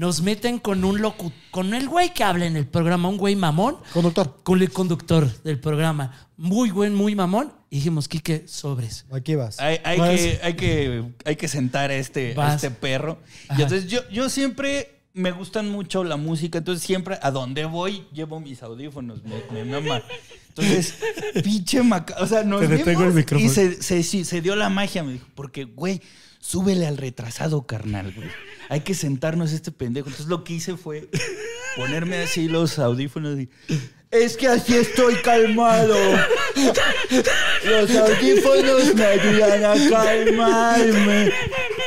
nos 0.00 0.22
meten 0.22 0.58
con 0.58 0.82
un 0.82 1.02
locu 1.02 1.30
con 1.50 1.74
el 1.74 1.86
güey 1.86 2.14
que 2.14 2.24
habla 2.24 2.46
en 2.46 2.56
el 2.56 2.66
programa, 2.66 3.10
un 3.10 3.18
güey 3.18 3.36
mamón, 3.36 3.76
Conductor. 3.92 4.40
con 4.42 4.62
el 4.62 4.72
conductor 4.72 5.30
del 5.42 5.60
programa. 5.60 6.26
Muy 6.38 6.70
buen, 6.70 6.94
muy 6.94 7.14
mamón. 7.14 7.52
Y 7.68 7.76
dijimos, 7.76 8.08
Quique, 8.08 8.48
sobres. 8.48 9.04
Aquí 9.12 9.34
vas. 9.34 9.60
Hay, 9.60 9.78
hay 9.84 9.98
Vas. 9.98 10.08
que, 10.18 10.40
hay, 10.42 10.54
que, 10.54 11.04
hay 11.26 11.36
que 11.36 11.48
sentar 11.48 11.90
a 11.90 11.96
este, 11.96 12.34
a 12.38 12.54
este 12.54 12.70
perro. 12.70 13.18
Y 13.50 13.60
entonces 13.60 13.88
yo, 13.88 14.00
yo 14.08 14.30
siempre 14.30 15.02
me 15.12 15.32
gustan 15.32 15.68
mucho 15.68 16.02
la 16.02 16.16
música, 16.16 16.56
entonces 16.56 16.82
siempre 16.82 17.18
a 17.20 17.30
donde 17.30 17.66
voy 17.66 18.06
llevo 18.14 18.40
mis 18.40 18.62
audífonos, 18.62 19.20
me, 19.22 19.64
me 19.64 19.80
mama. 19.82 20.02
Entonces, 20.48 20.94
pinche 21.44 21.82
maca... 21.82 22.16
O 22.20 22.26
sea, 22.26 22.42
nos 22.42 22.60
Te 22.60 22.68
detengo 22.68 23.00
vimos 23.00 23.08
el 23.08 23.14
micrófono. 23.14 23.50
y 23.50 23.54
se, 23.54 23.82
se, 23.82 24.24
se 24.24 24.40
dio 24.40 24.56
la 24.56 24.70
magia, 24.70 25.02
me 25.02 25.12
dijo, 25.12 25.26
porque, 25.34 25.64
güey, 25.64 26.00
súbele 26.40 26.86
al 26.86 26.96
retrasado, 26.96 27.66
carnal, 27.66 28.12
güey. 28.14 28.28
Hay 28.68 28.80
que 28.80 28.94
sentarnos 28.94 29.52
este 29.52 29.70
pendejo. 29.70 30.08
Entonces 30.08 30.28
lo 30.28 30.42
que 30.42 30.54
hice 30.54 30.76
fue 30.76 31.08
ponerme 31.76 32.22
así 32.22 32.48
los 32.48 32.78
audífonos 32.78 33.38
y... 33.38 33.48
Es 34.10 34.36
que 34.36 34.48
así 34.48 34.74
estoy 34.74 35.14
calmado. 35.22 35.94
Los 37.64 37.94
audífonos 37.94 38.92
me 38.96 39.04
ayudan 39.04 39.64
a 39.64 39.88
calmarme. 39.88 41.32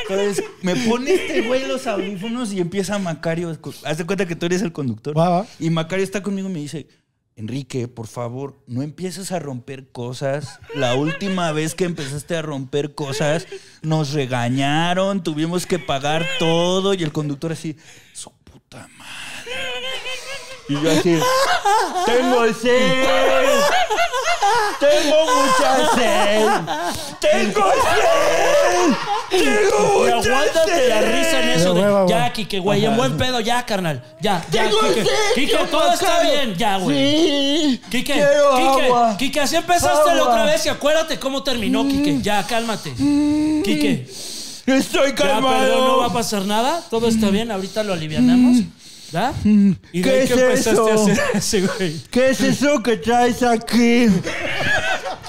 Entonces 0.08 0.42
me 0.62 0.74
pone 0.74 1.12
este 1.12 1.42
güey 1.42 1.68
los 1.68 1.86
audífonos 1.86 2.50
y 2.54 2.60
empieza 2.60 2.98
Macario. 2.98 3.54
Haz 3.84 3.98
de 3.98 4.06
cuenta 4.06 4.26
que 4.26 4.36
tú 4.36 4.46
eres 4.46 4.62
el 4.62 4.72
conductor. 4.72 5.14
Va, 5.14 5.28
va. 5.28 5.46
Y 5.58 5.68
Macario 5.68 6.02
está 6.02 6.22
conmigo 6.22 6.48
y 6.48 6.52
me 6.52 6.60
dice: 6.60 6.86
Enrique, 7.36 7.88
por 7.88 8.06
favor, 8.06 8.62
no 8.66 8.82
empieces 8.82 9.32
a 9.32 9.40
romper 9.40 9.90
cosas. 9.90 10.60
La 10.74 10.94
última 10.94 11.50
vez 11.52 11.74
que 11.74 11.84
empezaste 11.84 12.36
a 12.36 12.42
romper 12.42 12.94
cosas, 12.94 13.46
nos 13.82 14.12
regañaron, 14.12 15.22
tuvimos 15.22 15.66
que 15.66 15.78
pagar 15.80 16.24
todo. 16.38 16.94
Y 16.94 17.02
el 17.02 17.12
conductor 17.12 17.52
así, 17.52 17.76
su 18.12 18.30
puta 18.44 18.88
madre. 18.96 19.93
Y 20.68 20.72
yo 20.80 20.90
así, 20.90 21.18
tengo 22.06 22.46
sed. 22.54 23.04
Tengo 24.80 25.16
mucha 25.24 25.94
sed. 25.94 26.48
Tengo 27.20 27.70
sed. 27.70 28.94
Tengo 29.30 29.88
mucha 29.98 30.14
aguántate 30.16 30.88
la 30.88 31.00
risa 31.00 31.42
en 31.42 31.48
eso 31.50 31.74
de 31.74 32.06
ya. 32.08 32.32
Quique, 32.32 32.58
güey, 32.60 32.84
en 32.84 32.96
buen 32.96 33.16
pedo, 33.16 33.40
ya, 33.40 33.64
carnal. 33.66 34.02
Ya, 34.20 34.44
ya, 34.50 34.64
Tengo 34.64 34.80
Quique. 34.80 35.04
sed, 35.04 35.10
Quique, 35.34 35.52
yo 35.52 35.66
todo 35.66 35.92
está 35.92 36.22
bien, 36.22 36.54
ya, 36.56 36.78
güey. 36.78 36.96
Sí. 36.96 37.80
Quiero 37.90 38.04
Quique, 38.56 38.86
agua. 38.86 39.16
Quique, 39.18 39.40
así 39.40 39.56
empezaste 39.56 40.14
la 40.14 40.22
Agua. 40.22 40.28
otra 40.32 40.44
vez 40.44 40.64
y 40.66 40.68
acuérdate 40.70 41.18
cómo 41.18 41.42
terminó, 41.42 41.86
Quique. 41.86 42.20
Ya, 42.22 42.42
cálmate. 42.46 42.92
Quique, 42.94 44.06
Estoy 44.66 45.10
ya, 45.10 45.14
calmado. 45.14 45.58
perdón, 45.58 45.86
no 45.88 45.98
va 45.98 46.06
a 46.06 46.12
pasar 46.12 46.42
nada. 46.46 46.82
Todo 46.88 47.08
está 47.08 47.28
bien, 47.28 47.50
ahorita 47.50 47.82
lo 47.84 47.92
alivianamos. 47.92 48.62
¿Ya? 49.14 49.32
¿Y 49.44 50.00
de 50.00 50.02
¿Qué 50.02 50.10
ahí 50.10 50.18
es 50.24 50.30
empezaste 50.32 50.70
eso? 50.72 50.88
a 50.88 50.94
hacer 50.94 51.20
ese 51.34 51.60
güey? 51.60 52.00
¿Qué 52.10 52.30
es 52.30 52.40
eso 52.40 52.82
que 52.82 52.96
traes 52.96 53.44
aquí? 53.44 54.08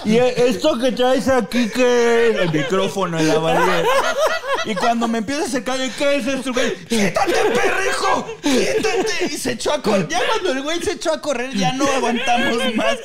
Y 0.05 0.17
esto 0.17 0.79
que 0.79 0.91
traes 0.91 1.27
aquí, 1.27 1.69
¿qué 1.69 2.31
es? 2.31 2.37
El 2.39 2.51
micrófono 2.51 3.19
en 3.19 3.27
la 3.27 3.37
barriga. 3.37 3.83
Y 4.65 4.73
cuando 4.73 5.07
me 5.07 5.19
empieza 5.19 5.43
a 5.45 5.47
secar, 5.47 5.77
¿qué 5.97 6.15
es 6.15 6.25
esto, 6.27 6.51
güey? 6.51 6.75
¡Quítate, 6.85 7.33
perrejo! 7.53 8.27
¡Quítate! 8.41 9.25
Y 9.31 9.37
se 9.37 9.51
echó 9.51 9.73
a 9.73 9.81
correr. 9.81 10.07
Ya 10.07 10.19
cuando 10.27 10.51
el 10.53 10.63
güey 10.63 10.79
se 10.81 10.93
echó 10.93 11.13
a 11.13 11.21
correr, 11.21 11.55
ya 11.55 11.73
no 11.73 11.87
aguantamos 11.87 12.75
más. 12.75 12.97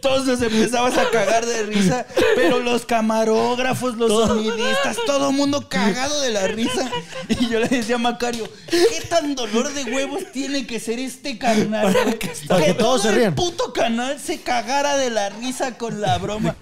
Todos 0.00 0.26
nos 0.26 0.40
empezamos 0.40 0.96
a 0.96 1.10
cagar 1.10 1.44
de 1.44 1.64
risa. 1.64 2.06
Pero 2.34 2.60
los 2.60 2.86
camarógrafos, 2.86 3.96
los 3.96 4.26
sonidistas, 4.26 4.96
todo 5.06 5.32
mundo 5.32 5.68
cagado 5.68 6.18
de 6.22 6.30
la 6.30 6.46
risa. 6.48 6.90
Y 7.28 7.48
yo 7.48 7.60
le 7.60 7.68
decía 7.68 7.96
a 7.96 7.98
Macario, 7.98 8.48
¿qué 8.70 9.02
tan 9.08 9.34
dolor 9.34 9.70
de 9.72 9.84
huevos 9.84 10.21
tiene 10.24 10.66
que 10.66 10.80
ser 10.80 10.98
este 10.98 11.38
carnal? 11.38 11.92
güey? 11.92 12.18
Para 12.48 12.64
que 12.64 12.74
todo 12.74 12.98
todos 12.98 13.02
se 13.02 13.24
el 13.24 13.34
puto 13.34 13.72
canal 13.72 14.18
se 14.18 14.40
cagara 14.40 14.96
de 14.96 15.10
la 15.10 15.30
risa 15.30 15.76
con 15.78 16.00
la 16.00 16.18
broma. 16.18 16.56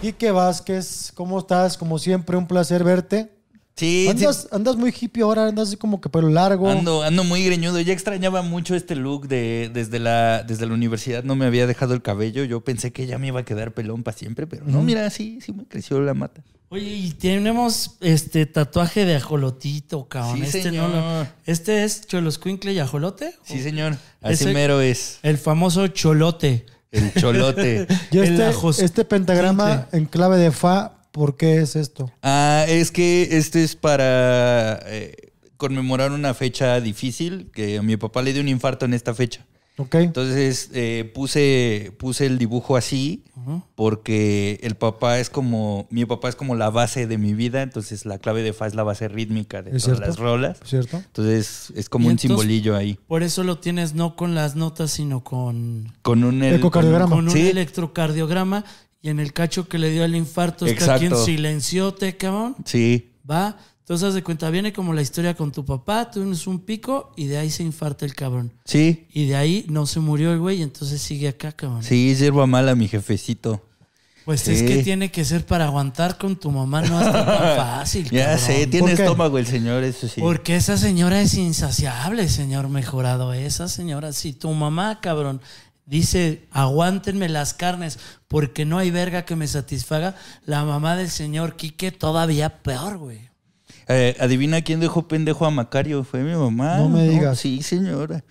Quique 0.00 0.30
Vázquez, 0.30 1.12
¿cómo 1.14 1.38
estás? 1.38 1.76
Como 1.76 1.98
siempre, 1.98 2.38
un 2.38 2.46
placer 2.46 2.82
verte. 2.84 3.39
Sí, 3.80 4.08
Andas, 4.10 4.46
andas 4.52 4.76
muy 4.76 4.92
hippie 4.98 5.22
ahora, 5.22 5.46
andas 5.48 5.68
así 5.68 5.78
como 5.78 6.02
que 6.02 6.10
pelo 6.10 6.28
largo. 6.28 6.68
Ando, 6.68 7.02
ando 7.02 7.24
muy 7.24 7.42
greñudo. 7.46 7.80
Ya 7.80 7.94
extrañaba 7.94 8.42
mucho 8.42 8.74
este 8.74 8.94
look 8.94 9.26
de 9.26 9.70
desde 9.72 9.98
la, 9.98 10.42
desde 10.42 10.66
la 10.66 10.74
universidad. 10.74 11.24
No 11.24 11.34
me 11.34 11.46
había 11.46 11.66
dejado 11.66 11.94
el 11.94 12.02
cabello. 12.02 12.44
Yo 12.44 12.60
pensé 12.60 12.92
que 12.92 13.06
ya 13.06 13.16
me 13.16 13.28
iba 13.28 13.40
a 13.40 13.44
quedar 13.46 13.72
pelón 13.72 14.02
para 14.02 14.14
siempre, 14.14 14.46
pero 14.46 14.66
no, 14.66 14.82
mira, 14.82 15.08
sí, 15.08 15.38
sí 15.40 15.54
me 15.54 15.64
creció 15.64 15.98
la 16.02 16.12
mata. 16.12 16.42
Oye, 16.68 16.84
y 16.94 17.10
tenemos 17.12 17.96
este 18.02 18.44
tatuaje 18.44 19.06
de 19.06 19.16
ajolotito, 19.16 20.06
cabrón. 20.08 20.36
Sí, 20.36 20.42
este 20.42 20.62
señor. 20.62 20.90
no 20.90 21.22
lo- 21.22 21.26
Este 21.46 21.82
es 21.84 22.06
Choloscuincle 22.06 22.74
y 22.74 22.78
ajolote. 22.80 23.34
Sí, 23.44 23.62
señor. 23.62 23.96
Así 24.20 24.44
Ese- 24.44 24.52
mero 24.52 24.82
es. 24.82 25.20
El 25.22 25.38
famoso 25.38 25.88
cholote. 25.88 26.66
El 26.92 27.14
cholote. 27.14 27.86
Y 28.12 28.18
el 28.18 28.40
este, 28.40 28.84
este 28.84 29.04
pentagrama 29.06 29.88
en 29.92 30.04
clave 30.04 30.36
de 30.36 30.50
fa, 30.52 30.99
¿por 31.12 31.36
qué 31.36 31.58
es 31.60 31.76
esto? 31.76 32.10
Ah, 32.22 32.64
es 32.68 32.90
que 32.90 33.28
este 33.32 33.62
es 33.64 33.76
para 33.76 34.80
eh, 34.86 35.32
conmemorar 35.56 36.12
una 36.12 36.34
fecha 36.34 36.80
difícil, 36.80 37.50
que 37.52 37.78
a 37.78 37.82
mi 37.82 37.96
papá 37.96 38.22
le 38.22 38.32
dio 38.32 38.42
un 38.42 38.48
infarto 38.48 38.84
en 38.84 38.94
esta 38.94 39.14
fecha. 39.14 39.46
¿Ok? 39.76 39.94
Entonces 39.94 40.68
eh, 40.74 41.10
puse, 41.14 41.92
puse 41.98 42.26
el 42.26 42.36
dibujo 42.36 42.76
así 42.76 43.24
porque 43.74 44.60
el 44.62 44.74
papá 44.74 45.18
es 45.20 45.30
como, 45.30 45.86
mi 45.90 46.04
papá 46.04 46.28
es 46.28 46.36
como 46.36 46.54
la 46.54 46.68
base 46.68 47.06
de 47.06 47.16
mi 47.16 47.32
vida, 47.32 47.62
entonces 47.62 48.04
la 48.04 48.18
clave 48.18 48.42
de 48.42 48.52
fa 48.52 48.66
es 48.66 48.74
la 48.74 48.82
base 48.82 49.08
rítmica 49.08 49.62
de 49.62 49.74
¿Es 49.74 49.84
todas 49.84 49.98
cierto? 49.98 50.06
las 50.06 50.18
rolas. 50.18 50.58
¿Cierto? 50.64 50.98
Entonces 50.98 51.72
es 51.74 51.88
como 51.88 52.06
un 52.06 52.12
entonces- 52.12 52.28
simbolillo 52.28 52.76
ahí. 52.76 52.98
Por 53.06 53.22
eso 53.22 53.42
lo 53.42 53.58
tienes 53.58 53.94
no 53.94 54.16
con 54.16 54.34
las 54.34 54.54
notas, 54.54 54.90
sino 54.90 55.24
con, 55.24 55.90
Con 56.02 56.24
un 56.24 56.42
el- 56.42 56.56
Ecocardiograma. 56.56 57.08
con 57.16 57.24
un 57.24 57.30
Sí. 57.30 57.48
electrocardiograma. 57.48 58.64
Y 59.02 59.08
en 59.08 59.18
el 59.20 59.32
cacho 59.32 59.66
que 59.68 59.78
le 59.78 59.90
dio 59.90 60.04
el 60.04 60.14
infarto 60.14 60.66
está 60.66 60.96
Exacto. 60.96 61.00
quien 61.00 61.16
silenciote, 61.24 62.16
cabrón. 62.16 62.56
Sí. 62.64 63.10
Va. 63.28 63.56
Entonces, 63.80 64.08
haz 64.08 64.14
de 64.14 64.22
cuenta, 64.22 64.50
viene 64.50 64.72
como 64.72 64.92
la 64.92 65.02
historia 65.02 65.34
con 65.34 65.50
tu 65.50 65.64
papá, 65.64 66.10
tú 66.10 66.20
tienes 66.20 66.46
un 66.46 66.60
pico 66.60 67.12
y 67.16 67.26
de 67.26 67.38
ahí 67.38 67.50
se 67.50 67.62
infarta 67.64 68.04
el 68.04 68.14
cabrón. 68.14 68.52
Sí. 68.64 69.06
Y 69.12 69.26
de 69.26 69.34
ahí 69.36 69.64
no 69.68 69.84
se 69.86 69.98
murió 70.00 70.32
el 70.32 70.38
güey, 70.38 70.62
entonces 70.62 71.00
sigue 71.02 71.26
acá, 71.28 71.50
cabrón. 71.52 71.82
Sí, 71.82 72.14
sirva 72.14 72.46
mala 72.46 72.74
mi 72.76 72.86
jefecito. 72.86 73.66
Pues 74.26 74.46
es 74.46 74.62
que 74.62 74.84
tiene 74.84 75.10
que 75.10 75.24
ser 75.24 75.44
para 75.44 75.64
aguantar 75.64 76.18
con 76.18 76.36
tu 76.36 76.52
mamá, 76.52 76.82
no 76.82 77.00
es 77.00 77.10
tan 77.10 77.26
fácil. 77.56 78.08
Ya 78.10 78.26
cabrón. 78.26 78.38
sé, 78.46 78.66
tiene 78.68 78.92
estómago 78.92 79.38
el 79.38 79.46
señor, 79.46 79.82
eso 79.82 80.06
sí. 80.06 80.20
Porque 80.20 80.54
esa 80.54 80.76
señora 80.76 81.20
es 81.20 81.34
insaciable, 81.34 82.28
señor 82.28 82.68
mejorado. 82.68 83.32
Esa 83.32 83.66
señora, 83.66 84.12
si 84.12 84.34
tu 84.34 84.52
mamá, 84.52 85.00
cabrón, 85.00 85.40
dice, 85.86 86.46
aguántenme 86.50 87.28
las 87.28 87.54
carnes 87.54 87.98
porque 88.28 88.64
no 88.64 88.78
hay 88.78 88.90
verga 88.90 89.24
que 89.24 89.36
me 89.36 89.46
satisfaga, 89.46 90.14
la 90.46 90.64
mamá 90.64 90.96
del 90.96 91.10
señor 91.10 91.56
Quique 91.56 91.92
todavía 91.92 92.62
peor, 92.62 92.98
güey. 92.98 93.30
Eh, 93.88 94.16
adivina 94.20 94.62
quién 94.62 94.78
dejó 94.78 95.08
pendejo 95.08 95.46
a 95.46 95.50
Macario. 95.50 96.04
Fue 96.04 96.22
mi 96.22 96.32
mamá. 96.32 96.76
No 96.76 96.88
me 96.88 97.08
digas. 97.08 97.40
Sí, 97.40 97.60
señora. 97.62 98.22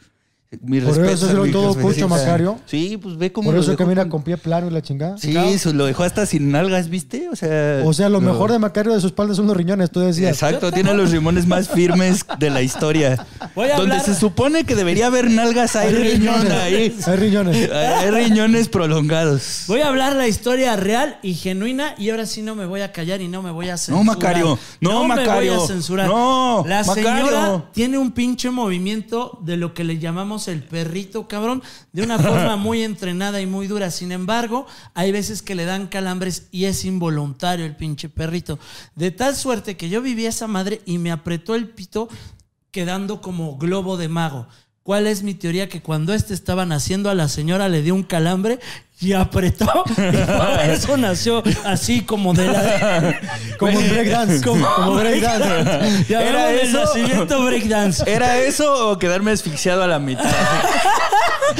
Mi 0.62 0.82
Por 0.82 0.96
respeto 0.98 1.28
eso 1.32 1.44
mi 1.44 1.52
todo 1.52 1.76
cucho, 1.76 2.08
Macario. 2.10 2.58
Sí, 2.66 2.98
pues 3.00 3.16
ve 3.20 3.32
cómo 3.32 3.46
Por 3.50 3.54
lo 3.54 3.62
eso 3.62 3.70
dejó 3.70 3.84
camina 3.84 4.02
con- 4.02 4.10
con 4.10 4.24
pie 4.24 4.36
plano 4.36 4.66
y 4.68 4.72
la 4.72 4.82
chingada. 4.82 5.16
Sí, 5.20 5.38
eso 5.38 5.72
lo 5.74 5.86
dejó 5.86 6.02
hasta 6.02 6.26
sin 6.26 6.50
nalgas, 6.52 6.90
¿viste? 6.90 7.30
O 7.30 7.36
sea. 7.36 7.84
O 7.86 7.94
sea, 7.94 8.10
lo 8.10 8.20
no. 8.20 8.32
mejor 8.32 8.52
de 8.52 8.58
Macario 8.58 8.92
de 8.96 9.00
su 9.00 9.06
espalda 9.06 9.36
son 9.36 9.46
los 9.46 9.56
riñones, 9.56 9.92
tú 9.92 10.00
decías. 10.00 10.32
Exacto, 10.32 10.72
tiene 10.72 10.96
los 10.96 11.12
rimones 11.12 11.46
más 11.46 11.70
firmes 11.74 12.26
de 12.40 12.50
la 12.50 12.64
historia. 12.64 13.28
Voy 13.54 13.70
a 13.70 13.76
Donde 13.78 13.98
hablar- 13.98 14.06
se 14.08 14.16
supone 14.16 14.64
que 14.64 14.74
debería 14.74 15.06
haber 15.06 15.30
nalgas, 15.30 15.76
hay 15.76 15.94
riñón 15.94 16.52
ahí. 16.52 16.98
Hay 17.06 17.16
riñones. 17.16 17.72
Hay 17.72 18.10
riñones 18.10 18.70
prolongados. 18.70 19.66
Voy 19.68 19.82
a 19.82 19.88
hablar 19.90 20.16
la 20.16 20.28
historia 20.28 20.76
real 20.76 21.20
y 21.22 21.36
genuina 21.36 21.94
y 22.00 22.10
ahora 22.10 22.26
sí 22.26 22.42
no 22.42 22.56
me 22.56 22.66
voy 22.66 22.82
a 22.82 22.92
callar 22.92 23.22
y 23.22 23.28
no 23.28 23.44
me 23.44 23.52
voy 23.52 23.70
a 23.70 23.78
censurar. 23.78 24.04
Macario, 24.04 24.58
no, 24.82 25.04
me 25.04 25.10
Macario, 25.16 25.54
voy 25.58 25.64
a 25.64 25.68
censurar. 25.68 26.08
no, 26.08 26.64
La 26.68 26.84
Macario. 26.84 27.26
señora 27.28 27.66
tiene 27.72 28.00
un 28.00 28.14
pinche 28.14 28.50
movimiento 28.50 29.38
de 29.44 29.56
lo 29.56 29.76
que 29.76 29.84
le 29.84 30.00
llamamos 30.00 30.39
el 30.48 30.64
perrito, 30.64 31.28
cabrón, 31.28 31.62
de 31.92 32.04
una 32.04 32.18
forma 32.18 32.56
muy 32.58 32.84
entrenada 32.84 33.42
y 33.42 33.46
muy 33.46 33.68
dura. 33.68 33.92
Sin 33.92 34.12
embargo, 34.12 34.66
hay 34.94 35.12
veces 35.12 35.42
que 35.42 35.56
le 35.56 35.66
dan 35.66 35.88
calambres 35.88 36.48
y 36.52 36.66
es 36.66 36.86
involuntario 36.86 37.66
el 37.66 37.76
pinche 37.76 38.10
perrito. 38.10 38.60
De 38.96 39.12
tal 39.12 39.36
suerte 39.36 39.78
que 39.78 39.90
yo 39.90 40.02
viví 40.02 40.26
esa 40.26 40.48
madre 40.48 40.82
y 40.86 40.98
me 40.98 41.12
apretó 41.12 41.56
el 41.56 41.70
pito 41.70 42.10
quedando 42.72 43.22
como 43.22 43.58
globo 43.58 43.98
de 43.98 44.08
mago. 44.08 44.48
¿Cuál 44.84 45.06
es 45.06 45.22
mi 45.22 45.36
teoría? 45.36 45.70
Que 45.70 45.82
cuando 45.82 46.14
este 46.14 46.34
estaba 46.34 46.66
naciendo 46.66 47.10
a 47.10 47.16
la 47.16 47.28
señora 47.28 47.70
le 47.70 47.84
dio 47.84 47.94
un 47.94 48.04
calambre 48.04 48.60
y 49.02 49.14
apretó 49.14 49.84
y 49.98 50.70
eso 50.72 50.98
nació 50.98 51.42
así 51.66 52.02
como 52.02 52.34
de 52.34 52.48
la... 52.48 53.20
Como 53.58 53.80
breakdance. 53.80 54.42
Como, 54.46 54.66
Como 54.76 54.96
breakdance. 54.96 56.06
Ya 56.10 56.22
Era 56.24 56.52
eso. 56.52 56.80
nacimiento 56.82 57.44
breakdance. 57.46 58.04
¿Era 58.10 58.38
eso 58.40 58.90
o 58.90 59.00
quedarme 59.00 59.32
asfixiado 59.32 59.84
a 59.84 59.88
la 59.88 60.00
mitad? 60.00 60.26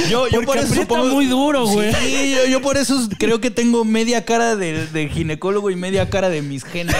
Yo, 0.08 0.28
yo 0.28 0.42
por 0.42 0.56
eso 0.56 0.74
supongo- 0.74 1.08
muy 1.14 1.26
duro, 1.26 1.66
güey. 1.66 1.92
Sí, 1.94 2.34
yo, 2.36 2.46
yo 2.46 2.62
por 2.62 2.76
eso 2.76 2.96
creo 3.18 3.40
que 3.40 3.50
tengo 3.50 3.84
media 3.84 4.24
cara 4.24 4.54
de, 4.56 4.86
de 4.86 5.08
ginecólogo 5.08 5.70
y 5.70 5.76
media 5.76 6.08
cara 6.08 6.28
de 6.28 6.42
mis 6.42 6.64
genes, 6.64 6.94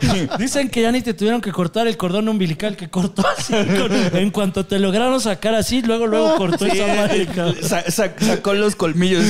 güey. 0.00 0.28
Dicen 0.38 0.68
que 0.68 0.82
ya 0.82 0.92
ni 0.92 1.02
te 1.02 1.12
tuvieron 1.12 1.40
que 1.40 1.50
cortar 1.52 1.88
el 1.88 1.96
cordón 1.96 2.28
umbilical 2.28 2.76
que 2.76 2.88
cortó 2.88 3.26
así. 3.26 3.52
con- 3.52 4.16
en 4.16 4.30
cuanto 4.30 4.64
te 4.64 4.78
lograron 4.78 5.20
sacar 5.20 5.54
así, 5.54 5.82
luego, 5.82 6.06
luego 6.06 6.36
cortó 6.36 6.64
Sí, 6.66 6.72
esa 6.78 6.86
madre, 6.94 7.26
cabrón. 7.26 7.56
sa- 7.62 7.90
sa- 7.90 8.12
sacó 8.18 8.54
los 8.54 8.76
colmillos 8.76 9.24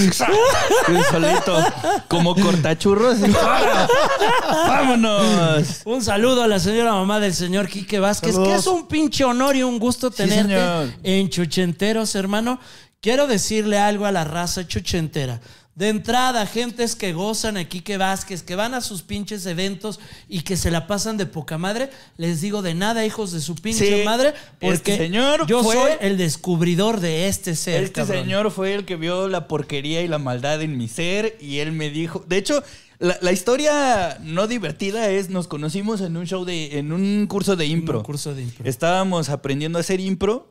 y 0.89 1.03
solito, 1.11 1.65
como 2.09 2.35
cortachurros. 2.35 3.19
¡Vámonos! 4.51 5.83
Un 5.85 6.03
saludo 6.03 6.43
a 6.43 6.49
la 6.49 6.59
señora 6.59 6.93
mamá 6.93 7.21
del 7.21 7.35
señor 7.35 7.69
Quique 7.69 7.99
Vázquez, 7.99 8.33
Saludos. 8.35 8.53
que 8.53 8.59
es 8.59 8.67
un 8.67 8.87
pinche 8.87 9.25
honor 9.25 9.57
y 9.57 9.63
un 9.63 9.79
gusto 9.79 10.11
tenerte 10.11 10.55
señor. 10.55 10.89
en 11.03 11.29
Chuchenteros, 11.31 12.15
hermano. 12.15 12.59
Quiero 13.01 13.27
decirle 13.27 13.79
algo 13.79 14.07
a 14.07 14.13
la 14.13 14.25
raza 14.25 14.67
chuchentera. 14.67 15.41
De 15.77 15.89
entrada, 15.89 16.47
gentes 16.47 16.95
que 16.95 17.13
gozan 17.13 17.57
a 17.57 17.65
Quique 17.69 17.97
Vázquez, 17.97 18.45
que 18.45 18.55
van 18.55 18.75
a 18.75 18.81
sus 18.81 19.03
pinches 19.03 19.45
eventos 19.47 19.99
y 20.29 20.43
que 20.43 20.57
se 20.57 20.71
la 20.71 20.87
pasan 20.87 21.17
de 21.17 21.27
poca 21.27 21.59
madre, 21.59 21.91
les 22.17 22.41
digo 22.41 22.63
de 22.63 22.75
nada, 22.75 23.05
hijos 23.05 23.33
de 23.33 23.41
su 23.41 23.57
pinche 23.57 23.99
Sí, 24.01 24.05
madre, 24.05 24.35
porque 24.61 24.75
este 24.93 24.97
señor 24.99 25.47
yo 25.49 25.65
fue- 25.65 25.75
soy 25.75 25.93
el 26.01 26.17
descubridor 26.17 27.01
de 27.01 27.27
este 27.27 27.57
ser. 27.57 27.83
Este 27.83 28.03
cabrón. 28.03 28.23
señor 28.23 28.51
fue 28.53 28.75
el 28.75 28.85
que 28.85 28.95
vio 28.95 29.27
la 29.29 29.49
porquería 29.49 30.03
y 30.03 30.07
la 30.09 30.19
maldad 30.19 30.63
en 30.63 30.77
mi 30.79 30.87
ser 30.87 31.37
y 31.41 31.59
él 31.59 31.73
me 31.73 31.91
dijo, 31.91 32.25
de 32.29 32.37
hecho, 32.39 32.63
la, 33.01 33.19
la 33.21 33.33
historia 33.33 34.19
no 34.23 34.47
divertida 34.47 35.11
es, 35.11 35.29
nos 35.29 35.49
conocimos 35.49 36.01
en 36.03 36.17
un 36.17 36.27
show 36.29 36.45
de, 36.45 36.79
en 36.79 36.93
un 36.93 37.27
curso 37.27 37.57
de 37.57 37.67
impro. 37.67 37.99
Un 37.99 38.05
curso 38.05 38.33
de 38.33 38.43
impro. 38.43 38.65
Estábamos 38.65 39.29
aprendiendo 39.29 39.79
a 39.79 39.81
hacer 39.81 39.99
impro 39.99 40.49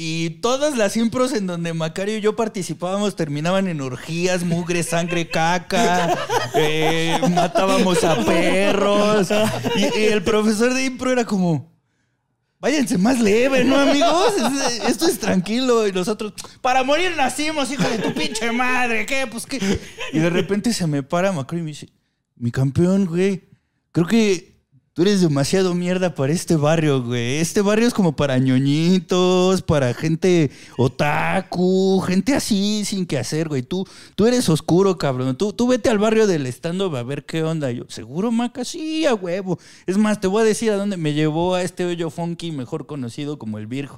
y 0.00 0.30
todas 0.40 0.76
las 0.76 0.96
impros 0.96 1.32
en 1.32 1.48
donde 1.48 1.72
Macario 1.74 2.18
y 2.18 2.20
yo 2.20 2.36
participábamos 2.36 3.16
terminaban 3.16 3.66
en 3.66 3.80
orgías, 3.80 4.44
mugre, 4.44 4.84
sangre, 4.84 5.28
caca, 5.28 6.16
eh, 6.54 7.18
matábamos 7.34 8.04
a 8.04 8.14
perros 8.24 9.28
y, 9.74 9.98
y 9.98 10.04
el 10.04 10.22
profesor 10.22 10.72
de 10.72 10.84
impro 10.84 11.10
era 11.10 11.24
como... 11.24 11.76
Váyanse 12.60 12.98
más 12.98 13.20
leve, 13.20 13.64
¿no, 13.64 13.76
amigos? 13.76 14.34
Es- 14.36 14.88
Esto 14.88 15.06
es 15.06 15.20
tranquilo. 15.20 15.86
Y 15.86 15.92
nosotros, 15.92 16.32
para 16.60 16.82
morir 16.82 17.12
nacimos, 17.16 17.70
hijo 17.70 17.84
de 17.88 17.98
tu 17.98 18.12
pinche 18.12 18.50
madre. 18.50 19.06
¿Qué? 19.06 19.28
Pues 19.28 19.46
qué. 19.46 19.80
Y 20.12 20.18
de 20.18 20.28
repente 20.28 20.72
se 20.72 20.84
me 20.88 21.04
para 21.04 21.30
Macri 21.30 21.60
y 21.60 21.62
me 21.62 21.68
dice, 21.70 21.88
mi 22.34 22.50
campeón, 22.50 23.06
güey, 23.06 23.44
creo 23.92 24.06
que 24.08 24.47
tú 24.98 25.02
eres 25.02 25.20
demasiado 25.20 25.76
mierda 25.76 26.12
para 26.12 26.32
este 26.32 26.56
barrio, 26.56 27.04
güey. 27.04 27.36
Este 27.36 27.60
barrio 27.60 27.86
es 27.86 27.94
como 27.94 28.16
para 28.16 28.36
ñoñitos, 28.36 29.62
para 29.62 29.94
gente 29.94 30.50
otaku, 30.76 32.00
gente 32.00 32.34
así 32.34 32.84
sin 32.84 33.06
que 33.06 33.16
hacer, 33.16 33.48
güey. 33.48 33.62
Tú, 33.62 33.86
tú 34.16 34.26
eres 34.26 34.48
oscuro, 34.48 34.98
cabrón. 34.98 35.36
Tú, 35.38 35.52
tú 35.52 35.68
vete 35.68 35.88
al 35.88 36.00
barrio 36.00 36.26
del 36.26 36.48
stand-up 36.48 36.96
a 36.96 37.04
ver 37.04 37.24
qué 37.24 37.44
onda. 37.44 37.70
Yo, 37.70 37.84
¿seguro, 37.86 38.32
Maca? 38.32 38.64
Sí, 38.64 39.06
a 39.06 39.14
huevo. 39.14 39.60
Es 39.86 39.96
más, 39.96 40.20
te 40.20 40.26
voy 40.26 40.42
a 40.42 40.44
decir 40.44 40.72
a 40.72 40.76
dónde 40.76 40.96
me 40.96 41.14
llevó 41.14 41.54
a 41.54 41.62
este 41.62 41.84
hoyo 41.84 42.10
funky, 42.10 42.50
mejor 42.50 42.86
conocido 42.86 43.38
como 43.38 43.58
el 43.58 43.68
Beer. 43.68 43.88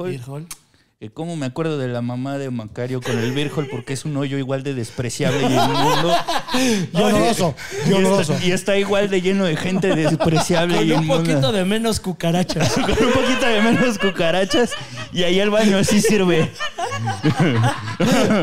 Que 1.00 1.08
cómo 1.10 1.34
me 1.34 1.46
acuerdo 1.46 1.78
de 1.78 1.88
la 1.88 2.02
mamá 2.02 2.36
de 2.36 2.50
Macario 2.50 3.00
con 3.00 3.18
el 3.18 3.50
Hall 3.56 3.68
porque 3.70 3.94
es 3.94 4.04
un 4.04 4.14
hoyo 4.18 4.36
igual 4.36 4.62
de 4.62 4.74
despreciable 4.74 5.40
y 5.40 5.54
inmundo. 5.54 6.14
Y 6.52 6.94
oloroso, 7.02 7.54
y 7.88 7.94
está, 7.94 8.44
y 8.44 8.50
está 8.52 8.76
igual 8.76 9.08
de 9.08 9.22
lleno 9.22 9.46
de 9.46 9.56
gente 9.56 9.96
despreciable 9.96 10.76
Con 10.76 10.86
y 10.86 10.92
un 10.92 11.02
inmunda. 11.04 11.22
poquito 11.24 11.52
de 11.52 11.64
menos 11.64 12.00
cucarachas. 12.00 12.72
Con 12.74 12.90
un 12.90 13.12
poquito 13.14 13.46
de 13.46 13.62
menos 13.62 13.96
cucarachas 13.98 14.72
y 15.10 15.22
ahí 15.22 15.40
el 15.40 15.48
baño 15.48 15.82
sí 15.84 16.02
sirve. 16.02 16.50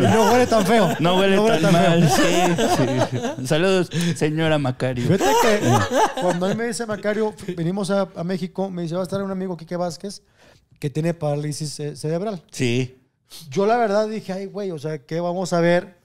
No 0.02 0.32
huele 0.32 0.48
tan 0.48 0.66
feo. 0.66 0.96
No 1.00 1.16
huele 1.18 1.38
tan, 1.38 1.60
feo. 1.60 1.72
mal. 1.72 2.10
Sí, 2.10 2.78
sí. 2.78 3.46
Saludos, 3.46 3.90
señora 4.16 4.58
Macario. 4.58 5.04
Fíjate 5.06 5.26
que 5.44 6.22
cuando 6.22 6.50
él 6.50 6.58
me 6.58 6.66
dice 6.66 6.88
Macario, 6.88 7.36
venimos 7.56 7.92
a, 7.92 8.08
a 8.16 8.24
México, 8.24 8.72
me 8.72 8.82
dice, 8.82 8.96
va 8.96 9.02
a 9.02 9.04
estar 9.04 9.22
un 9.22 9.30
amigo, 9.30 9.56
Quique 9.58 9.76
Vázquez, 9.76 10.24
que 10.80 10.90
tiene 10.90 11.14
parálisis 11.14 11.82
cerebral. 11.96 12.44
Sí. 12.52 12.98
Yo 13.50 13.66
la 13.66 13.78
verdad 13.78 14.08
dije, 14.08 14.34
ay, 14.34 14.46
güey, 14.46 14.72
o 14.72 14.80
sea, 14.80 15.00
¿qué 15.00 15.20
vamos 15.20 15.54
a 15.54 15.60
ver? 15.60 15.98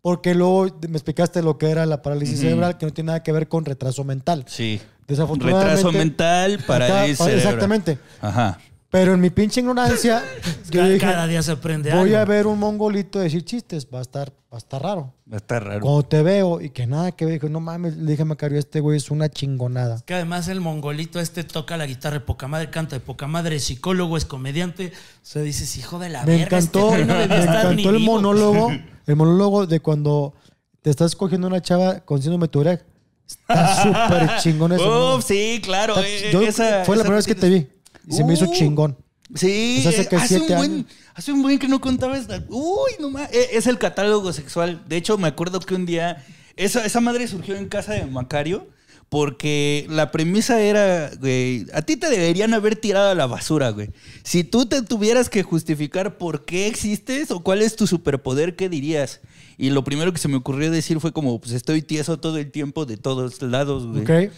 Porque 0.00 0.34
luego 0.34 0.66
me 0.88 0.96
explicaste 0.96 1.42
lo 1.42 1.58
que 1.58 1.70
era 1.70 1.86
la 1.86 2.02
parálisis 2.02 2.40
cerebral, 2.40 2.78
que 2.78 2.86
no 2.86 2.92
tiene 2.92 3.08
nada 3.08 3.22
que 3.22 3.32
ver 3.32 3.48
con 3.48 3.64
retraso 3.64 4.04
mental. 4.04 4.44
Sí. 4.48 4.80
Desafortunadamente. 5.06 5.76
Retraso 5.76 5.92
mental, 5.92 6.58
parálisis 6.66 7.18
cerebral. 7.18 7.38
Exactamente. 7.38 7.98
Ajá. 8.20 8.58
Pero 8.92 9.14
en 9.14 9.20
mi 9.20 9.30
pinche 9.30 9.60
ignorancia, 9.60 10.22
yo 10.70 10.78
Cada, 10.80 10.86
dije, 10.88 10.98
cada 11.00 11.26
día 11.26 11.42
se 11.42 11.50
aprende 11.52 11.90
voy 11.94 12.10
algo. 12.10 12.18
a 12.18 12.24
ver 12.26 12.46
un 12.46 12.58
mongolito 12.58 13.18
decir 13.18 13.42
chistes, 13.42 13.88
va 13.92 13.98
a 14.00 14.02
estar, 14.02 14.28
va 14.30 14.34
a 14.52 14.58
estar 14.58 14.82
raro. 14.82 15.14
Está 15.32 15.58
raro. 15.60 15.80
Cuando 15.80 16.02
te 16.02 16.22
veo 16.22 16.60
y 16.60 16.68
que 16.68 16.86
nada 16.86 17.10
que 17.12 17.24
ver, 17.24 17.34
dije, 17.40 17.48
no 17.48 17.58
mames, 17.60 17.96
le 17.96 18.10
dije 18.10 18.20
a 18.20 18.26
Macario, 18.26 18.58
este 18.58 18.80
güey 18.80 18.98
es 18.98 19.10
una 19.10 19.30
chingonada. 19.30 20.02
Que 20.04 20.12
además 20.12 20.46
el 20.48 20.60
mongolito 20.60 21.20
este 21.20 21.42
toca 21.42 21.78
la 21.78 21.86
guitarra 21.86 22.14
de 22.18 22.20
poca 22.20 22.48
madre, 22.48 22.68
canta 22.68 22.94
de 22.96 23.00
poca 23.00 23.26
madre, 23.26 23.56
es 23.56 23.64
psicólogo, 23.64 24.18
es 24.18 24.26
comediante. 24.26 24.92
O 24.94 25.20
sea, 25.22 25.40
dices, 25.40 25.74
hijo 25.78 25.98
de 25.98 26.10
la 26.10 26.24
Me 26.24 26.36
verga, 26.36 26.58
este 26.58 26.78
encantó, 26.78 26.98
no 27.06 27.14
me 27.14 27.22
estar 27.24 27.40
encantó 27.42 27.90
el 27.90 27.96
vivo. 27.96 28.12
monólogo, 28.12 28.70
el 29.06 29.16
monólogo 29.16 29.66
de 29.66 29.80
cuando 29.80 30.34
te 30.82 30.90
estás 30.90 31.16
cogiendo 31.16 31.46
una 31.46 31.62
chava 31.62 32.00
con 32.00 32.20
síndrome 32.20 32.46
Tourette. 32.48 32.84
Está 33.26 33.82
súper 33.82 34.36
chingón 34.40 34.72
ese. 34.72 34.84
Uf, 35.16 35.24
sí, 35.24 35.62
claro. 35.64 35.94
Está- 35.96 36.06
eh, 36.06 36.30
yo- 36.30 36.42
esa- 36.42 36.84
fue 36.84 36.96
la 36.96 37.00
esa 37.00 37.04
primera 37.04 37.16
vez 37.16 37.26
que 37.26 37.34
te 37.34 37.48
vi 37.48 37.66
y 38.08 38.14
se 38.14 38.24
me 38.24 38.34
hizo 38.34 38.46
Uh. 38.48 38.52
chingón. 38.52 38.96
Sí, 39.34 39.80
Pues 39.82 40.12
hace 40.12 40.40
un 40.40 40.46
buen, 40.48 40.86
hace 41.14 41.32
un 41.32 41.40
buen 41.42 41.58
que 41.58 41.66
no 41.66 41.80
contaba 41.80 42.18
esta. 42.18 42.44
Uy, 42.50 42.92
no 43.00 43.10
más. 43.10 43.30
Es 43.32 43.66
el 43.66 43.78
catálogo 43.78 44.32
sexual. 44.32 44.82
De 44.88 44.96
hecho, 44.96 45.16
me 45.16 45.28
acuerdo 45.28 45.58
que 45.60 45.74
un 45.74 45.86
día. 45.86 46.24
Esa, 46.56 46.84
esa 46.84 47.00
madre 47.00 47.26
surgió 47.28 47.56
en 47.56 47.68
casa 47.68 47.94
de 47.94 48.04
Macario. 48.06 48.68
Porque 49.08 49.86
la 49.90 50.10
premisa 50.10 50.58
era, 50.62 51.10
güey, 51.20 51.66
a 51.74 51.82
ti 51.82 51.98
te 51.98 52.08
deberían 52.08 52.54
haber 52.54 52.76
tirado 52.76 53.10
a 53.10 53.14
la 53.14 53.26
basura, 53.26 53.68
güey. 53.68 53.90
Si 54.22 54.42
tú 54.42 54.64
te 54.64 54.80
tuvieras 54.80 55.28
que 55.28 55.42
justificar 55.42 56.16
por 56.16 56.46
qué 56.46 56.66
existes 56.66 57.30
o 57.30 57.40
cuál 57.40 57.60
es 57.60 57.76
tu 57.76 57.86
superpoder, 57.86 58.56
¿qué 58.56 58.70
dirías? 58.70 59.20
Y 59.58 59.68
lo 59.68 59.84
primero 59.84 60.14
que 60.14 60.18
se 60.18 60.28
me 60.28 60.36
ocurrió 60.36 60.70
decir 60.70 60.98
fue 60.98 61.12
como, 61.12 61.38
pues 61.42 61.52
estoy 61.52 61.82
tieso 61.82 62.20
todo 62.20 62.38
el 62.38 62.50
tiempo 62.50 62.86
de 62.86 62.96
todos 62.96 63.42
lados, 63.42 63.86
güey. 63.86 64.02
¿Ok? 64.02 64.32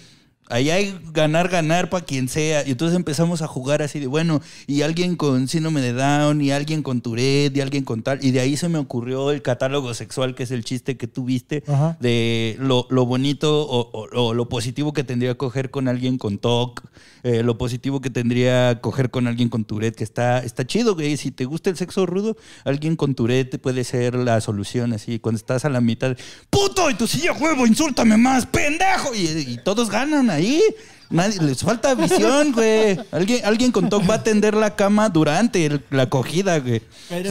Ahí 0.50 0.69
hay 0.70 0.94
ganar, 1.12 1.49
ganar 1.49 1.88
para 1.88 2.05
quien 2.05 2.29
sea. 2.29 2.67
Y 2.67 2.73
entonces 2.73 2.94
empezamos 2.96 3.41
a 3.41 3.46
jugar 3.46 3.81
así 3.81 3.99
de, 3.99 4.06
bueno, 4.06 4.43
y 4.67 4.82
alguien 4.82 5.17
con 5.17 5.49
síndrome 5.49 5.81
de 5.81 5.94
Down, 5.94 6.41
y 6.43 6.50
alguien 6.50 6.82
con 6.82 7.00
Tourette, 7.00 7.56
y 7.56 7.61
alguien 7.62 7.85
con 7.85 8.02
tal. 8.02 8.23
Y 8.23 8.31
de 8.31 8.41
ahí 8.41 8.56
se 8.56 8.69
me 8.69 8.79
ocurrió 8.79 9.31
el 9.31 9.41
catálogo 9.41 9.94
sexual, 9.94 10.35
que 10.35 10.43
es 10.43 10.50
el 10.50 10.62
chiste 10.64 10.96
que 10.99 11.06
tú 11.06 11.25
viste, 11.25 11.64
Ajá. 11.66 11.97
de 12.00 12.57
lo, 12.61 12.87
lo 12.90 13.07
bonito 13.07 13.62
o, 13.66 13.90
o- 13.90 14.09
o 14.23 14.35
lo 14.35 14.49
positivo 14.49 14.92
que 14.92 15.02
tendría 15.02 15.35
coger 15.35 15.71
con 15.71 15.88
alguien 15.88 16.19
con 16.19 16.37
TOC, 16.38 16.83
eh, 17.25 17.43
lo 17.43 17.59
positivo 17.59 18.00
que 18.00 18.11
tendría 18.11 18.81
coger 18.81 19.11
con 19.11 19.26
alguien 19.26 19.49
con 19.49 19.64
Tourette, 19.64 19.97
que 19.97 20.04
está, 20.04 20.38
está 20.40 20.64
chido, 20.66 20.95
güey. 20.95 21.16
Si 21.16 21.31
te 21.33 21.45
gusta 21.47 21.71
el 21.71 21.76
sexo 21.76 22.07
rudo, 22.07 22.37
alguien 22.64 22.95
con 22.95 23.14
Tourette 23.16 23.59
puede 23.59 23.83
ser 23.83 24.14
la 24.14 24.40
solución, 24.40 24.93
así. 24.93 25.19
Cuando 25.19 25.38
estás 25.38 25.64
a 25.64 25.71
la 25.71 25.81
mitad, 25.81 26.16
¡puto! 26.50 26.88
Y 26.90 26.95
tu 26.95 27.07
silla 27.09 27.33
huevo, 27.33 27.66
insúltame 27.66 28.16
más, 28.16 28.47
pendejo. 28.47 29.12
Y, 29.14 29.26
y 29.54 29.59
todos 29.64 29.90
ganan 29.90 30.31
ahí. 30.31 30.61
Nadie, 31.11 31.40
les 31.43 31.62
falta 31.62 31.95
visión, 31.95 32.52
güey. 32.54 32.99
Alguien, 33.11 33.45
alguien 33.45 33.73
con 33.73 33.88
TOC 33.88 34.09
va 34.09 34.14
a 34.16 34.23
tender 34.23 34.54
la 34.54 34.76
cama 34.76 35.09
durante 35.09 35.66
el- 35.66 35.83
la 35.90 36.04
acogida, 36.04 36.59
güey. 36.61 36.83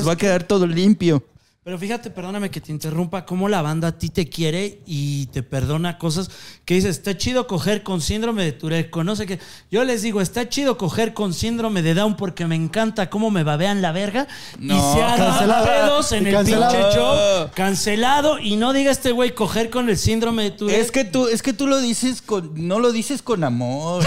Va 0.07 0.13
a 0.13 0.17
quedar 0.17 0.43
todo 0.43 0.67
limpio. 0.67 1.23
Pero 1.65 1.79
fíjate, 1.79 2.09
perdóname 2.09 2.51
que 2.51 2.59
te 2.59 2.73
interrumpa, 2.73 3.25
cómo 3.25 3.47
la 3.47 3.61
banda 3.61 3.87
a 3.87 3.91
ti 3.97 4.09
te 4.09 4.27
quiere 4.27 4.81
y 4.85 5.27
te 5.27 5.43
perdona 5.43 5.97
cosas 5.97 6.29
que 6.65 6.73
dices, 6.73 6.97
está 6.97 7.17
chido 7.17 7.47
coger 7.47 7.83
con 7.83 8.01
síndrome 8.01 8.43
de 8.43 8.51
Tourette, 8.51 8.89
con 8.89 9.05
no 9.05 9.15
sé 9.15 9.25
qué. 9.25 9.39
Yo 9.71 9.85
les 9.85 10.01
digo, 10.01 10.19
está 10.19 10.49
chido 10.49 10.77
coger 10.77 11.13
con 11.13 11.33
síndrome 11.33 11.81
de 11.81 11.93
Down 11.93 12.17
porque 12.17 12.45
me 12.47 12.55
encanta 12.55 13.09
cómo 13.09 13.31
me 13.31 13.43
babean 13.43 13.81
la 13.81 13.93
verga 13.93 14.27
No. 14.59 14.75
y 14.75 14.93
se 14.93 15.01
hagan 15.03 15.29
Cancelado. 15.29 15.65
pedos 15.65 16.11
en 16.11 16.27
el 16.27 16.33
cancelado. 16.33 16.73
pinche 16.73 16.95
show, 16.97 17.49
cancelado 17.55 18.39
y 18.39 18.57
no 18.57 18.73
diga 18.73 18.91
este 18.91 19.13
güey 19.13 19.33
coger 19.33 19.69
con 19.69 19.87
el 19.87 19.97
síndrome 19.97 20.43
de 20.43 20.51
Tourette. 20.51 20.81
Es 20.81 20.91
que 20.91 21.05
tú, 21.05 21.27
es 21.29 21.41
que 21.41 21.53
tú 21.53 21.67
lo 21.67 21.79
dices 21.79 22.21
con, 22.21 22.51
no 22.67 22.79
lo 22.79 22.91
dices 22.91 23.21
con 23.21 23.41
amor. 23.45 24.03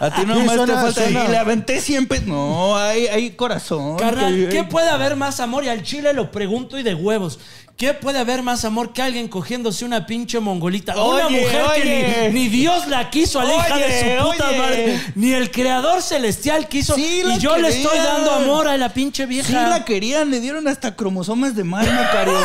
A 0.00 0.10
ti 0.14 0.22
nomás 0.26 0.56
te 0.66 0.72
falta. 0.72 1.08
Y 1.08 1.12
le 1.30 1.36
aventé 1.36 1.80
siempre. 1.80 2.20
No, 2.26 2.76
hay, 2.76 3.06
hay 3.06 3.30
corazón. 3.30 3.96
Carnal, 3.96 4.34
Que- 4.34 4.48
¿qué 4.48 4.64
puede 4.64 4.88
haber 4.88 5.14
más 5.14 5.38
amor? 5.38 5.62
Y 5.64 5.68
al 5.68 5.83
chile 5.84 6.12
lo 6.12 6.30
pregunto 6.32 6.78
y 6.78 6.82
de 6.82 6.94
huevos. 6.94 7.38
¿Qué 7.76 7.92
puede 7.92 8.20
haber 8.20 8.42
más 8.44 8.64
amor 8.64 8.92
que 8.92 9.02
alguien 9.02 9.26
cogiéndose 9.26 9.84
una 9.84 10.06
pinche 10.06 10.38
mongolita? 10.38 10.92
una 10.94 11.26
Oye, 11.26 11.40
mujer 11.40 11.62
oye. 11.72 11.82
que 11.82 12.30
ni, 12.32 12.42
ni 12.42 12.48
Dios 12.48 12.86
la 12.86 13.10
quiso 13.10 13.40
a 13.40 13.44
la 13.44 13.54
hija 13.56 13.76
de 13.78 14.00
su 14.20 14.30
puta 14.30 14.48
oye. 14.48 14.58
madre, 14.58 15.00
ni 15.16 15.32
el 15.32 15.50
creador 15.50 16.00
celestial 16.00 16.68
quiso. 16.68 16.94
Sí, 16.94 17.22
y 17.26 17.38
yo 17.38 17.56
le 17.56 17.68
estoy 17.68 17.98
dando 17.98 18.30
amor 18.30 18.68
a 18.68 18.76
la 18.76 18.90
pinche 18.90 19.26
vieja. 19.26 19.48
Sí 19.48 19.54
la 19.54 19.84
querían, 19.84 20.30
le 20.30 20.38
dieron 20.40 20.68
hasta 20.68 20.94
cromosomas 20.94 21.56
de 21.56 21.64
más, 21.64 21.84
Macario. 21.86 22.34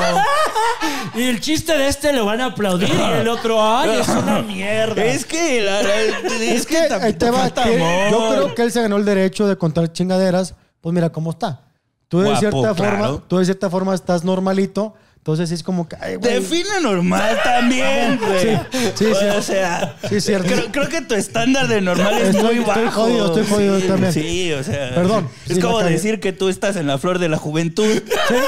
Y 1.15 1.23
el 1.23 1.39
chiste 1.41 1.77
de 1.77 1.87
este 1.87 2.13
lo 2.13 2.25
van 2.25 2.41
a 2.41 2.45
aplaudir 2.47 2.89
y 2.89 3.19
el 3.19 3.27
otro, 3.27 3.61
ay, 3.61 3.99
es 4.01 4.07
una 4.07 4.41
mierda. 4.47 5.03
es 5.03 5.25
que, 5.25 5.61
la- 5.61 5.81
la- 5.83 6.01
es, 6.01 6.41
Es 6.61 6.65
que 6.65 6.77
ahí 6.77 7.13
te 7.13 7.29
va. 7.29 7.39
falta 7.39 7.63
que 7.65 7.75
amor. 7.75 8.11
yo 8.11 8.29
creo 8.29 8.55
que 8.55 8.61
él 8.63 8.71
se 8.71 8.81
ganó 8.81 8.97
el 8.97 9.05
derecho 9.05 9.47
de 9.47 9.57
contar 9.57 9.91
chingaderas. 9.91 10.55
Pues 10.81 10.93
mira 10.93 11.09
cómo 11.11 11.31
está. 11.31 11.61
Tú 12.09 12.19
de 12.19 12.25
Guapo, 12.31 12.39
cierta 12.41 12.73
claro. 12.75 12.97
forma, 13.07 13.23
tú 13.29 13.37
de 13.37 13.45
cierta 13.45 13.69
forma 13.69 13.95
estás 13.95 14.23
normalito, 14.25 14.93
entonces 15.17 15.51
es 15.51 15.61
como 15.63 15.87
que, 15.87 15.95
ay. 15.99 16.15
Define 16.17 16.79
normal 16.81 17.37
también, 17.43 18.17
güey. 18.17 18.55
sí, 18.95 19.05
sí. 19.05 19.05
O 19.37 19.41
sea, 19.41 19.95
Sí, 20.09 20.19
cierto. 20.21 20.47
Creo, 20.47 20.71
creo 20.71 20.89
que 20.89 21.01
tu 21.01 21.13
estándar 21.13 21.67
de 21.67 21.81
normal 21.81 22.13
es 22.17 22.29
Estoy- 22.35 22.55
muy 22.55 22.63
estoy 22.63 22.83
bajo. 22.85 23.01
jodido, 23.01 23.25
estoy 23.27 23.45
jodido 23.47 23.79
sí, 23.81 23.87
también. 23.87 24.13
Sí, 24.13 24.53
o 24.53 24.63
sea. 24.63 24.95
Perdón, 24.95 25.29
Es 25.47 25.55
sí, 25.55 25.61
como 25.61 25.79
decir 25.83 26.19
que 26.21 26.31
tú 26.33 26.47
estás 26.49 26.77
en 26.77 26.87
la 26.87 26.97
flor 26.97 27.19
de 27.19 27.27
la 27.29 27.37
juventud. 27.37 28.01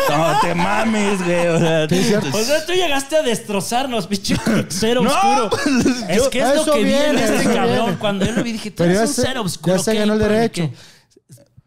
No 0.10 0.40
te 0.42 0.56
mames, 0.56 1.24
güey. 1.24 1.48
O 1.50 1.60
sea, 1.60 1.88
Sí, 1.90 2.04
cierto. 2.04 2.36
O 2.36 2.42
sea, 2.42 2.66
tú 2.66 2.72
llegaste 2.74 3.18
a 3.18 3.22
destrozarnos, 3.22 4.08
pinche 4.08 4.36
ser 4.70 4.96
No, 5.02 5.10
oscuro. 5.12 5.50
pues, 5.52 5.66
es 6.10 6.28
que 6.30 6.40
es 6.40 6.56
lo 6.66 6.74
que 6.74 6.84
viene 6.84 7.24
este 7.24 7.44
cabrón. 7.54 7.68
viene. 7.86 7.98
Cuando 8.00 8.26
yo 8.26 8.32
lo 8.32 8.44
vi, 8.44 8.54
dije, 8.54 8.72
tú 8.72 8.84
eres 8.86 9.02
un 9.02 9.08
ser 9.08 9.38
oscuro. 9.38 9.76
ya 9.76 9.84
se 9.84 9.94
ganó 9.94 10.14
el 10.14 10.20
¿Por 10.20 10.30
derecho. 10.30 10.72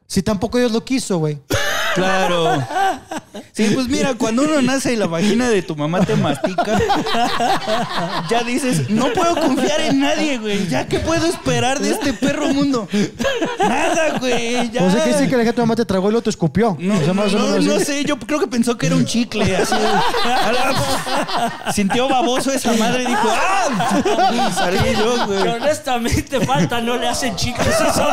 Si 0.06 0.22
tampoco 0.22 0.58
Dios 0.58 0.72
lo 0.72 0.82
quiso, 0.84 1.18
güey. 1.18 1.38
Claro. 1.94 2.62
Sí, 3.52 3.70
pues 3.74 3.88
mira, 3.88 4.14
cuando 4.14 4.42
uno 4.42 4.60
nace 4.62 4.92
y 4.92 4.96
la 4.96 5.06
vagina 5.06 5.48
de 5.48 5.62
tu 5.62 5.76
mamá 5.76 6.00
te 6.04 6.16
mastica, 6.16 6.78
ya 8.28 8.42
dices, 8.42 8.90
no 8.90 9.12
puedo 9.12 9.34
confiar 9.36 9.80
en 9.80 10.00
nadie, 10.00 10.38
güey. 10.38 10.66
¿Ya 10.68 10.86
qué 10.86 10.98
puedo 11.00 11.26
esperar 11.26 11.78
de 11.80 11.90
este 11.90 12.12
perro 12.12 12.48
mundo? 12.48 12.88
Nada, 13.58 14.18
güey. 14.18 14.70
Ya. 14.70 14.82
O 14.84 14.90
sea, 14.90 15.04
que 15.04 15.14
sí 15.14 15.28
que 15.28 15.36
la 15.36 15.44
gente 15.44 15.60
mamá 15.60 15.76
te 15.76 15.84
tragó 15.84 16.08
y 16.08 16.12
luego 16.12 16.22
te 16.24 16.30
escupió. 16.30 16.76
No, 16.80 16.94
O 16.98 17.04
sea, 17.04 17.12
más 17.12 17.32
o 17.34 17.38
no, 17.38 17.44
menos 17.46 17.64
no 17.64 17.74
así. 17.76 17.84
sé, 17.84 18.04
yo 18.04 18.18
creo 18.18 18.40
que 18.40 18.46
pensó 18.46 18.76
que 18.76 18.86
era 18.86 18.96
un 18.96 19.04
chicle. 19.04 19.56
Así, 19.56 19.74
A 19.74 20.52
la- 20.52 21.72
sintió 21.72 22.08
baboso 22.08 22.50
esa 22.52 22.72
madre 22.74 23.04
y 23.04 23.06
dijo, 23.06 23.28
¡ah! 23.30 24.32
Y 24.32 24.52
salí 24.52 24.78
yo, 24.98 25.14
Que 25.26 25.32
güey. 25.38 25.48
honestamente 25.48 26.40
falta, 26.46 26.80
no 26.80 26.96
le 26.96 27.08
hacen 27.08 27.34
chicos 27.36 27.66
eso. 27.66 28.06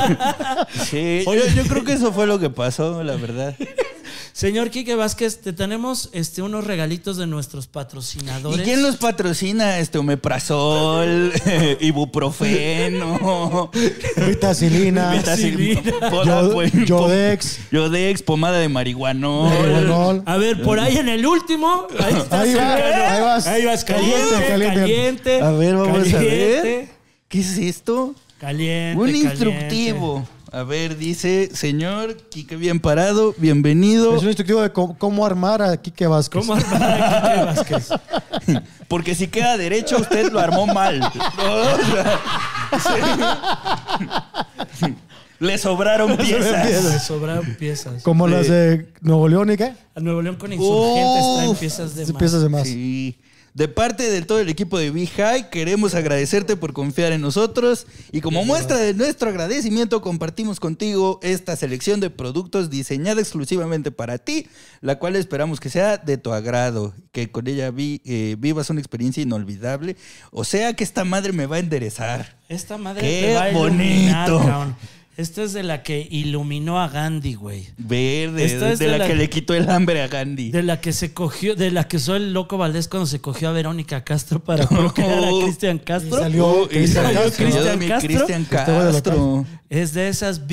Sí, 0.90 1.22
yo, 1.24 1.34
yo 1.34 1.62
creo 1.64 1.84
que 1.84 1.92
eso 1.92 2.12
fue 2.12 2.26
lo 2.26 2.38
que 2.38 2.50
pasó, 2.50 3.02
la 3.02 3.16
verdad. 3.16 3.54
Señor 4.32 4.70
Quique 4.70 4.94
Vázquez, 4.94 5.40
te 5.40 5.52
tenemos 5.52 6.08
este, 6.12 6.40
unos 6.40 6.64
regalitos 6.64 7.16
de 7.16 7.26
nuestros 7.26 7.66
¿Y 7.66 7.68
patrocinadores. 7.68 8.62
quién 8.62 8.82
los 8.82 8.96
patrocina? 8.96 9.78
Este 9.78 9.98
omeprazol, 9.98 11.32
ibuprofeno, 11.80 13.70
Vitacilina, 14.16 15.22
pues, 16.52 16.72
Yodex, 16.86 17.58
Yodex, 17.70 18.22
pomada 18.22 18.58
de 18.58 18.68
marihuanol. 18.68 19.50
Marihuanol. 19.50 20.22
A 20.26 20.36
ver, 20.36 20.62
por 20.62 20.80
ahí 20.80 20.96
en 20.96 21.08
el 21.08 21.26
último. 21.26 21.86
Ahí, 21.98 22.14
estás 22.14 22.40
Ahí 22.40 22.54
va, 22.54 22.74
ahí 22.74 23.20
vas. 23.22 23.46
Ahí 23.46 23.64
vas, 23.64 23.84
caliente, 23.84 24.46
Caliente, 24.48 24.80
caliente. 24.80 25.40
A 25.40 25.50
ver, 25.50 25.76
vamos 25.76 26.14
a 26.14 26.18
ver. 26.18 26.88
¿Qué 27.28 27.40
es 27.40 27.58
esto? 27.58 28.14
Caliente. 28.40 28.98
Un 28.98 29.06
caliente. 29.06 29.28
instructivo. 29.34 30.26
A 30.52 30.62
ver, 30.64 30.96
dice, 30.96 31.50
señor 31.52 32.16
Quique 32.28 32.56
bien 32.56 32.80
parado, 32.80 33.34
bienvenido. 33.36 34.16
Es 34.16 34.22
un 34.22 34.28
instructivo 34.28 34.62
de 34.62 34.72
cómo, 34.72 34.98
cómo 34.98 35.24
armar 35.26 35.60
a 35.62 35.76
Quique 35.76 36.06
Vázquez. 36.06 36.40
¿Cómo 36.40 36.54
armar 36.54 36.82
a 36.82 37.54
Quique 37.54 37.72
Vázquez? 37.74 37.88
Porque 38.88 39.14
si 39.14 39.28
queda 39.28 39.56
derecho, 39.58 39.98
usted 39.98 40.32
lo 40.32 40.40
armó 40.40 40.66
mal. 40.66 40.98
No, 41.00 41.08
o 41.10 41.76
sea, 41.92 42.20
sí. 44.78 44.94
Le 45.38 45.56
sobraron 45.58 46.10
Le 46.10 46.16
piezas. 46.16 47.06
sobraron 47.06 47.54
piezas. 47.58 48.02
Como 48.02 48.26
las 48.26 48.48
de 48.48 48.92
Nuevo 49.02 49.28
León 49.28 49.50
y 49.52 49.56
qué? 49.56 49.72
A 49.94 50.00
Nuevo 50.00 50.20
León 50.22 50.36
con 50.36 50.52
insurgentes 50.52 51.24
traen 51.36 51.50
Uf. 51.50 51.58
piezas 51.60 51.94
de 51.94 52.06
más. 52.06 52.12
piezas 52.18 52.42
de 52.42 52.48
más. 52.48 52.62
Sí. 52.66 53.18
De 53.52 53.66
parte 53.66 54.08
de 54.08 54.22
todo 54.22 54.38
el 54.38 54.48
equipo 54.48 54.78
de 54.78 54.90
Big 54.92 55.10
High, 55.10 55.50
queremos 55.50 55.94
agradecerte 55.96 56.54
por 56.56 56.72
confiar 56.72 57.10
en 57.12 57.20
nosotros 57.20 57.86
y 58.12 58.20
como 58.20 58.44
muestra 58.44 58.76
de 58.76 58.94
nuestro 58.94 59.28
agradecimiento 59.28 60.00
compartimos 60.02 60.60
contigo 60.60 61.18
esta 61.22 61.56
selección 61.56 61.98
de 61.98 62.10
productos 62.10 62.70
diseñada 62.70 63.20
exclusivamente 63.20 63.90
para 63.90 64.18
ti, 64.18 64.46
la 64.80 65.00
cual 65.00 65.16
esperamos 65.16 65.58
que 65.58 65.68
sea 65.68 65.96
de 65.98 66.16
tu 66.16 66.32
agrado, 66.32 66.94
que 67.10 67.30
con 67.32 67.48
ella 67.48 67.72
vi- 67.72 68.00
eh, 68.04 68.36
vivas 68.38 68.70
una 68.70 68.78
experiencia 68.80 69.22
inolvidable, 69.22 69.96
o 70.30 70.44
sea 70.44 70.74
que 70.74 70.84
esta 70.84 71.04
madre 71.04 71.32
me 71.32 71.46
va 71.46 71.56
a 71.56 71.60
enderezar. 71.60 72.38
Esta 72.48 72.78
madre 72.78 73.00
Qué 73.00 73.22
te 73.26 73.34
va 73.34 73.44
a 73.46 73.50
bonito. 73.52 74.76
Esta 75.16 75.42
es 75.42 75.52
de 75.52 75.62
la 75.62 75.82
que 75.82 76.06
iluminó 76.10 76.80
a 76.80 76.88
Gandhi, 76.88 77.34
güey. 77.34 77.68
Verde, 77.76 78.44
Esta 78.44 78.66
de, 78.66 78.72
es 78.72 78.78
de 78.78 78.86
la, 78.88 78.98
la- 78.98 79.06
que 79.06 79.14
le 79.14 79.28
quitó 79.28 79.52
el 79.54 79.68
hambre 79.68 80.00
a 80.02 80.08
Gandhi. 80.08 80.50
De 80.50 80.62
la 80.62 80.80
que 80.80 80.92
se 80.94 81.12
cogió, 81.12 81.54
de 81.56 81.70
la 81.70 81.86
que 81.88 81.98
usó 81.98 82.16
el 82.16 82.32
loco 82.32 82.56
Valdés 82.56 82.88
cuando 82.88 83.06
se 83.06 83.20
cogió 83.20 83.50
a 83.50 83.52
Verónica 83.52 84.02
Castro 84.02 84.40
para 84.42 84.66
procrear 84.68 85.24
a 85.24 85.28
Cristian 85.42 85.76
Y 85.76 85.80
Castro. 85.80 86.18
salió 86.18 86.68
y 86.72 86.86
salió. 86.86 87.20
Cristian 87.32 87.78
mi 87.78 87.88
Castro. 87.88 88.08
Cristian. 88.08 88.46
Es 89.68 89.92
de 89.92 90.08
esas 90.08 90.46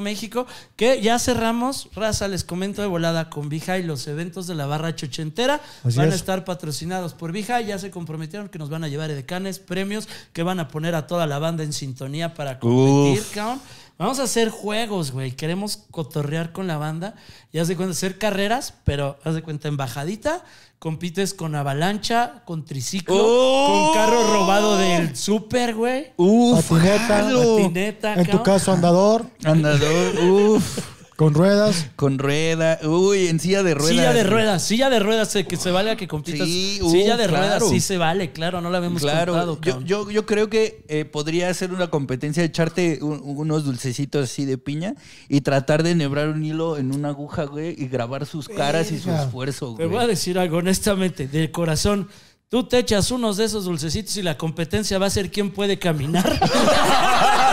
México 0.00 0.46
que 0.76 1.00
ya 1.02 1.18
cerramos. 1.18 1.88
Raza, 1.94 2.28
les 2.28 2.44
comento 2.44 2.80
de 2.80 2.88
volada 2.88 3.28
con 3.28 3.48
Vijay 3.48 3.82
los 3.82 4.06
eventos 4.06 4.46
de 4.46 4.54
la 4.54 4.66
barra 4.66 4.94
chochentera. 4.94 5.60
Así 5.82 5.96
van 5.98 6.06
a 6.06 6.08
es. 6.10 6.16
estar 6.16 6.44
patrocinados 6.44 7.12
por 7.12 7.32
Vijay. 7.32 7.66
Ya 7.66 7.78
se 7.78 7.90
comprometieron 7.90 8.48
que 8.48 8.58
nos 8.58 8.70
van 8.70 8.84
a 8.84 8.88
llevar 8.88 9.10
edecanes, 9.10 9.58
premios, 9.58 10.08
que 10.32 10.42
van 10.42 10.60
a 10.60 10.68
poner 10.68 10.94
a 10.94 11.06
toda 11.06 11.26
la 11.26 11.38
banda 11.38 11.64
en 11.64 11.72
sintonía 11.72 12.34
para 12.34 12.58
competir, 12.60 13.20
Uf. 13.20 13.34
cabrón. 13.34 13.60
Vamos 13.96 14.18
a 14.18 14.24
hacer 14.24 14.50
juegos, 14.50 15.12
güey. 15.12 15.32
Queremos 15.32 15.84
cotorrear 15.90 16.52
con 16.52 16.66
la 16.66 16.78
banda 16.78 17.14
y 17.52 17.58
haz 17.58 17.68
de 17.68 17.76
cuenta 17.76 17.92
hacer 17.92 18.18
carreras, 18.18 18.74
pero 18.84 19.18
haz 19.24 19.34
de 19.34 19.42
cuenta 19.42 19.68
en 19.68 19.76
bajadita. 19.76 20.42
Compites 20.80 21.32
con 21.32 21.54
avalancha, 21.54 22.42
con 22.44 22.64
triciclo, 22.64 23.14
Oh. 23.16 23.92
con 23.92 23.94
carro 23.94 24.32
robado 24.34 24.76
del 24.76 25.16
súper, 25.16 25.74
güey. 25.74 26.12
Uf, 26.16 26.68
Patineta. 26.68 27.20
Patineta, 27.22 28.14
En 28.14 28.26
tu 28.26 28.42
caso, 28.42 28.72
andador, 28.72 29.24
Andador, 29.44 30.18
uf, 30.24 30.78
con 31.16 31.32
ruedas. 31.34 31.86
con 31.96 32.18
rueda, 32.18 32.78
uy, 32.84 33.28
en 33.28 33.38
silla 33.38 33.62
de 33.62 33.74
ruedas. 33.74 33.90
Silla 33.90 34.12
de 34.12 34.24
ruedas, 34.24 34.62
silla 34.64 34.90
de 34.90 34.98
ruedas, 34.98 35.36
eh, 35.36 35.46
que 35.46 35.56
se 35.56 35.70
valga 35.70 35.94
que 35.96 36.08
compitas. 36.08 36.46
Sí, 36.46 36.80
silla 36.90 37.14
uh, 37.14 37.18
de 37.18 37.26
ruedas, 37.28 37.62
sí 37.68 37.80
se 37.80 37.98
vale, 37.98 38.32
claro, 38.32 38.60
no 38.60 38.68
la 38.70 38.78
habíamos 38.78 39.00
Claro, 39.02 39.32
contado, 39.32 39.60
yo, 39.62 40.04
yo, 40.06 40.10
yo 40.10 40.26
creo 40.26 40.50
que 40.50 40.84
eh, 40.88 41.04
podría 41.04 41.52
ser 41.54 41.72
una 41.72 41.88
competencia 41.88 42.42
de 42.42 42.48
echarte 42.48 42.98
un- 43.02 43.20
unos 43.24 43.64
dulcecitos 43.64 44.24
así 44.24 44.44
de 44.44 44.58
piña 44.58 44.94
y 45.28 45.40
tratar 45.42 45.82
de 45.82 45.92
enhebrar 45.92 46.28
un 46.30 46.44
hilo 46.44 46.76
en 46.78 46.94
una 46.94 47.08
aguja, 47.10 47.44
güey, 47.44 47.74
y 47.80 47.86
grabar 47.88 48.26
sus 48.26 48.48
caras 48.48 48.90
y 48.90 48.98
su 48.98 49.10
esfuerzo, 49.12 49.74
Te 49.76 49.84
güey. 49.86 49.96
voy 49.96 50.04
a 50.04 50.06
decir 50.08 50.38
algo, 50.38 50.56
honestamente, 50.58 51.28
de 51.28 51.50
corazón. 51.52 52.08
Tú 52.48 52.64
te 52.68 52.78
echas 52.78 53.10
unos 53.10 53.36
de 53.36 53.44
esos 53.46 53.64
dulcecitos 53.64 54.16
y 54.16 54.22
la 54.22 54.36
competencia 54.36 54.98
va 54.98 55.06
a 55.06 55.10
ser 55.10 55.30
quién 55.30 55.50
puede 55.50 55.78
caminar. 55.78 56.38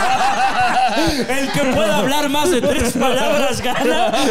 El 1.30 1.52
que 1.52 1.60
pueda 1.74 1.98
hablar 1.98 2.30
más 2.30 2.50
de 2.52 2.62
tres 2.62 2.94
palabras 3.00 3.62
gana. 3.62 4.12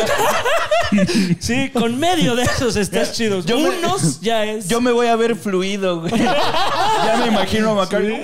Sí, 1.38 1.70
con 1.72 2.00
medio 2.00 2.34
de 2.34 2.42
esos 2.42 2.74
estás 2.74 3.12
chido. 3.12 3.44
Yo 3.44 3.58
me- 3.60 3.68
Unos 3.68 4.20
ya 4.20 4.44
es. 4.44 4.66
Yo 4.66 4.80
me 4.80 4.90
voy 4.90 5.06
a 5.06 5.14
ver 5.14 5.36
fluido, 5.36 6.00
güey. 6.00 6.10
ya 6.20 7.16
me 7.20 7.28
imagino 7.28 7.70
a 7.70 7.74
Macario. 7.76 8.16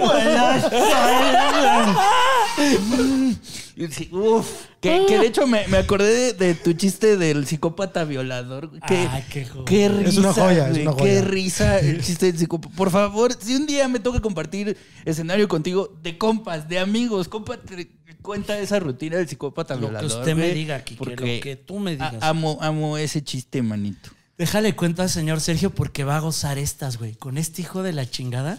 Y 3.79 3.89
sí, 3.89 4.09
Uf, 4.11 4.49
que, 4.81 5.05
que 5.07 5.19
de 5.19 5.27
hecho 5.27 5.47
me, 5.47 5.69
me 5.69 5.77
acordé 5.77 6.33
de, 6.33 6.47
de 6.47 6.55
tu 6.55 6.73
chiste 6.73 7.19
del 7.19 7.47
psicópata 7.47 8.05
violador. 8.05 8.69
güey. 8.69 8.81
Qué, 8.89 9.07
Ay, 9.11 9.23
qué 9.31 9.45
joya. 9.45 9.65
qué 9.67 9.89
risa. 9.91 10.09
Es 10.09 10.17
una 10.17 10.33
joya, 10.33 10.71
es 10.71 10.79
una 10.79 10.97
Qué 10.97 11.03
joya. 11.03 11.21
risa 11.23 11.79
el 11.81 12.03
chiste 12.03 12.27
del 12.27 12.39
psicópata. 12.39 12.75
Por 12.75 12.91
favor, 12.91 13.35
si 13.39 13.55
un 13.55 13.67
día 13.67 13.87
me 13.89 14.01
toca 14.01 14.21
compartir 14.21 14.79
escenario 15.05 15.47
contigo 15.47 15.95
de 16.03 16.17
compas, 16.17 16.67
de 16.69 16.79
amigos, 16.79 17.29
compa, 17.29 17.59
te- 17.59 17.93
cuenta 18.23 18.59
esa 18.59 18.81
rutina 18.81 19.19
del 19.19 19.29
psicópata 19.29 19.77
Lo 19.77 19.93
que 19.97 20.07
usted 20.07 20.35
me 20.35 20.53
diga, 20.55 20.83
Kike, 20.83 21.05
lo 21.05 21.11
porque 21.11 21.41
que 21.41 21.57
tú 21.57 21.79
me 21.79 21.93
digas. 21.93 22.15
amo, 22.23 22.57
amo 22.63 22.97
ese 22.97 23.23
chiste, 23.23 23.61
manito. 23.61 24.09
Déjale 24.39 24.75
cuenta, 24.75 25.07
señor 25.09 25.41
Sergio, 25.43 25.69
porque 25.71 26.03
va 26.03 26.17
a 26.17 26.21
gozar 26.21 26.57
estas, 26.59 26.97
güey. 26.97 27.15
Con 27.15 27.37
este 27.37 27.61
hijo 27.61 27.83
de 27.83 27.93
la 27.93 28.09
chingada, 28.09 28.59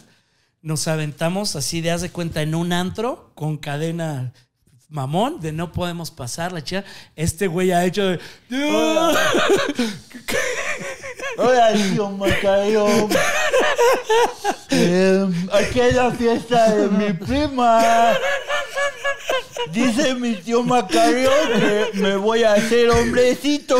nos 0.61 0.87
aventamos 0.87 1.55
así 1.55 1.81
de 1.81 1.89
haz 1.91 2.01
de 2.01 2.11
cuenta 2.11 2.43
en 2.43 2.53
un 2.55 2.71
antro 2.71 3.31
con 3.35 3.57
cadena 3.57 4.33
mamón 4.89 5.39
de 5.39 5.51
no 5.51 5.71
podemos 5.71 6.11
pasar 6.11 6.51
la 6.51 6.63
chica. 6.63 6.83
Este 7.15 7.47
güey 7.47 7.71
ha 7.71 7.85
hecho 7.85 8.03
de. 8.03 8.19
Macario. 12.17 12.87
Eh, 14.69 15.25
aquí 15.51 15.79
es 15.79 15.95
la 15.95 16.11
fiesta 16.11 16.71
de 16.71 16.89
mi 16.89 17.13
prima. 17.13 18.13
Dice 19.71 20.15
mi 20.15 20.35
tío 20.35 20.63
Macario 20.63 21.31
que 21.59 21.91
me 21.99 22.15
voy 22.15 22.43
a 22.43 22.53
hacer 22.53 22.89
hombrecito. 22.89 23.77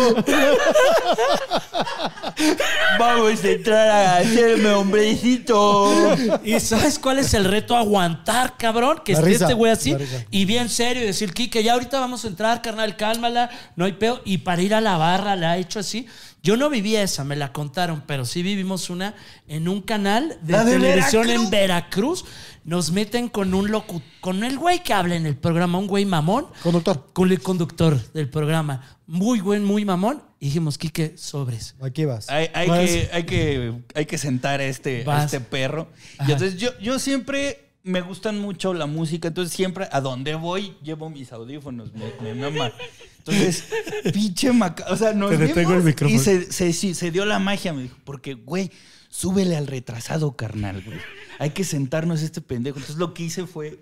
Vamos 3.00 3.44
a 3.44 3.48
entrar 3.48 3.88
a 3.90 4.18
hacerme 4.18 4.72
hombrecito. 4.72 6.16
¿Y 6.44 6.60
sabes 6.60 7.00
cuál 7.00 7.20
es 7.20 7.34
el 7.34 7.46
reto? 7.46 7.76
Aguantar, 7.76 8.56
cabrón. 8.58 9.02
Que 9.04 9.14
La 9.14 9.20
esté 9.20 9.30
risa, 9.30 9.46
este 9.46 9.54
güey 9.54 9.72
así 9.72 9.96
y 10.32 10.46
bien 10.46 10.70
serio 10.70 11.04
y 11.04 11.08
decir, 11.08 11.34
Kike, 11.34 11.64
ya 11.64 11.74
ahorita 11.74 12.00
vamos 12.00 12.26
a 12.26 12.28
entrar, 12.28 12.62
carnal, 12.62 12.96
cálmala, 12.98 13.50
no 13.76 13.86
hay 13.86 13.94
pedo. 13.94 14.22
Y 14.26 14.40
para 14.40 14.62
ir 14.62 14.74
a 14.74 14.82
la 14.82 14.98
barra 14.98 15.36
la 15.36 15.52
ha 15.52 15.58
hecho 15.58 15.80
así. 15.80 16.08
Yo 16.44 16.56
no 16.56 16.70
viví 16.70 16.96
esa, 16.96 17.24
me 17.24 17.36
la 17.36 17.52
contaron, 17.52 18.04
pero 18.06 18.26
sí 18.26 18.44
vivimos 18.44 18.90
una 18.90 19.16
en 19.48 19.68
un 19.68 19.82
canal 19.82 20.38
de, 20.42 20.54
televisión 20.54 21.28
Veracruz. 21.28 21.44
en 21.46 21.50
Veracruz. 21.50 22.26
nos 22.64 22.92
meten 22.92 23.28
con 23.28 23.54
un 23.54 23.70
locu 23.72 24.02
con 24.22 24.44
el 24.44 24.58
güey 24.58 24.84
que 24.84 24.94
habla 24.94 25.16
en 25.16 25.26
el 25.26 25.36
programa, 25.36 25.78
un 25.78 25.88
güey 25.88 26.06
mamón, 26.06 26.48
Conductor. 26.64 27.10
con 27.14 27.32
el 27.32 27.42
conductor 27.42 28.02
del 28.14 28.30
programa. 28.30 28.98
Muy 29.08 29.40
buen, 29.42 29.64
muy 29.64 29.84
mamón. 29.86 30.24
Y 30.40 30.46
dijimos, 30.48 30.78
Quique, 30.78 31.18
sobres. 31.18 31.76
Aquí 31.82 32.06
vas. 32.06 32.30
Hay, 32.30 32.50
hay 32.54 32.68
Vas. 32.68 32.80
que, 32.80 33.10
hay, 33.12 33.24
que, 33.24 33.74
hay 33.96 34.06
que 34.06 34.18
sentar 34.18 34.60
a 34.60 34.66
este, 34.66 35.04
a 35.08 35.24
este 35.24 35.40
perro. 35.40 35.90
Ajá. 36.20 36.30
Y 36.30 36.34
entonces 36.34 36.60
yo, 36.60 36.78
yo 36.80 37.00
siempre 37.00 37.67
me 37.88 38.02
gustan 38.02 38.40
mucho 38.40 38.74
la 38.74 38.86
música, 38.86 39.30
entonces 39.30 39.56
siempre 39.56 39.88
a 39.92 40.02
donde 40.02 40.36
voy 40.36 40.76
llevo 40.84 41.10
mis 41.10 41.32
audífonos, 41.32 41.92
me, 41.94 42.12
me 42.22 42.34
mama. 42.34 42.72
Entonces, 43.20 43.64
pinche 44.14 44.52
maca... 44.52 44.86
O 44.90 44.98
sea, 44.98 45.14
nos 45.14 45.32
Te 45.32 45.38
detengo 45.38 45.74
el 45.74 45.84
micrófono. 45.84 46.20
y 46.20 46.24
se, 46.24 46.52
se, 46.52 46.74
sí, 46.74 46.94
se 46.94 47.12
dio 47.12 47.26
la 47.26 47.40
magia, 47.40 47.74
me 47.74 47.84
dijo, 47.84 47.98
porque, 48.04 48.34
güey, 48.36 48.72
súbele 49.10 49.56
al 49.56 49.68
retrasado, 49.68 50.36
carnal, 50.36 50.84
güey. 50.86 51.00
Hay 51.40 51.52
que 51.52 51.64
sentarnos 51.64 52.22
este 52.22 52.42
pendejo. 52.42 52.78
Entonces 52.78 53.00
lo 53.00 53.14
que 53.14 53.24
hice 53.24 53.46
fue 53.46 53.80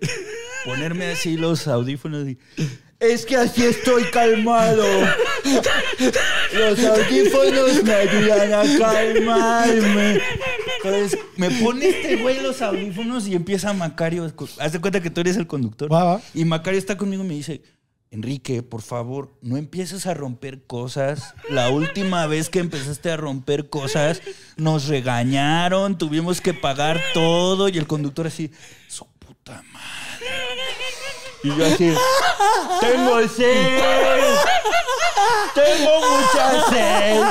ponerme 0.64 1.06
así 1.06 1.36
los 1.36 1.66
audífonos 1.68 2.28
y... 2.28 2.38
Es 2.98 3.26
que 3.26 3.36
así 3.36 3.62
estoy 3.62 4.04
calmado. 4.04 4.84
Los 6.54 6.78
audífonos 6.82 7.84
me 7.84 7.92
ayudan 7.92 8.54
a 8.54 8.78
calmarme. 8.78 10.20
Entonces, 10.76 11.18
me 11.36 11.50
pone 11.50 11.88
este 11.88 12.16
güey 12.16 12.40
los 12.42 12.62
audífonos 12.62 13.26
y 13.26 13.34
empieza 13.34 13.72
Macario. 13.72 14.30
Haz 14.58 14.72
de 14.72 14.80
cuenta 14.80 15.00
que 15.00 15.10
tú 15.10 15.20
eres 15.20 15.36
el 15.36 15.46
conductor. 15.46 15.92
Va, 15.92 16.04
va. 16.04 16.20
Y 16.34 16.44
Macario 16.44 16.78
está 16.78 16.96
conmigo 16.96 17.24
y 17.24 17.26
me 17.26 17.34
dice: 17.34 17.62
Enrique, 18.10 18.62
por 18.62 18.82
favor, 18.82 19.36
no 19.42 19.56
empieces 19.56 20.06
a 20.06 20.14
romper 20.14 20.64
cosas. 20.66 21.34
La 21.50 21.70
última 21.70 22.26
vez 22.26 22.48
que 22.48 22.60
empezaste 22.60 23.10
a 23.10 23.16
romper 23.16 23.68
cosas, 23.68 24.22
nos 24.56 24.86
regañaron, 24.86 25.98
tuvimos 25.98 26.40
que 26.40 26.54
pagar 26.54 27.00
todo. 27.14 27.68
Y 27.68 27.78
el 27.78 27.86
conductor 27.86 28.26
así: 28.26 28.50
Su 28.88 29.06
puta 29.18 29.62
madre. 29.72 30.26
Y 31.42 31.48
yo 31.48 31.66
así: 31.66 31.92
Tengo 32.80 33.28
sed. 33.28 33.78
Tengo 35.54 36.00
mucha 36.00 36.70
sed. 36.70 37.22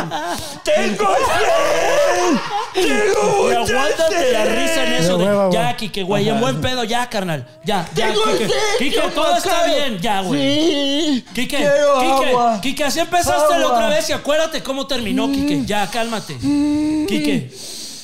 Tengo 0.64 1.16
sed. 1.16 2.38
Tengo 2.74 3.50
Y 3.50 3.60
mucha 3.60 3.74
aguántate 3.74 4.32
la 4.32 4.44
sed. 4.46 4.56
risa 4.62 4.86
en 4.86 4.94
eso 4.94 5.18
de 5.18 5.26
hueva, 5.26 5.50
ya. 5.52 5.76
Quique, 5.78 6.04
güey, 6.04 6.30
en 6.30 6.40
buen 6.40 6.62
pedo, 6.62 6.84
ya, 6.84 7.10
carnal. 7.10 7.46
Ya, 7.64 7.88
ya, 7.96 8.08
Tengo 8.08 8.26
sed, 8.38 8.50
Quique, 8.80 8.96
yo 8.96 9.04
todo 9.12 9.36
está 9.38 9.66
bien, 9.66 10.00
ya, 10.00 10.22
güey. 10.22 10.40
Sí. 10.42 11.26
Quique, 11.34 11.58
Quiero 11.58 12.00
Quique, 12.00 12.30
agua. 12.32 12.60
Quique, 12.62 12.84
así 12.84 13.00
empezaste 13.00 13.58
la 13.60 13.66
Agua. 13.66 13.74
otra 13.74 13.90
vez 13.90 14.10
y 14.10 14.14
acuérdate 14.14 14.64
cómo 14.64 14.88
terminó, 14.88 15.28
Quique. 15.32 15.64
Ya, 15.66 15.90
cálmate. 15.90 16.36
Quique, 16.38 17.52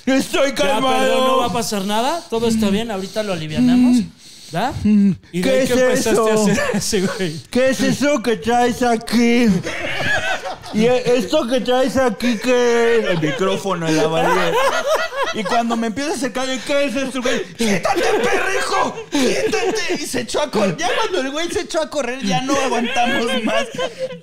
Estoy 0.06 0.50
ya, 0.50 0.56
calmado. 0.56 0.98
perdón, 1.00 1.28
no 1.28 1.38
va 1.38 1.46
a 1.48 1.54
pasar 1.54 1.86
nada. 1.86 2.22
Todo 2.30 2.48
está 2.48 2.70
bien, 2.70 2.92
ahorita 2.92 3.24
lo 3.24 3.34
alivianamos. 3.34 3.98
Y 4.84 5.42
de 5.42 5.42
¿Qué 5.42 5.50
ahí 5.50 5.60
es 5.64 5.72
que 5.72 5.80
empezaste 5.82 6.10
a 6.10 6.34
eso? 6.34 6.44
hacer 6.44 6.60
ese, 6.74 7.02
güey. 7.02 7.40
¿Qué 7.50 7.70
es 7.70 7.82
eso 7.82 8.22
que 8.22 8.38
traes 8.38 8.82
aquí? 8.84 9.48
¿Y 10.74 10.86
esto 10.86 11.48
que 11.48 11.62
traes 11.62 11.98
aquí 11.98 12.38
qué 12.38 13.00
es? 13.00 13.06
El 13.06 13.20
micrófono 13.20 13.88
en 13.88 13.98
la 13.98 14.08
varilla. 14.08 14.54
Y 15.34 15.44
cuando 15.44 15.78
me 15.78 15.88
empieza 15.88 16.14
a 16.14 16.18
secar, 16.18 16.48
¿qué 16.66 16.86
es 16.86 16.96
esto, 16.96 17.22
güey? 17.22 17.44
¡Quítate, 17.54 18.02
perrijo! 18.02 18.96
¡Quítate! 19.10 19.94
Y 19.96 20.06
se 20.06 20.22
echó 20.22 20.42
a 20.42 20.52
correr. 20.52 20.76
Ya 20.78 20.90
cuando 20.98 21.22
el 21.22 21.32
güey 21.32 21.50
se 21.50 21.62
echó 21.62 21.82
a 21.82 21.90
correr, 21.90 22.22
ya 22.24 22.42
no 22.42 22.54
aguantamos 22.56 23.44
más. 23.44 23.68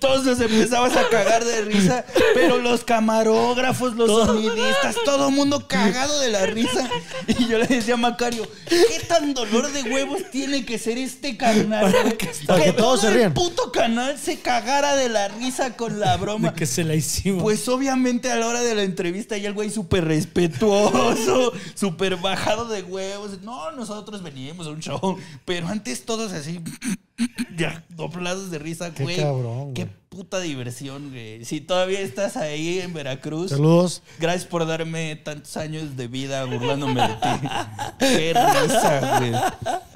Todos 0.00 0.24
nos 0.24 0.40
empezamos 0.40 0.94
a 0.96 1.08
cagar 1.08 1.44
de 1.44 1.62
risa. 1.62 2.04
Pero 2.34 2.58
los 2.58 2.84
camarógrafos, 2.84 3.94
los 3.94 4.26
sonidistas, 4.26 4.96
todo 5.04 5.28
el 5.28 5.34
mundo 5.34 5.66
cagado 5.66 6.20
de 6.20 6.28
la 6.28 6.46
risa. 6.46 6.88
Y 7.26 7.46
yo 7.46 7.58
le 7.58 7.66
decía 7.66 7.94
a 7.94 7.98
Macario, 7.98 8.46
¿qué 8.68 9.00
tan 9.06 9.32
dolor 9.34 9.70
de 9.72 9.82
huevos 9.82 10.30
tiene 10.30 10.64
que 10.66 10.78
ser 10.78 10.98
este 10.98 11.36
carnal? 11.36 11.90
güey? 11.90 12.18
Para 12.46 12.64
que 12.64 12.72
todos 12.72 13.00
se 13.00 13.08
todo 13.08 13.18
el 13.18 13.32
puto 13.32 13.72
canal 13.72 14.18
se 14.18 14.40
cagara 14.40 14.96
de 14.96 15.08
la 15.08 15.28
risa 15.28 15.76
con 15.76 16.00
la 16.00 16.16
broma. 16.16 16.37
De 16.38 16.52
que 16.54 16.66
se 16.66 16.84
la 16.84 16.94
hicimos. 16.94 17.42
Pues 17.42 17.68
obviamente 17.68 18.30
a 18.30 18.36
la 18.36 18.46
hora 18.46 18.60
de 18.62 18.74
la 18.74 18.82
entrevista 18.82 19.36
ya 19.36 19.48
el 19.48 19.54
güey 19.54 19.70
súper 19.70 20.04
respetuoso, 20.04 21.52
súper 21.74 22.16
bajado 22.16 22.66
de 22.68 22.82
huevos. 22.82 23.40
No, 23.42 23.72
nosotros 23.72 24.22
veníamos 24.22 24.66
a 24.66 24.70
un 24.70 24.80
show, 24.80 25.18
pero 25.44 25.68
antes 25.68 26.04
todos 26.04 26.32
así, 26.32 26.60
ya 27.56 27.84
doblados 27.90 28.50
de 28.50 28.58
risa, 28.58 28.92
Qué 28.94 29.02
güey. 29.02 29.16
cabrón, 29.16 29.74
Qué 29.74 29.84
güey. 29.84 29.96
puta 30.08 30.40
diversión, 30.40 31.10
güey. 31.10 31.44
Si 31.44 31.60
todavía 31.60 32.00
estás 32.00 32.36
ahí 32.36 32.78
en 32.80 32.92
Veracruz, 32.92 33.50
Saludos. 33.50 34.02
gracias 34.18 34.46
por 34.46 34.66
darme 34.66 35.16
tantos 35.16 35.56
años 35.56 35.96
de 35.96 36.08
vida 36.08 36.44
burlándome 36.44 37.00
de 37.02 37.08
ti. 37.14 37.48
Qué 37.98 38.34
risa, 38.34 39.18
güey. 39.18 39.32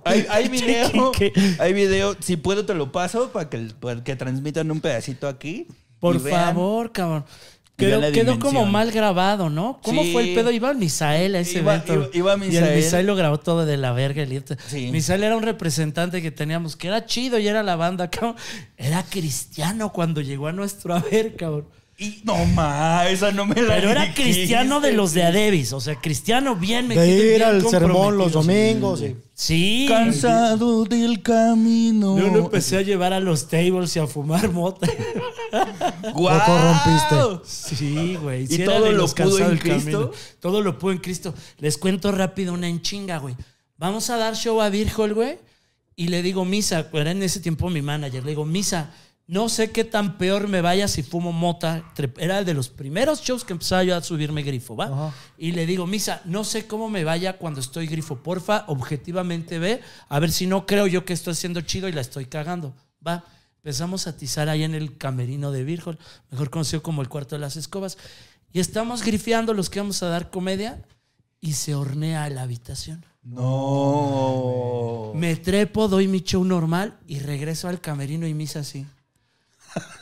Hay, 0.04 0.26
hay 0.30 0.48
video, 0.48 1.12
hay 1.58 1.72
video. 1.72 2.16
Si 2.20 2.36
puedo 2.36 2.66
te 2.66 2.74
lo 2.74 2.90
paso 2.90 3.30
para 3.30 3.48
que, 3.48 3.58
para 3.80 4.02
que 4.02 4.16
transmitan 4.16 4.70
un 4.70 4.80
pedacito 4.80 5.28
aquí. 5.28 5.66
Por 6.02 6.20
favor, 6.20 6.90
cabrón. 6.92 7.24
Quedó, 7.76 8.38
como 8.38 8.66
mal 8.66 8.92
grabado, 8.92 9.48
¿no? 9.50 9.80
¿Cómo 9.82 10.02
Sí. 10.02 10.12
fue 10.12 10.28
el 10.28 10.34
pedo? 10.34 10.50
Iba 10.50 10.72
Misael 10.74 11.34
a 11.34 11.40
ese 11.40 11.58
Iba- 11.60 11.76
evento. 11.76 11.94
iba- 11.94 12.08
iba 12.12 12.34
Y 12.36 12.48
Misael. 12.50 12.64
el 12.64 12.76
Misael 12.76 13.06
lo 13.06 13.16
grabó 13.16 13.38
todo 13.40 13.64
de 13.66 13.76
la 13.76 13.92
verga. 13.92 14.22
el. 14.22 14.56
Sí. 14.68 14.90
Misael 14.92 15.22
era 15.24 15.36
un 15.36 15.42
representante 15.42 16.20
que 16.22 16.30
teníamos, 16.30 16.76
que 16.76 16.88
era 16.88 17.06
chido 17.06 17.38
y 17.38 17.48
era 17.48 17.62
la 17.62 17.74
banda, 17.76 18.08
cabrón. 18.10 18.36
Era 18.76 19.02
cristiano 19.04 19.92
cuando 19.92 20.20
llegó 20.20 20.48
a 20.48 20.52
nuestro 20.52 20.94
haber, 20.94 21.34
cabrón. 21.36 21.66
Y 22.02 22.20
no 22.24 22.44
más, 22.46 23.06
esa 23.10 23.30
no 23.30 23.46
me 23.46 23.54
la 23.62 23.76
Pero 23.76 23.90
era 23.90 24.12
cristiano 24.12 24.80
de 24.80 24.92
los 24.92 25.14
de 25.14 25.22
Adebis. 25.22 25.72
O 25.72 25.80
sea, 25.80 25.94
cristiano 25.94 26.56
bien 26.56 26.88
metido. 26.88 27.04
De 27.04 27.10
ir 27.10 27.24
bien 27.24 27.42
al 27.42 27.68
sermón 27.68 28.18
los 28.18 28.32
domingos. 28.32 29.04
Sí. 29.34 29.86
Cansado 29.88 30.84
del 30.84 31.22
camino. 31.22 32.18
Yo 32.18 32.26
lo 32.26 32.38
empecé 32.40 32.78
a 32.78 32.82
llevar 32.82 33.12
a 33.12 33.20
los 33.20 33.46
tables 33.46 33.94
y 33.94 34.00
a 34.00 34.08
fumar 34.08 34.50
mota. 34.50 34.88
¡Guau! 36.12 36.38
Lo 36.38 36.44
corrompiste. 36.44 37.76
Sí, 37.76 38.16
güey. 38.16 38.44
¿Y 38.44 38.46
Sí 38.48 38.64
todo 38.64 38.90
lo 38.90 39.06
pudo 39.06 39.38
en 39.38 39.48
del 39.50 39.58
camino. 39.60 39.80
Cristo? 39.80 40.12
Todo 40.40 40.60
lo 40.60 40.78
pudo 40.78 40.92
en 40.92 40.98
Cristo. 40.98 41.34
Les 41.58 41.78
cuento 41.78 42.10
rápido 42.10 42.52
una 42.52 42.66
en 42.66 42.82
chinga, 42.82 43.18
güey. 43.18 43.36
Vamos 43.76 44.10
a 44.10 44.16
dar 44.16 44.34
show 44.34 44.60
a 44.60 44.70
Virgol, 44.70 45.14
güey. 45.14 45.38
Y 45.94 46.08
le 46.08 46.22
digo, 46.22 46.44
Misa, 46.44 46.88
era 46.92 47.12
en 47.12 47.22
ese 47.22 47.38
tiempo 47.40 47.70
mi 47.70 47.82
manager, 47.82 48.24
le 48.24 48.30
digo, 48.30 48.44
Misa, 48.44 48.90
no 49.32 49.48
sé 49.48 49.70
qué 49.70 49.84
tan 49.84 50.18
peor 50.18 50.46
me 50.46 50.60
vaya 50.60 50.86
si 50.88 51.02
fumo 51.02 51.32
mota. 51.32 51.90
Era 52.18 52.44
de 52.44 52.52
los 52.52 52.68
primeros 52.68 53.22
shows 53.22 53.44
que 53.46 53.54
empezaba 53.54 53.82
yo 53.82 53.96
a 53.96 54.02
subirme 54.02 54.42
grifo, 54.42 54.76
¿va? 54.76 54.84
Ajá. 54.84 55.14
Y 55.38 55.52
le 55.52 55.64
digo, 55.64 55.86
Misa, 55.86 56.20
no 56.26 56.44
sé 56.44 56.66
cómo 56.66 56.90
me 56.90 57.02
vaya 57.02 57.38
cuando 57.38 57.60
estoy 57.60 57.86
grifo. 57.86 58.16
Porfa, 58.16 58.64
objetivamente 58.66 59.58
ve, 59.58 59.80
a 60.10 60.18
ver 60.18 60.30
si 60.30 60.46
no 60.46 60.66
creo 60.66 60.86
yo 60.86 61.06
que 61.06 61.14
estoy 61.14 61.32
haciendo 61.32 61.62
chido 61.62 61.88
y 61.88 61.92
la 61.92 62.02
estoy 62.02 62.26
cagando. 62.26 62.74
Va. 63.06 63.24
Empezamos 63.56 64.06
a 64.06 64.10
atizar 64.10 64.50
ahí 64.50 64.64
en 64.64 64.74
el 64.74 64.98
camerino 64.98 65.50
de 65.50 65.64
Virgol, 65.64 65.98
mejor 66.30 66.50
conocido 66.50 66.82
como 66.82 67.00
el 67.00 67.08
cuarto 67.08 67.34
de 67.34 67.40
las 67.40 67.56
escobas. 67.56 67.96
Y 68.52 68.60
estamos 68.60 69.02
grifeando 69.02 69.54
los 69.54 69.70
que 69.70 69.80
vamos 69.80 70.02
a 70.02 70.08
dar 70.08 70.28
comedia 70.28 70.82
y 71.40 71.54
se 71.54 71.74
hornea 71.74 72.28
la 72.28 72.42
habitación. 72.42 73.02
No. 73.22 75.12
Me 75.14 75.36
trepo, 75.36 75.88
doy 75.88 76.06
mi 76.06 76.20
show 76.20 76.44
normal 76.44 76.98
y 77.06 77.20
regreso 77.20 77.68
al 77.68 77.80
camerino 77.80 78.26
y 78.26 78.34
misa 78.34 78.60
así. 78.60 78.84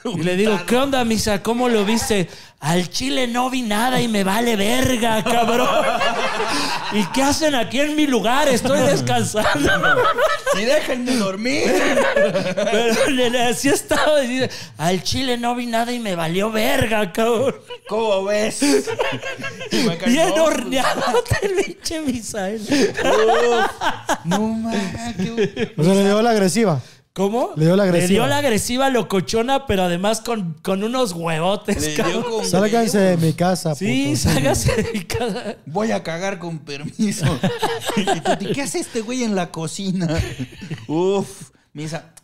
Y 0.03 0.23
le 0.23 0.35
digo, 0.37 0.59
¿qué 0.67 0.77
onda, 0.77 1.05
misa? 1.05 1.43
¿Cómo 1.43 1.69
lo 1.69 1.85
viste? 1.85 2.29
Al 2.61 2.89
chile 2.91 3.27
no 3.27 3.51
vi 3.51 3.63
nada 3.63 4.01
y 4.01 4.09
me 4.09 4.25
vale 4.25 4.57
verga, 4.57 5.23
cabrón. 5.23 5.69
¿Y 6.93 7.05
qué 7.13 7.23
hacen 7.23 7.55
aquí 7.55 7.81
en 7.81 7.97
mi 7.97 8.07
lugar? 8.07 8.49
Estoy 8.49 8.81
descansando. 8.81 9.71
Y 10.59 10.65
déjenme 10.65 11.17
dormir. 11.17 11.65
Pero 12.55 13.49
así 13.51 13.69
estaba. 13.69 14.23
y 14.25 14.27
dice, 14.29 14.51
Al 14.79 15.03
chile 15.03 15.37
no 15.37 15.55
vi 15.55 15.67
nada 15.67 15.93
y 15.93 15.99
me 15.99 16.15
valió 16.17 16.51
verga, 16.51 17.13
cabrón. 17.13 17.57
¿Cómo 17.89 18.25
ves? 18.25 18.61
Bien 20.07 20.29
no, 20.35 20.45
horneado 20.45 21.23
el 21.43 21.51
pinche 21.65 22.01
Misael. 22.01 22.61
No, 24.25 24.39
ma, 24.41 24.73
qué- 25.17 25.73
O 25.77 25.85
sea, 25.85 25.95
le 25.95 26.05
dio 26.05 26.23
la 26.23 26.31
agresiva. 26.31 26.81
¿Cómo? 27.13 27.51
Le 27.57 27.65
dio 27.67 27.77
la 27.77 27.85
Le 27.87 27.91
dio 27.91 27.99
agresiva. 27.99 28.27
la 28.29 28.39
agresiva 28.39 28.89
locochona, 28.91 29.67
pero 29.67 29.83
además 29.83 30.21
con, 30.21 30.55
con 30.63 30.85
unos 30.85 31.13
huevotes, 31.13 31.83
Le 31.83 31.95
cabrón. 31.95 32.23
dio 32.23 32.31
con 32.31 32.47
Sálganse 32.47 32.99
de 32.99 33.17
mi 33.17 33.33
casa. 33.33 33.75
Sí, 33.75 34.15
putos. 34.15 34.21
ságase 34.33 34.83
de 34.83 34.93
mi 34.93 35.05
casa. 35.05 35.57
Voy 35.67 35.91
a 35.91 36.03
cagar 36.05 36.39
con 36.39 36.61
permiso. 36.61 37.27
y 37.97 38.05
tú, 38.05 38.31
"¿Y 38.49 38.53
¿qué 38.53 38.63
hace 38.63 38.79
este 38.79 39.01
güey 39.01 39.25
en 39.25 39.35
la 39.35 39.51
cocina? 39.51 40.09
Uf, 40.87 41.51
misa. 41.73 42.15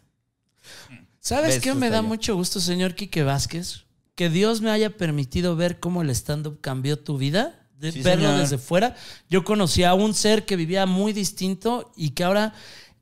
¿Sabes 1.20 1.56
Ves, 1.56 1.62
qué 1.64 1.74
me 1.74 1.90
da 1.90 2.02
mucho 2.02 2.36
gusto, 2.36 2.60
señor 2.60 2.94
Quique 2.94 3.24
Vázquez? 3.24 3.82
Que 4.14 4.30
Dios 4.30 4.60
me 4.60 4.70
haya 4.70 4.90
permitido 4.96 5.56
ver 5.56 5.80
cómo 5.80 6.02
el 6.02 6.10
stand-up 6.10 6.60
cambió 6.60 6.98
tu 6.98 7.18
vida, 7.18 7.66
de 7.78 7.90
Sí, 7.90 8.00
verlo 8.02 8.26
señor. 8.28 8.40
desde 8.40 8.58
fuera. 8.58 8.94
Yo 9.28 9.44
conocí 9.44 9.82
a 9.82 9.94
un 9.94 10.14
ser 10.14 10.46
que 10.46 10.54
vivía 10.54 10.86
muy 10.86 11.12
distinto 11.12 11.92
y 11.96 12.10
que 12.10 12.22
ahora 12.24 12.54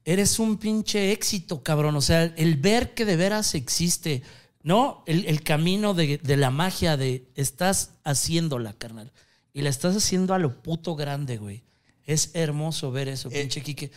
eres 0.05 0.39
un 0.39 0.59
pinche 0.59 1.13
éxito, 1.13 1.63
cabrón. 1.63 1.97
O 1.97 2.01
sea, 2.01 2.25
el 2.25 2.57
ver 2.57 2.95
que 2.95 3.05
de 3.05 3.17
veras 3.17 3.55
existe, 3.55 4.23
¿no? 4.63 5.03
El, 5.07 5.25
el 5.27 5.43
camino 5.43 5.95
de, 5.95 6.19
de 6.19 6.37
la 6.37 6.51
magia 6.51 6.97
de 6.97 7.29
estás 7.35 7.95
haciéndola, 8.05 8.73
carnal. 8.75 9.13
Y 9.53 9.63
la 9.63 9.71
estás 9.71 9.97
haciendo 9.97 10.35
a 10.35 10.39
lo 10.39 10.63
puto 10.63 10.97
grande, 10.97 11.37
güey. 11.37 11.63
Es 12.07 12.33
hermoso 12.35 12.91
ver 12.91 13.09
eso, 13.09 13.31
Eh, 13.31 13.41
pinche 13.43 13.63
Quique. 13.63 13.91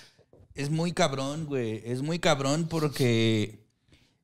Es 0.54 0.70
muy 0.70 0.92
cabrón, 0.92 1.46
güey. 1.46 1.82
Es 1.86 2.02
muy 2.02 2.20
cabrón 2.20 2.68
porque, 2.68 3.66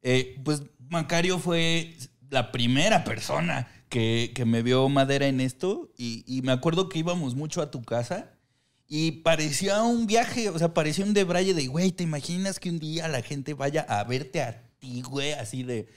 eh, 0.01 0.39
pues, 0.43 0.63
Macario 0.89 1.39
fue 1.39 1.95
la 2.29 2.51
primera 2.51 3.03
persona 3.03 3.67
que, 3.89 4.31
que 4.33 4.45
me 4.45 4.63
vio 4.63 4.87
madera 4.89 5.27
en 5.27 5.41
esto. 5.41 5.91
Y, 5.97 6.23
y 6.27 6.41
me 6.43 6.51
acuerdo 6.51 6.87
que 6.87 6.99
íbamos 6.99 7.35
mucho 7.35 7.61
a 7.61 7.71
tu 7.71 7.83
casa. 7.83 8.32
Y 8.87 9.11
parecía 9.23 9.81
un 9.83 10.05
viaje, 10.07 10.49
o 10.49 10.59
sea, 10.59 10.73
parecía 10.73 11.05
un 11.05 11.13
debraye 11.13 11.53
de, 11.53 11.67
güey, 11.67 11.91
¿te 11.91 12.03
imaginas 12.03 12.59
que 12.59 12.69
un 12.69 12.79
día 12.79 13.07
la 13.07 13.21
gente 13.21 13.53
vaya 13.53 13.81
a 13.87 14.03
verte 14.03 14.41
a 14.41 14.61
ti, 14.79 15.01
güey? 15.01 15.31
Así 15.31 15.63
de, 15.63 15.87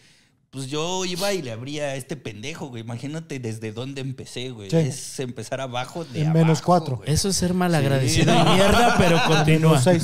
pues 0.50 0.68
yo 0.68 1.04
iba 1.04 1.32
y 1.34 1.42
le 1.42 1.50
abría 1.52 1.86
a 1.86 1.94
este 1.96 2.16
pendejo, 2.16 2.68
güey. 2.68 2.82
Imagínate 2.82 3.38
desde 3.38 3.72
dónde 3.72 4.00
empecé, 4.00 4.50
güey. 4.50 4.70
Sí. 4.70 4.76
Es 4.76 5.20
empezar 5.20 5.60
abajo 5.60 6.06
de 6.06 6.22
En 6.22 6.32
menos 6.32 6.60
abajo, 6.60 6.62
cuatro. 6.64 6.96
güey. 6.98 7.10
Eso 7.12 7.28
es 7.28 7.36
ser 7.36 7.52
malagradecido 7.52 8.32
Sí. 8.32 8.40
y 8.40 8.54
mierda, 8.54 8.94
pero 8.96 9.20
continúa. 9.26 9.78
Menos 9.78 9.84
seis. 9.84 10.02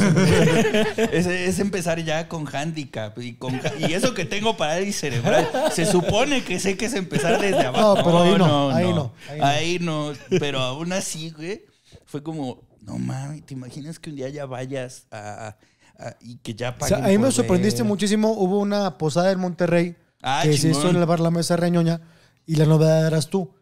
Es, 1.13 1.27
es 1.27 1.59
empezar 1.61 2.05
ya 2.05 2.29
con 2.29 2.47
handicap 2.55 3.17
y, 3.21 3.35
con, 3.35 3.59
y 3.79 3.93
eso 3.95 4.13
que 4.13 4.27
tengo 4.27 4.57
parálisis 4.59 4.97
cerebral. 5.01 5.49
Se 5.73 5.87
supone 5.87 6.45
que 6.45 6.61
sé 6.61 6.77
que 6.77 6.87
es 6.87 6.95
empezar 6.95 7.41
desde 7.41 7.65
abajo. 7.65 7.97
No, 7.97 8.05
pero 8.05 8.23
ahí 8.23 8.39
no, 8.39 8.71
ahí 8.71 8.93
no, 8.93 9.15
ahí 9.31 9.39
no. 9.39 9.45
Ahí 9.47 9.79
no. 9.79 10.13
Pero 10.39 10.61
aún 10.61 10.93
así, 10.93 11.31
güey, 11.31 11.65
fue 12.05 12.23
como, 12.23 12.63
no 12.83 12.99
mames, 12.99 13.45
¿te 13.47 13.55
imaginas 13.55 13.99
que 13.99 14.11
un 14.11 14.17
día 14.17 14.29
ya 14.29 14.47
vayas 14.47 15.07
a, 15.11 15.57
a- 15.99 16.17
y 16.21 16.37
que 16.39 16.55
ya 16.55 16.71
O 16.71 16.79
paguen 16.79 16.99
sea, 16.99 17.05
a 17.07 17.09
mí 17.09 17.19
me 17.19 17.31
sorprendiste 17.31 17.83
muchísimo. 17.85 18.33
Hubo 18.33 18.59
una 18.61 18.99
posada 18.99 19.31
en 19.33 19.39
Monterrey 19.41 19.97
Ah, 20.23 20.41
que 20.43 20.57
se 20.57 20.69
hizo 20.69 20.81
chingón. 20.81 20.97
en 20.97 21.03
el 21.03 21.07
bar 21.07 21.21
La 21.21 21.31
Mesa 21.31 21.57
Reñoña 21.57 22.01
y 22.47 22.57
la 22.57 22.67
novedad 22.67 23.07
eras 23.07 23.29
tú. 23.29 23.55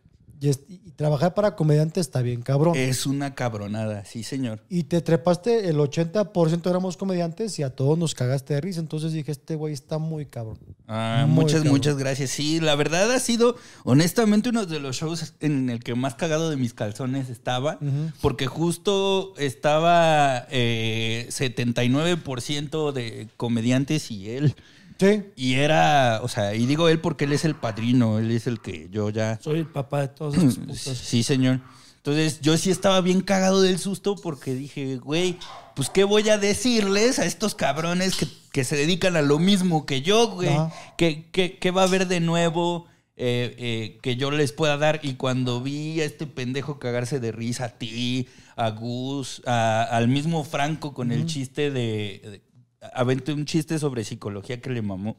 Y, 0.42 0.48
es- 0.48 0.60
y 0.68 0.90
trabajar 0.92 1.34
para 1.34 1.54
comediante 1.54 2.00
está 2.00 2.22
bien 2.22 2.40
cabrón. 2.40 2.74
Es 2.76 3.04
una 3.04 3.34
cabronada, 3.34 4.04
sí, 4.06 4.22
señor. 4.22 4.62
Y 4.70 4.84
te 4.84 5.00
trepaste, 5.02 5.68
el 5.68 5.76
80% 5.76 6.68
éramos 6.70 6.96
comediantes 6.96 7.58
y 7.58 7.62
a 7.62 7.70
todos 7.70 7.98
nos 7.98 8.14
cagaste 8.14 8.54
de 8.54 8.60
risa. 8.62 8.80
Entonces 8.80 9.12
dije, 9.12 9.30
este 9.32 9.54
güey 9.54 9.74
está 9.74 9.98
muy 9.98 10.24
cabrón. 10.26 10.58
Ah, 10.88 11.24
Muy 11.28 11.42
muchas, 11.44 11.56
cabrón. 11.60 11.72
muchas 11.74 11.96
gracias. 11.98 12.30
Sí, 12.30 12.58
la 12.58 12.74
verdad 12.74 13.12
ha 13.12 13.20
sido, 13.20 13.56
honestamente, 13.84 14.48
uno 14.48 14.64
de 14.66 14.80
los 14.80 14.96
shows 14.96 15.34
en 15.40 15.68
el 15.68 15.80
que 15.84 15.94
más 15.94 16.14
cagado 16.14 16.48
de 16.48 16.56
mis 16.56 16.72
calzones 16.74 17.28
estaba, 17.28 17.78
porque 18.22 18.46
justo 18.46 19.34
estaba 19.36 20.46
eh, 20.50 21.26
79% 21.28 22.92
de 22.92 23.28
comediantes 23.36 24.10
y 24.10 24.30
él. 24.30 24.54
Sí. 25.00 25.22
Y 25.34 25.54
era, 25.54 26.20
o 26.22 26.28
sea, 26.28 26.54
y 26.54 26.66
digo 26.66 26.88
él 26.90 27.00
porque 27.00 27.24
él 27.24 27.32
es 27.32 27.44
el 27.46 27.54
padrino, 27.56 28.18
él 28.18 28.30
es 28.30 28.46
el 28.46 28.60
que 28.60 28.88
yo 28.90 29.08
ya... 29.08 29.40
Soy 29.42 29.60
el 29.60 29.66
papá 29.66 30.02
de 30.02 30.08
todos 30.08 30.34
estos 30.36 30.58
putos. 30.58 30.78
Sí, 30.78 31.22
señor. 31.22 31.60
Entonces 31.96 32.40
yo 32.40 32.56
sí 32.56 32.70
estaba 32.70 33.00
bien 33.00 33.20
cagado 33.20 33.60
del 33.62 33.78
susto 33.78 34.16
porque 34.16 34.54
dije, 34.54 34.96
güey, 34.96 35.38
pues 35.74 35.90
qué 35.90 36.04
voy 36.04 36.28
a 36.28 36.38
decirles 36.38 37.18
a 37.18 37.24
estos 37.26 37.54
cabrones 37.54 38.16
que, 38.16 38.26
que 38.52 38.64
se 38.64 38.76
dedican 38.76 39.16
a 39.16 39.22
lo 39.22 39.38
mismo 39.38 39.84
que 39.86 40.02
yo, 40.02 40.28
güey. 40.28 40.50
¿Qué, 40.96 41.28
qué, 41.32 41.58
qué 41.58 41.70
va 41.70 41.82
a 41.82 41.86
haber 41.86 42.06
de 42.08 42.20
nuevo 42.20 42.86
eh, 43.16 43.54
eh, 43.58 43.98
que 44.02 44.16
yo 44.16 44.30
les 44.30 44.52
pueda 44.52 44.78
dar? 44.78 45.00
Y 45.02 45.14
cuando 45.14 45.62
vi 45.62 46.00
a 46.00 46.04
este 46.06 46.26
pendejo 46.26 46.78
cagarse 46.78 47.20
de 47.20 47.32
risa, 47.32 47.64
a 47.66 47.68
ti, 47.70 48.28
a 48.56 48.70
Gus, 48.70 49.42
a- 49.46 49.82
al 49.82 50.08
mismo 50.08 50.42
Franco 50.44 50.94
con 50.94 51.12
el 51.12 51.26
chiste 51.26 51.70
de... 51.70 52.20
de- 52.24 52.49
aventé 52.94 53.32
un 53.32 53.44
chiste 53.44 53.78
sobre 53.78 54.04
psicología 54.04 54.60
que 54.60 54.70
le 54.70 54.82
mamó. 54.82 55.16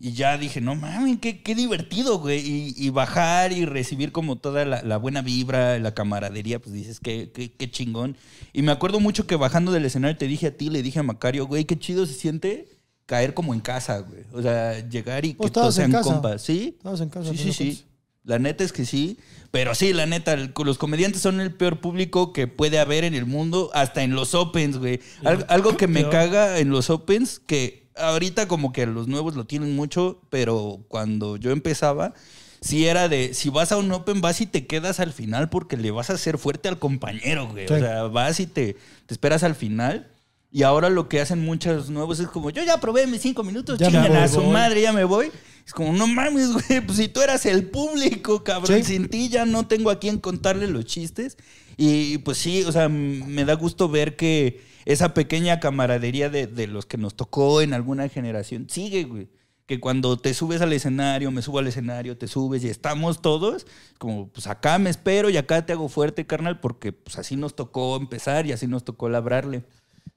Y 0.00 0.12
ya 0.14 0.36
dije, 0.36 0.60
no 0.60 0.74
mames, 0.74 1.18
qué, 1.20 1.40
qué 1.42 1.54
divertido, 1.54 2.18
güey. 2.18 2.40
Y, 2.40 2.74
y 2.76 2.90
bajar 2.90 3.52
y 3.52 3.64
recibir 3.66 4.10
como 4.10 4.36
toda 4.36 4.64
la, 4.64 4.82
la 4.82 4.96
buena 4.96 5.22
vibra, 5.22 5.78
la 5.78 5.94
camaradería, 5.94 6.58
pues 6.58 6.72
dices, 6.74 6.98
qué, 6.98 7.30
qué, 7.32 7.52
qué 7.52 7.70
chingón. 7.70 8.16
Y 8.52 8.62
me 8.62 8.72
acuerdo 8.72 8.98
mucho 8.98 9.26
que 9.28 9.36
bajando 9.36 9.70
del 9.70 9.84
escenario 9.84 10.16
te 10.16 10.26
dije 10.26 10.48
a 10.48 10.56
ti, 10.56 10.70
le 10.70 10.82
dije 10.82 10.98
a 10.98 11.02
Macario, 11.04 11.46
güey, 11.46 11.66
qué 11.66 11.78
chido 11.78 12.04
se 12.06 12.14
siente 12.14 12.68
caer 13.06 13.32
como 13.34 13.54
en 13.54 13.60
casa, 13.60 13.98
güey. 14.00 14.24
O 14.32 14.42
sea, 14.42 14.80
llegar 14.88 15.24
y 15.24 15.32
que 15.32 15.36
Pues 15.36 15.52
todos 15.52 15.78
estabas 15.78 15.96
en 15.96 16.02
sean 16.02 16.14
compas. 16.14 16.42
¿Sí? 16.42 16.74
Estabas 16.76 17.00
en 17.00 17.08
casa, 17.10 17.30
Sí, 17.30 17.38
sí, 17.38 17.52
sí. 17.52 17.84
La 18.24 18.38
neta 18.38 18.64
es 18.64 18.72
que 18.72 18.84
sí. 18.86 19.18
Pero 19.50 19.74
sí, 19.76 19.92
la 19.92 20.06
neta, 20.06 20.32
el- 20.32 20.52
los 20.64 20.78
comediantes 20.78 21.20
son 21.22 21.40
el 21.40 21.52
peor 21.54 21.80
público 21.80 22.32
que 22.32 22.48
puede 22.48 22.78
haber 22.80 23.04
en 23.04 23.14
el 23.14 23.24
mundo, 23.26 23.70
hasta 23.74 24.02
en 24.02 24.14
los 24.14 24.34
Opens, 24.34 24.78
güey. 24.78 25.00
Al- 25.24 25.46
algo 25.48 25.76
que 25.76 25.86
me 25.86 26.08
caga 26.08 26.58
en 26.58 26.70
los 26.70 26.90
Opens, 26.90 27.38
que 27.38 27.86
ahorita 27.96 28.48
como 28.48 28.72
que 28.72 28.86
los 28.86 29.06
nuevos 29.06 29.36
lo 29.36 29.44
tienen 29.46 29.76
mucho, 29.76 30.20
pero 30.30 30.80
cuando 30.88 31.36
yo 31.36 31.52
empezaba, 31.52 32.14
sí 32.60 32.86
era 32.88 33.08
de, 33.08 33.32
si 33.34 33.48
vas 33.50 33.70
a 33.70 33.76
un 33.76 33.92
Open, 33.92 34.20
vas 34.20 34.40
y 34.40 34.46
te 34.46 34.66
quedas 34.66 34.98
al 34.98 35.12
final 35.12 35.50
porque 35.50 35.76
le 35.76 35.92
vas 35.92 36.10
a 36.10 36.14
hacer 36.14 36.36
fuerte 36.38 36.68
al 36.68 36.80
compañero, 36.80 37.46
güey. 37.48 37.68
Sí. 37.68 37.74
O 37.74 37.78
sea, 37.78 38.02
vas 38.04 38.40
y 38.40 38.46
te, 38.46 38.74
te 39.06 39.14
esperas 39.14 39.44
al 39.44 39.54
final. 39.54 40.10
Y 40.50 40.62
ahora 40.62 40.88
lo 40.88 41.08
que 41.08 41.20
hacen 41.20 41.44
muchos 41.44 41.90
nuevos 41.90 42.18
es 42.20 42.28
como, 42.28 42.50
yo 42.50 42.62
ya 42.64 42.78
probé 42.80 43.06
mis 43.06 43.20
cinco 43.22 43.42
minutos, 43.44 43.78
chingan 43.78 44.16
a 44.16 44.28
su 44.28 44.42
madre, 44.44 44.80
ya 44.82 44.92
me 44.92 45.02
voy. 45.04 45.30
Es 45.66 45.72
como, 45.72 45.92
no 45.92 46.06
mames, 46.06 46.52
güey, 46.52 46.80
pues 46.84 46.98
si 46.98 47.08
tú 47.08 47.20
eras 47.22 47.46
el 47.46 47.68
público, 47.68 48.44
cabrón, 48.44 48.78
Sí. 48.78 48.84
sin 48.94 49.08
ti 49.08 49.28
ya 49.28 49.46
no 49.46 49.66
tengo 49.66 49.90
a 49.90 49.98
quién 49.98 50.18
contarle 50.18 50.68
los 50.68 50.84
chistes. 50.84 51.36
Y 51.76 52.18
pues 52.18 52.38
sí, 52.38 52.62
o 52.64 52.72
sea, 52.72 52.88
me 52.88 53.44
da 53.44 53.54
gusto 53.54 53.88
ver 53.88 54.14
que 54.16 54.60
esa 54.84 55.14
pequeña 55.14 55.60
camaradería 55.60 56.28
de, 56.28 56.46
de 56.46 56.66
los 56.66 56.84
que 56.86 56.98
nos 56.98 57.14
tocó 57.16 57.62
en 57.62 57.72
alguna 57.72 58.08
generación 58.08 58.66
sigue, 58.68 59.04
güey. 59.04 59.28
Que 59.66 59.80
cuando 59.80 60.18
te 60.18 60.34
subes 60.34 60.60
al 60.60 60.74
escenario, 60.74 61.30
me 61.30 61.40
subo 61.40 61.58
al 61.60 61.66
escenario, 61.66 62.18
te 62.18 62.28
subes 62.28 62.62
y 62.64 62.68
estamos 62.68 63.22
todos, 63.22 63.66
como 63.96 64.28
pues 64.28 64.46
acá 64.46 64.78
me 64.78 64.90
espero 64.90 65.30
y 65.30 65.38
acá 65.38 65.64
te 65.64 65.72
hago 65.72 65.88
fuerte, 65.88 66.26
carnal, 66.26 66.60
porque 66.60 66.92
pues 66.92 67.16
así 67.18 67.34
nos 67.36 67.56
tocó 67.56 67.96
empezar 67.96 68.44
y 68.46 68.52
así 68.52 68.66
nos 68.66 68.84
tocó 68.84 69.08
labrarle. 69.08 69.64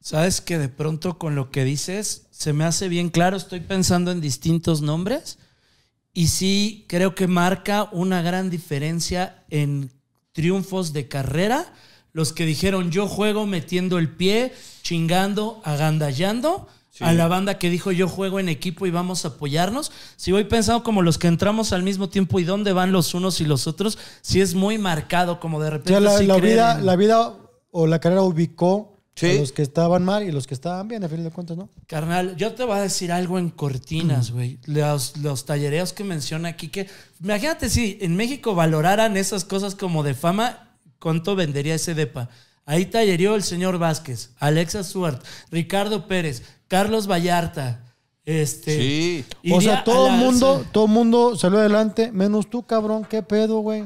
Sabes 0.01 0.41
que 0.41 0.57
de 0.57 0.69
pronto 0.69 1.17
con 1.17 1.35
lo 1.35 1.51
que 1.51 1.63
dices 1.63 2.27
se 2.31 2.53
me 2.53 2.63
hace 2.63 2.87
bien 2.87 3.09
claro, 3.09 3.35
estoy 3.35 3.59
pensando 3.61 4.11
en 4.11 4.21
distintos 4.21 4.81
nombres 4.81 5.37
y 6.13 6.27
sí 6.27 6.85
creo 6.87 7.13
que 7.15 7.27
marca 7.27 7.89
una 7.91 8.21
gran 8.21 8.49
diferencia 8.49 9.43
en 9.49 9.91
triunfos 10.31 10.93
de 10.93 11.07
carrera. 11.07 11.73
Los 12.13 12.31
que 12.33 12.45
dijeron 12.45 12.89
yo 12.91 13.07
juego 13.07 13.45
metiendo 13.45 13.97
el 13.97 14.09
pie, 14.09 14.53
chingando, 14.81 15.61
agandallando. 15.63 16.67
A 16.99 17.13
la 17.13 17.27
banda 17.27 17.59
que 17.59 17.69
dijo 17.69 17.91
yo 17.91 18.07
juego 18.07 18.39
en 18.39 18.49
equipo 18.49 18.87
y 18.87 18.89
vamos 18.91 19.23
a 19.23 19.27
apoyarnos. 19.27 19.91
Si 20.15 20.31
voy 20.31 20.45
pensando 20.45 20.81
como 20.83 21.03
los 21.03 21.19
que 21.19 21.27
entramos 21.27 21.71
al 21.71 21.83
mismo 21.83 22.09
tiempo 22.09 22.39
y 22.39 22.43
dónde 22.43 22.73
van 22.73 22.91
los 22.91 23.13
unos 23.13 23.39
y 23.39 23.45
los 23.45 23.67
otros, 23.67 23.99
sí 24.21 24.41
es 24.41 24.55
muy 24.55 24.79
marcado, 24.79 25.39
como 25.39 25.61
de 25.61 25.67
O 25.67 25.71
repente. 25.71 25.91
sea, 25.91 25.99
la, 25.99 26.17
sí 26.17 26.25
la 26.25 26.37
creen 26.37 26.53
vida, 26.55 26.79
en- 26.79 26.85
la 26.87 26.95
vida 26.95 27.35
o 27.69 27.85
la 27.85 27.99
carrera 27.99 28.23
ubicó 28.23 28.96
Sí. 29.17 29.31
a 29.31 29.33
los 29.39 29.51
que 29.51 29.63
estaban 29.63 30.05
mal 30.05 30.23
y 30.23 30.31
los 30.31 30.45
que 30.45 30.53
estaban 30.53 30.87
bien, 30.87 31.03
a 31.03 31.09
fin 31.09 31.23
de 31.23 31.31
cuentas, 31.31 31.57
¿no? 31.57 31.69
Carnal, 31.87 32.35
yo 32.37 32.53
te 32.53 32.63
voy 32.63 32.77
a 32.77 32.81
decir 32.81 33.11
algo 33.11 33.39
en 33.39 33.49
cortinas, 33.49 34.31
güey. 34.31 34.59
Los, 34.65 35.17
los 35.17 35.45
tallereos 35.45 35.91
que 35.91 36.03
menciona 36.03 36.49
aquí, 36.49 36.67
que 36.69 36.87
imagínate 37.21 37.69
si 37.69 37.97
en 38.01 38.15
México 38.15 38.53
valoraran 38.53 39.17
esas 39.17 39.43
cosas 39.43 39.73
como 39.73 40.03
de 40.03 40.13
fama, 40.13 40.69
¿cuánto 40.99 41.35
vendería 41.35 41.75
ese 41.75 41.95
depa? 41.95 42.29
Ahí 42.65 42.85
tallereó 42.85 43.35
el 43.35 43.43
señor 43.43 43.79
Vázquez, 43.79 44.31
Alexa 44.39 44.83
Suart, 44.83 45.23
Ricardo 45.51 46.07
Pérez, 46.07 46.43
Carlos 46.67 47.07
Vallarta. 47.09 47.83
Este, 48.25 48.75
Sí. 48.75 49.25
O 49.53 49.61
sea, 49.61 49.85
todo 49.85 50.07
el 50.07 50.13
mundo, 50.17 50.65
todo 50.73 50.85
el 50.85 50.91
mundo 50.91 51.37
salió 51.37 51.59
adelante, 51.59 52.11
menos 52.11 52.49
tú, 52.49 52.63
cabrón, 52.63 53.07
qué 53.09 53.23
pedo, 53.23 53.59
güey. 53.61 53.85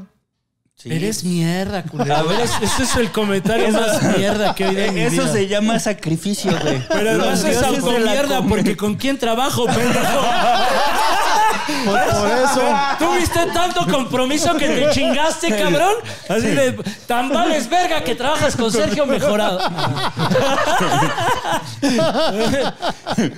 Sí. 0.81 0.91
Eres 0.91 1.23
mierda, 1.23 1.83
culero. 1.83 2.15
A 2.15 2.23
ver, 2.23 2.39
ese 2.39 2.83
es 2.83 2.95
el 2.95 3.11
comentario 3.11 3.69
más 3.69 4.01
mierda 4.17 4.55
que 4.55 4.63
he 4.63 4.67
oído 4.69 4.81
en 4.85 4.93
mi 4.95 5.01
Eso 5.01 5.23
vida. 5.23 5.33
se 5.33 5.47
llama 5.47 5.79
sacrificio, 5.79 6.57
güey. 6.59 6.81
Pero 6.89 7.17
Los 7.17 7.43
es 7.43 7.61
la 7.61 7.99
mierda 7.99 8.41
porque 8.41 8.75
¿con 8.75 8.95
quién 8.95 9.19
trabajo, 9.19 9.67
pendejo? 9.67 10.25
Por, 11.85 11.93
por 11.93 12.27
eso. 12.31 12.61
Tuviste 12.97 13.45
tanto 13.53 13.85
compromiso 13.85 14.55
que 14.55 14.67
te 14.67 14.89
chingaste, 14.89 15.55
cabrón. 15.55 15.93
Así 16.27 16.47
de, 16.47 16.73
tan 17.05 17.29
vales 17.29 17.69
verga 17.69 18.03
que 18.03 18.15
trabajas 18.15 18.55
con 18.55 18.71
Sergio 18.71 19.05
Mejorado. 19.05 19.59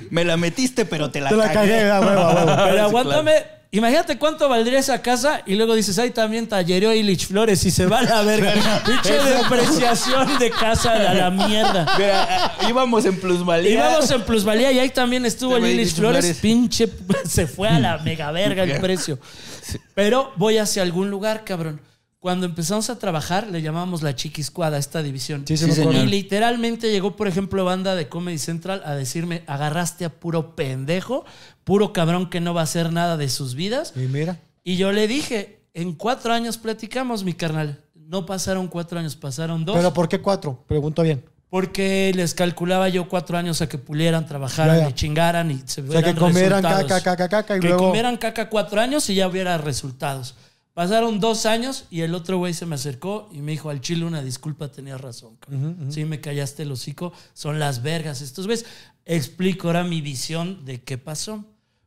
Me 0.10 0.24
la 0.24 0.38
metiste, 0.38 0.86
pero 0.86 1.12
te 1.12 1.20
la, 1.20 1.30
Te 1.30 1.36
la 1.36 1.52
cagué, 1.52 1.92
a 1.92 2.00
huevo, 2.00 2.22
a 2.22 2.34
huevo. 2.34 2.64
Pero 2.64 2.84
aguántame. 2.84 3.63
Imagínate 3.74 4.20
cuánto 4.20 4.48
valdría 4.48 4.78
esa 4.78 5.02
casa 5.02 5.42
y 5.48 5.56
luego 5.56 5.74
dices, 5.74 5.98
ay, 5.98 6.12
también 6.12 6.48
tallereó 6.48 6.94
Illich 6.94 7.26
Flores 7.26 7.66
y 7.66 7.72
se 7.72 7.88
va 7.88 8.00
a 8.00 8.04
la 8.04 8.22
verga. 8.22 8.54
Pinche 8.86 9.14
depreciación 9.14 10.38
de 10.38 10.52
casa 10.52 10.92
a 10.92 11.14
la 11.16 11.32
mierda. 11.32 11.92
Mira, 11.98 12.28
ah, 12.30 12.70
íbamos 12.70 13.04
en 13.06 13.20
plusvalía. 13.20 13.72
Íbamos 13.72 14.12
en 14.12 14.22
plusvalía 14.22 14.72
y 14.72 14.78
ahí 14.78 14.92
también 14.92 15.26
estuvo 15.26 15.58
el 15.58 15.64
Illich 15.64 15.74
Illich 15.74 15.96
Flores. 15.96 16.24
Flores. 16.24 16.40
Pinche, 16.40 16.88
se 17.26 17.48
fue 17.48 17.68
a 17.68 17.80
la 17.80 17.98
mega 17.98 18.32
verga 18.32 18.62
el 18.62 18.78
precio. 18.80 19.18
Pero 19.96 20.32
voy 20.36 20.60
hacia 20.60 20.84
algún 20.84 21.10
lugar, 21.10 21.44
cabrón. 21.44 21.82
Cuando 22.24 22.46
empezamos 22.46 22.90
a 22.90 22.98
trabajar, 22.98 23.48
le 23.52 23.62
llamábamos 23.62 24.02
la 24.02 24.16
chiquiscuada 24.16 24.78
a 24.78 24.80
esta 24.80 25.04
división. 25.04 25.44
Sí, 25.46 25.58
sí, 25.58 25.70
señor. 25.74 25.94
Y 25.94 26.06
literalmente 26.06 26.90
llegó, 26.90 27.18
por 27.18 27.28
ejemplo, 27.28 27.66
banda 27.66 27.96
de 27.96 28.08
Comedy 28.08 28.38
Central 28.38 28.82
a 28.86 28.96
decirme, 28.96 29.44
agarraste 29.46 30.06
a 30.06 30.10
puro 30.10 30.56
pendejo, 30.56 31.26
puro 31.66 31.92
cabrón 31.92 32.30
que 32.30 32.40
no 32.40 32.54
va 32.54 32.62
a 32.62 32.64
hacer 32.64 32.94
nada 32.94 33.18
de 33.18 33.28
sus 33.28 33.56
vidas. 33.56 33.92
Y 33.98 34.08
mira. 34.08 34.40
Y 34.64 34.78
yo 34.78 34.94
le 34.94 35.06
dije, 35.10 35.60
en 35.74 35.96
cuatro 35.96 36.32
años 36.32 36.58
platicamos, 36.58 37.26
mi 37.26 37.34
carnal. 37.34 37.82
No 37.94 38.26
pasaron 38.26 38.70
cuatro 38.70 39.00
años, 39.00 39.18
pasaron 39.18 39.66
dos. 39.66 39.76
¿Pero 39.76 39.94
por 39.94 40.08
qué 40.08 40.22
cuatro? 40.22 40.64
Pregunto 40.66 41.02
bien. 41.02 41.26
Porque 41.50 42.14
les 42.16 42.34
calculaba 42.34 42.88
yo 42.88 43.10
cuatro 43.10 43.38
años 43.38 43.62
a 43.62 43.68
que 43.68 43.78
pulieran, 43.78 44.26
trabajaran 44.26 44.78
Ya, 44.78 44.84
ya. 44.84 44.90
y 44.92 44.94
chingaran 44.94 45.52
y 45.52 45.62
se 45.66 45.82
O 45.82 45.92
sea, 45.92 46.02
que 46.02 46.16
comieran 46.16 46.64
resultados. 46.64 46.88
caca, 46.88 47.18
caca, 47.18 47.28
caca 47.28 47.58
y 47.58 47.60
que 47.60 47.68
luego... 47.68 47.88
comieran 47.88 48.16
caca 48.16 48.48
cuatro 48.50 48.80
años 48.80 49.10
y 49.10 49.16
ya 49.16 49.28
hubiera 49.28 49.58
resultados. 49.58 50.36
Pasaron 50.74 51.20
dos 51.20 51.46
años 51.46 51.86
y 51.92 52.02
el 52.02 52.16
otro 52.16 52.38
güey 52.40 52.54
se 52.56 52.66
me 52.66 52.76
acercó 52.76 53.30
y 53.32 53.42
me 53.42 53.52
dijo, 53.52 53.70
al 53.70 53.80
chile 53.80 54.06
una 54.06 54.24
disculpa, 54.24 54.72
tenías 54.72 55.00
razón. 55.00 55.38
cabrón. 55.38 55.92
Sí, 55.92 56.04
me 56.06 56.20
callaste 56.20 56.64
el 56.64 56.72
hocico, 56.72 57.14
son 57.34 57.60
las 57.60 57.84
vergas 57.84 58.22
estos 58.22 58.48
güeyes. 58.48 58.66
Explico 59.06 59.68
ahora 59.68 59.84
mi 59.84 60.02
visión 60.02 60.66
de 60.66 60.82
qué 60.82 60.98
pasó. 60.98 61.46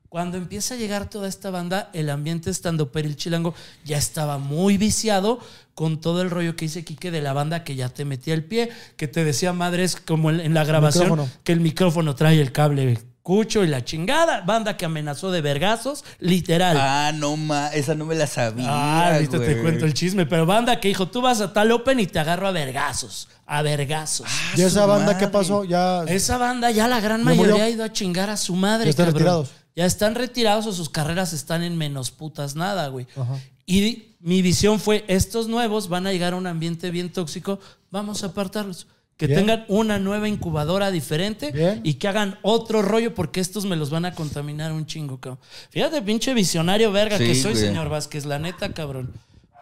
Cuando 0.09 0.37
empieza 0.39 0.75
a 0.75 0.77
llegar 0.77 1.11
toda 1.11 1.29
esta 1.29 1.51
banda, 1.51 1.91
el 1.93 2.11
ambiente 2.11 2.49
estando 2.49 2.91
el 2.95 3.17
chilango 3.17 3.55
ya 3.85 3.99
estaba 3.99 4.39
muy 4.39 4.79
viciado 4.79 5.41
con 5.75 6.01
todo 6.01 6.23
el 6.23 6.31
rollo 6.31 6.55
que 6.55 6.67
dice 6.67 6.85
Quique 6.85 7.11
de 7.11 7.21
la 7.21 7.33
banda 7.33 7.65
que 7.65 7.75
ya 7.75 7.89
te 7.89 8.05
metía 8.05 8.35
el 8.35 8.45
pie, 8.45 8.71
que 8.97 9.09
te 9.09 9.25
decía 9.25 9.53
madres 9.53 9.97
como 9.97 10.31
en 10.31 10.55
la 10.55 10.65
grabación 10.65 11.07
Micrófono. 11.11 11.31
que 11.43 11.53
el 11.53 11.61
micrófono 11.61 12.15
trae 12.15 12.41
el 12.41 12.53
cable 12.53 12.99
cucho 13.27 13.65
y 13.65 13.67
la 13.67 13.85
chingada, 13.85 14.43
banda 14.43 14.77
que 14.77 14.85
amenazó 14.85 15.33
de 15.33 15.41
vergazos, 15.41 16.05
literal. 16.21 16.77
Ah, 16.79 17.11
no 17.13 17.37
ma, 17.37 17.67
esa 17.75 17.97
no 17.97 18.05
me 18.05 18.15
la 18.15 18.29
sabía. 18.29 18.69
Ah, 18.69 19.19
viste, 19.19 19.41
te 19.41 19.61
cuento 19.61 19.85
el 19.85 19.95
chisme. 19.95 20.27
Pero 20.27 20.47
banda 20.47 20.79
que 20.79 20.87
dijo, 20.87 21.09
tú 21.09 21.23
vas 21.23 21.41
a 21.41 21.53
tal 21.53 21.73
Open 21.73 21.99
y 21.99 22.07
te 22.07 22.21
agarro 22.21 22.47
a 22.47 22.53
vergazos. 22.53 23.29
A 23.45 23.63
vergazos. 23.63 24.29
¿Y 24.57 24.63
esa 24.63 24.87
banda 24.87 25.19
qué 25.19 25.27
pasó? 25.27 25.65
Ya... 25.65 26.05
Esa 26.05 26.39
banda 26.39 26.71
ya 26.71 26.87
la 26.87 27.01
gran 27.01 27.19
¿Ya 27.19 27.25
mayoría 27.25 27.53
murió? 27.55 27.65
ha 27.65 27.69
ido 27.69 27.83
a 27.83 27.93
chingar 27.93 28.31
a 28.31 28.37
su 28.37 28.55
madre. 28.55 28.85
Ya 28.85 28.91
están 28.91 29.07
cabrón. 29.07 29.19
retirados. 29.19 29.51
Ya 29.75 29.87
están 29.87 30.15
retirados 30.15 30.67
o 30.69 30.73
sus 30.73 30.89
carreras 30.89 31.33
están 31.33 31.65
en 31.65 31.77
menos 31.77 32.13
putas 32.13 32.55
nada, 32.55 32.87
güey. 32.87 33.09
Ajá. 33.17 33.41
Y 33.67 34.15
mi 34.21 34.41
visión 34.41 34.79
fue, 34.79 35.05
estos 35.09 35.49
nuevos 35.49 35.89
van 35.89 36.07
a 36.07 36.13
llegar 36.13 36.35
a 36.35 36.37
un 36.37 36.47
ambiente 36.47 36.93
bien 36.93 37.13
tóxico, 37.13 37.59
vamos 37.91 38.23
a 38.23 38.29
apartarlos. 38.29 38.87
Que 39.17 39.27
Bien. 39.29 39.41
tengan 39.41 39.65
una 39.69 39.99
nueva 39.99 40.29
incubadora 40.29 40.91
diferente 40.91 41.51
Bien. 41.51 41.81
y 41.85 41.95
que 41.95 42.07
hagan 42.09 42.39
otro 42.43 42.83
rollo 42.83 43.15
porque 43.15 43.41
estos 43.41 43.65
me 43.65 43.75
los 43.77 43.89
van 43.89 44.05
a 44.05 44.15
contaminar 44.15 44.73
un 44.73 44.85
chingo, 44.85 45.19
cabrón. 45.21 45.39
Fíjate, 45.71 46.03
pinche 46.03 46.35
visionario 46.35 46.93
verga 46.93 47.17
Sí, 47.17 47.25
que 47.25 47.35
soy, 47.35 47.53
güey. 47.53 47.65
señor 47.65 47.89
Vázquez, 47.89 48.27
la 48.27 48.39
neta, 48.39 48.75
cabrón. 48.75 49.13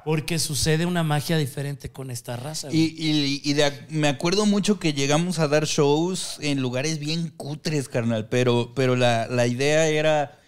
Porque 0.05 0.39
sucede 0.39 0.85
una 0.87 1.03
magia 1.05 1.39
diferente 1.39 1.89
con 1.91 2.11
esta 2.11 2.37
raza. 2.37 2.67
güey. 2.69 2.79
Y, 2.79 2.95
y- 2.99 3.41
y 3.45 3.53
de 3.55 3.65
ac- 3.65 3.87
me 3.91 4.09
acuerdo 4.09 4.45
mucho 4.45 4.79
que 4.79 4.93
llegamos 4.93 5.39
a 5.39 5.47
dar 5.49 5.65
shows 5.67 6.37
en 6.41 6.61
lugares 6.61 6.99
bien 6.99 7.29
cutres, 7.37 7.89
carnal. 7.89 8.29
Pero, 8.29 8.73
pero 8.75 8.97
la, 8.97 9.29
la 9.29 9.47
idea 9.47 9.87
era. 9.87 10.39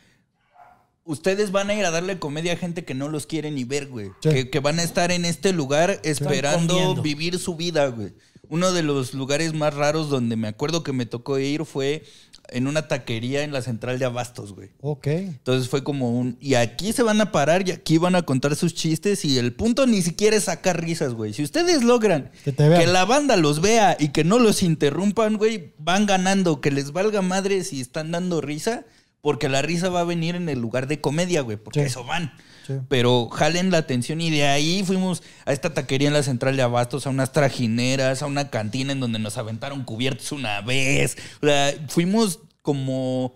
Ustedes 1.05 1.53
van 1.53 1.71
a 1.71 1.75
ir 1.75 1.85
a 1.85 1.93
darle 1.93 2.19
comedia 2.19 2.55
a 2.55 2.57
gente 2.57 2.85
que 2.85 2.93
no 2.93 3.09
los 3.09 3.27
quiere 3.27 3.53
ni 3.53 3.63
ver, 3.63 3.87
güey. 3.87 4.09
Sí. 4.21 4.29
Que, 4.31 4.51
que 4.51 4.59
van 4.59 4.81
a 4.81 4.83
estar 4.83 5.13
en 5.13 5.25
este 5.25 5.53
lugar 5.53 6.01
esperando 6.03 7.01
vivir 7.01 7.39
su 7.39 7.55
vida, 7.55 7.87
güey. 7.87 8.13
Uno 8.49 8.73
de 8.73 8.83
los 8.83 9.15
lugares 9.15 9.53
más 9.55 9.75
raros 9.75 10.09
donde 10.11 10.37
me 10.37 10.49
acuerdo 10.49 10.83
que 10.83 10.93
me 10.93 11.07
tocó 11.07 11.39
ir 11.39 11.65
fue 11.65 12.05
en 12.49 12.69
una 12.69 12.87
taquería 12.87 13.43
en 13.43 13.53
la 13.53 13.61
central 13.61 13.99
de 13.99 14.05
Abastos, 14.05 14.53
güey. 14.55 14.71
Ok. 14.81 15.07
Entonces 15.09 15.69
fue 15.69 15.83
como 15.83 16.11
un. 16.17 16.37
Y 16.41 16.55
aquí 16.55 16.93
se 16.93 17.03
van 17.03 17.21
a 17.21 17.33
parar 17.33 17.67
y 17.69 17.73
aquí 17.73 17.99
van 17.99 18.15
a 18.15 18.23
contar 18.23 18.55
sus 18.55 18.73
chistes. 18.75 19.25
Y 19.25 19.39
el 19.39 19.53
punto 19.53 19.87
ni 19.87 20.01
siquiera 20.03 20.37
es 20.37 20.45
sacar 20.45 20.81
risas, 20.81 21.15
güey. 21.15 21.33
Si 21.33 21.43
ustedes 21.43 21.83
logran 21.83 22.31
Que 22.45 22.87
la 22.87 23.05
banda 23.05 23.37
los 23.37 23.61
vea 23.61 23.97
y 23.99 24.09
que 24.11 24.23
no 24.23 24.39
los 24.39 24.63
interrumpan, 24.63 25.37
güey, 25.39 25.75
van 25.79 26.07
ganando. 26.07 26.61
Que 26.61 26.71
les 26.71 26.93
valga 26.93 27.21
madre 27.23 27.65
si 27.65 27.81
están 27.81 28.13
dando 28.13 28.41
risa. 28.41 28.85
Porque 29.23 29.49
la 29.49 29.61
risa 29.61 29.89
va 29.89 30.03
a 30.03 30.05
venir 30.05 30.37
en 30.37 30.49
el 30.49 30.61
lugar 30.61 30.87
de 30.87 31.01
comedia, 31.01 31.41
güey. 31.41 31.57
Porque 31.57 31.81
Sí. 31.81 31.87
eso 31.87 32.05
van. 32.05 32.33
Sí. 32.67 32.75
Pero 32.89 33.29
jalen 33.29 33.71
la 33.71 33.79
atención 33.79 34.21
y 34.21 34.31
de 34.31 34.47
ahí 34.47 34.83
fuimos 34.85 35.23
a 35.45 35.53
esta 35.53 35.73
taquería 35.73 36.09
en 36.09 36.15
la 36.15 36.23
central 36.23 36.57
de 36.57 36.63
Abastos, 36.63 37.07
a 37.07 37.11
unas 37.11 37.33
trajineras, 37.33 38.23
a 38.23 38.27
una 38.27 38.51
cantina 38.51 38.93
en 38.93 39.01
donde 39.01 39.19
nos 39.19 39.37
aventaron 39.39 39.85
cubiertos 39.85 40.33
una 40.33 40.61
vez. 40.63 41.17
O 41.43 41.47
sea, 41.47 41.73
fuimos 41.89 42.41
como 42.63 43.35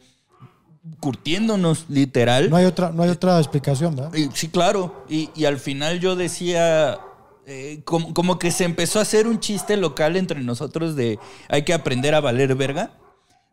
curtiéndonos, 0.99 1.87
literal. 1.89 2.51
No 2.51 2.57
hay 2.57 2.65
otra, 2.65 2.91
no 2.91 3.03
hay 3.03 3.11
otra 3.11 3.39
explicación, 3.39 3.95
¿verdad? 3.95 4.13
Sí, 4.35 4.49
claro. 4.49 5.05
Y, 5.09 5.31
y 5.37 5.45
al 5.45 5.59
final 5.59 6.01
yo 6.01 6.17
decía, 6.17 6.99
eh, 7.47 7.81
como, 7.85 8.15
como 8.15 8.39
que 8.39 8.51
se 8.51 8.65
empezó 8.65 8.99
a 8.99 9.03
hacer 9.03 9.27
un 9.27 9.41
chiste 9.41 9.77
local 9.77 10.17
entre 10.17 10.41
nosotros 10.41 10.97
de 10.97 11.19
hay 11.49 11.63
que 11.63 11.73
aprender 11.75 12.15
a 12.15 12.21
valer 12.21 12.55
verga. 12.55 12.93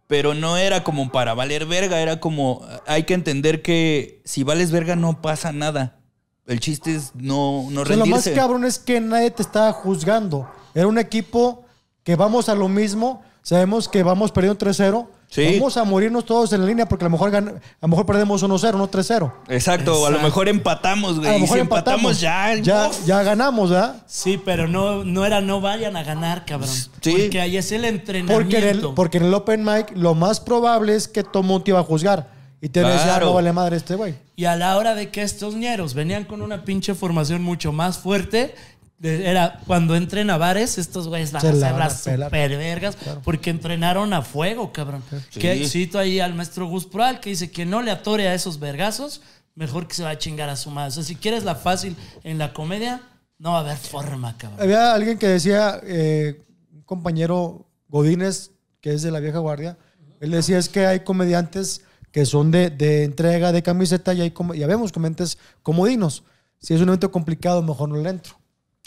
Pero 0.07 0.33
no 0.33 0.57
era 0.57 0.83
como 0.83 1.11
para 1.11 1.33
valer 1.33 1.65
verga, 1.65 1.99
era 2.01 2.19
como 2.19 2.65
hay 2.85 3.03
que 3.03 3.13
entender 3.13 3.61
que 3.61 4.21
si 4.23 4.43
vales 4.43 4.71
verga 4.71 4.95
no 4.95 5.21
pasa 5.21 5.51
nada. 5.51 5.99
El 6.45 6.61
chiste 6.61 6.95
es 6.95 7.11
no, 7.13 7.67
no 7.71 7.81
O 7.81 7.85
sea, 7.85 7.97
lo 7.97 8.05
más 8.05 8.23
rendirse. 8.23 8.33
cabrón 8.33 8.63
es 8.63 8.79
que 8.79 9.01
nadie 9.01 9.31
te 9.31 9.43
estaba 9.43 9.73
juzgando. 9.73 10.49
Era 10.73 10.87
un 10.87 10.97
equipo 10.97 11.65
que 12.03 12.15
vamos 12.15 12.47
a 12.47 12.55
lo 12.55 12.69
mismo. 12.69 13.21
Sabemos 13.41 13.89
que 13.89 14.01
vamos 14.01 14.31
perdiendo 14.31 14.57
3-0. 14.57 15.07
Sí. 15.29 15.57
Vamos 15.59 15.75
a 15.75 15.83
morirnos 15.83 16.25
todos 16.25 16.53
en 16.53 16.61
la 16.61 16.67
línea 16.67 16.87
porque 16.87 17.03
a 17.03 17.07
lo 17.07 17.11
mejor, 17.11 17.31
gan- 17.31 17.49
a 17.57 17.61
lo 17.81 17.87
mejor 17.89 18.05
perdemos 18.05 18.41
1-0, 18.43 18.77
no 18.77 18.89
3-0. 18.89 19.33
Exacto, 19.49 20.01
o 20.01 20.05
a 20.05 20.09
lo 20.09 20.19
mejor 20.21 20.47
empatamos, 20.47 21.17
A 21.17 21.19
güey. 21.19 21.31
lo 21.31 21.37
Y 21.37 21.41
mejor 21.41 21.57
si 21.57 21.61
empatamos, 21.61 22.21
ya. 22.21 22.55
ya, 22.55 22.87
uf. 22.87 23.05
ya 23.05 23.23
ganamos, 23.23 23.69
¿verdad? 23.69 24.03
Sí, 24.07 24.41
pero 24.43 24.67
no, 24.69 25.03
no 25.03 25.25
era 25.25 25.41
no 25.41 25.59
vayan 25.59 25.97
a 25.97 26.03
ganar, 26.03 26.45
cabrón. 26.45 26.69
Sí. 27.01 27.11
Porque 27.11 27.41
ahí 27.41 27.57
es 27.57 27.71
el 27.73 27.83
entrenamiento. 27.83 28.33
Porque 28.41 28.57
en, 28.57 28.63
el, 28.77 28.81
porque 28.95 29.17
en 29.17 29.25
el 29.25 29.33
Open 29.33 29.65
Mic 29.65 29.91
lo 29.95 30.15
más 30.15 30.39
probable 30.39 30.95
es 30.95 31.09
que 31.09 31.23
todo 31.23 31.43
mundo 31.43 31.63
te 31.63 31.71
iba 31.71 31.79
a 31.81 31.83
juzgar. 31.83 32.35
Y 32.59 32.69
te 32.69 32.79
decía, 32.79 33.03
Claro. 33.03 33.27
no 33.27 33.33
vale 33.33 33.51
madre 33.53 33.77
este 33.77 33.93
güey. 33.95 34.15
Y 34.35 34.45
a 34.45 34.55
la 34.55 34.77
hora 34.77 34.95
de 34.95 35.09
que 35.09 35.21
estos 35.21 35.55
ñeros 35.55 35.93
venían 35.93 36.23
con 36.23 36.41
una 36.41 36.63
pinche 36.63 36.95
formación 36.95 37.43
mucho 37.43 37.71
más 37.71 37.99
fuerte, 37.99 38.55
era 39.01 39.59
cuando 39.67 39.95
entren 39.95 40.29
a 40.29 40.37
bares, 40.37 40.77
estos 40.77 41.07
güeyes 41.07 41.31
van 41.31 41.41
Se 41.41 41.49
a 41.49 41.53
la 41.53 41.57
hacer 41.57 41.73
van 41.73 41.81
a 41.81 41.85
las 41.85 42.01
pelar. 42.03 42.29
super 42.29 42.57
vergas 42.57 42.97
porque 43.23 43.49
entrenaron 43.49 44.11
a 44.13 44.21
fuego, 44.21 44.73
cabrón. 44.73 45.03
Sí. 45.29 45.39
Que 45.39 45.67
cito 45.67 45.99
ahí 45.99 46.19
al 46.19 46.33
maestro 46.33 46.67
Gus 46.67 46.85
Proal 46.85 47.19
que 47.19 47.29
dice 47.29 47.51
que 47.51 47.65
no 47.65 47.81
le 47.81 47.91
atore 47.91 48.27
a 48.27 48.33
esos 48.33 48.59
vergazos, 48.59 49.21
mejor 49.55 49.87
que 49.87 49.93
se 49.95 50.03
va 50.03 50.09
a 50.11 50.17
chingar 50.17 50.49
a 50.49 50.55
su 50.55 50.71
madre. 50.71 50.89
O 50.89 50.91
sea, 50.91 51.03
si 51.03 51.15
quieres 51.15 51.43
la 51.43 51.55
fácil 51.55 51.95
en 52.23 52.37
la 52.37 52.53
comedia, 52.53 53.01
no 53.37 53.51
va 53.51 53.59
a 53.59 53.61
haber 53.61 53.77
forma, 53.77 54.35
cabrón. 54.37 54.59
Había 54.61 54.93
alguien 54.93 55.17
que 55.19 55.27
decía, 55.27 55.79
eh, 55.83 56.41
un 56.73 56.81
compañero 56.81 57.67
Godínez, 57.89 58.51
que 58.81 58.93
es 58.93 59.03
de 59.03 59.11
la 59.11 59.19
vieja 59.19 59.37
guardia, 59.39 59.77
él 60.19 60.31
decía 60.31 60.57
es 60.57 60.69
que 60.69 60.87
hay 60.87 61.01
comediantes 61.01 61.81
que 62.11 62.25
son 62.25 62.49
de, 62.49 62.71
de 62.71 63.03
entrega 63.03 63.51
de 63.51 63.61
camiseta 63.61 64.13
y 64.15 64.21
hay 64.21 64.31
como, 64.31 64.55
ya 64.55 64.65
vemos 64.65 64.91
comediantes 64.91 65.37
comodinos. 65.61 66.23
Si 66.59 66.73
es 66.73 66.81
un 66.81 66.87
evento 66.87 67.11
complicado, 67.11 67.61
mejor 67.61 67.89
no 67.89 67.97
le 67.97 68.09
entro. 68.09 68.36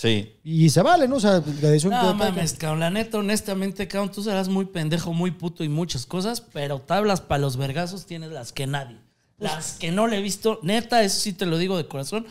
Sí. 0.01 0.35
Y 0.43 0.71
se 0.71 0.81
vale, 0.81 1.07
¿no? 1.07 1.17
O 1.17 1.21
sea, 1.21 1.43
la 1.61 1.69
decisión 1.69 1.93
No 1.93 2.09
que- 2.13 2.15
mames, 2.15 2.55
cabrón. 2.55 2.81
La 2.81 2.89
neta, 2.91 3.19
honestamente, 3.19 3.87
cabrón, 3.87 4.11
tú 4.11 4.23
serás 4.23 4.49
muy 4.49 4.65
pendejo, 4.65 5.13
muy 5.13 5.31
puto 5.31 5.63
y 5.63 5.69
muchas 5.69 6.07
cosas, 6.07 6.41
pero 6.41 6.79
tablas 6.79 7.21
para 7.21 7.41
los 7.43 7.59
vergazos 7.59 8.07
tienes 8.07 8.31
las 8.31 8.53
que 8.53 8.67
nadie. 8.67 8.97
Las 9.37 9.73
que 9.73 9.91
no 9.91 10.07
le 10.07 10.17
he 10.19 10.23
visto, 10.23 10.59
neta, 10.63 11.03
eso 11.03 11.21
sí 11.21 11.35
te 11.35 11.45
lo 11.45 11.59
digo 11.59 11.77
de 11.77 11.87
corazón. 11.87 12.27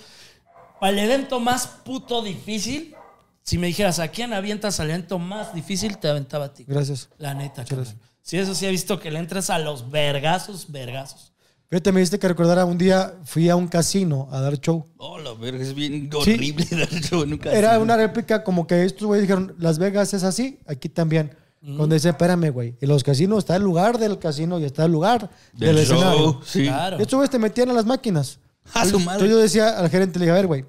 Para 0.80 0.94
el 0.94 1.00
evento 1.00 1.40
más 1.40 1.68
puto 1.68 2.24
difícil, 2.24 2.96
si 3.44 3.60
me 3.60 3.68
dijeras 3.68 4.00
a 4.00 4.08
quién 4.08 4.34
avientas 4.34 4.80
al 4.80 4.90
evento 4.90 5.20
más 5.20 5.54
difícil, 5.54 5.98
te 6.00 6.08
aventaba 6.08 6.46
a 6.46 6.54
ti. 6.54 6.66
Gracias. 6.68 7.10
La 7.20 7.36
neta, 7.36 7.66
cabrón. 7.66 7.88
Sí, 8.24 8.38
eso 8.38 8.56
sí 8.56 8.66
he 8.66 8.72
visto 8.72 9.00
que 9.00 9.12
le 9.12 9.20
entras 9.20 9.50
a 9.52 9.60
los 9.60 9.92
vergazos, 9.92 10.72
vergazos. 10.72 11.34
Fíjate, 11.70 11.92
me 11.92 12.00
diste 12.00 12.18
que 12.18 12.28
recordara 12.28 12.66
un 12.66 12.78
día 12.80 13.14
fui 13.26 13.48
a 13.48 13.56
un 13.56 13.68
casino 13.68 14.28
a 14.32 14.42
dar 14.42 14.60
show. 14.60 14.86
Oh, 14.98 15.20
la 15.20 15.34
verga, 15.34 15.62
es 15.64 15.76
bien 15.76 16.10
Sí. 16.24 16.34
horrible 16.34 16.66
dar 16.72 16.90
show 16.90 17.22
en 17.24 17.34
un 17.34 17.38
casino. 17.38 17.58
Era 17.60 17.78
una 17.80 17.96
réplica 17.96 18.44
como 18.44 18.66
que 18.66 18.84
estos 18.86 19.06
güeyes 19.06 19.22
dijeron, 19.28 19.56
Las 19.60 19.78
Vegas 19.78 20.14
es 20.16 20.24
así, 20.24 20.60
aquí 20.68 20.90
también. 20.90 21.36
Donde 21.62 21.96
dice, 21.98 22.10
espérame, 22.10 22.52
güey. 22.52 22.76
En 22.80 22.88
los 22.88 23.04
casinos 23.04 23.40
está 23.40 23.58
el 23.58 23.64
lugar 23.64 23.98
del 24.00 24.18
casino 24.18 24.60
y 24.60 24.64
está 24.64 24.86
el 24.86 24.94
lugar 24.94 25.30
del, 25.54 25.76
Del 25.76 25.86
show, 25.86 25.96
escenario. 25.98 26.42
sí. 26.46 26.64
Claro. 26.64 26.98
Estos 26.98 27.18
güeyes 27.18 27.30
te 27.30 27.38
metían 27.38 27.70
a 27.70 27.74
las 27.74 27.86
máquinas. 27.86 28.40
A 28.74 28.82
su 28.86 28.98
Entonces, 28.98 29.06
madre. 29.06 29.30
yo 29.30 29.38
decía 29.38 29.78
al 29.78 29.90
gerente, 29.90 30.20
le 30.20 30.26
dije, 30.26 30.32
a 30.32 30.36
ver, 30.36 30.48
güey, 30.48 30.66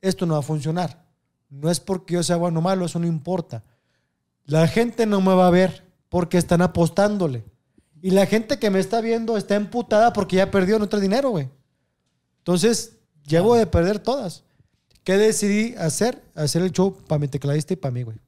esto 0.00 0.26
no 0.26 0.34
va 0.34 0.40
a 0.40 0.42
funcionar. 0.42 1.04
No 1.48 1.70
es 1.70 1.78
porque 1.80 2.14
yo 2.14 2.22
sea 2.24 2.36
bueno 2.36 2.58
o 2.58 2.62
malo, 2.62 2.84
eso 2.86 2.98
no 2.98 3.06
importa. 3.06 3.62
La 4.46 4.66
gente 4.68 5.06
no 5.06 5.20
me 5.20 5.32
va 5.34 5.46
a 5.46 5.50
ver 5.50 5.84
porque 6.08 6.38
están 6.38 6.60
apostándole. 6.60 7.44
Y 8.06 8.10
la 8.12 8.24
gente 8.26 8.58
que 8.60 8.70
me 8.70 8.78
está 8.78 9.00
viendo 9.00 9.36
está 9.36 9.56
emputada 9.56 10.12
porque 10.12 10.36
ya 10.36 10.48
perdió 10.48 10.78
nuestro 10.78 11.00
dinero, 11.00 11.30
güey. 11.30 11.48
Entonces, 12.38 12.98
llevo 13.26 13.56
de 13.56 13.66
perder 13.66 13.98
todas. 13.98 14.44
¿Qué 15.02 15.16
decidí 15.16 15.74
hacer? 15.76 16.22
Hacer 16.36 16.62
el 16.62 16.70
show 16.70 16.96
para 17.08 17.18
mi 17.18 17.26
tecladista 17.26 17.72
y 17.72 17.76
para 17.76 17.90
mí, 17.90 18.04
güey. 18.04 18.18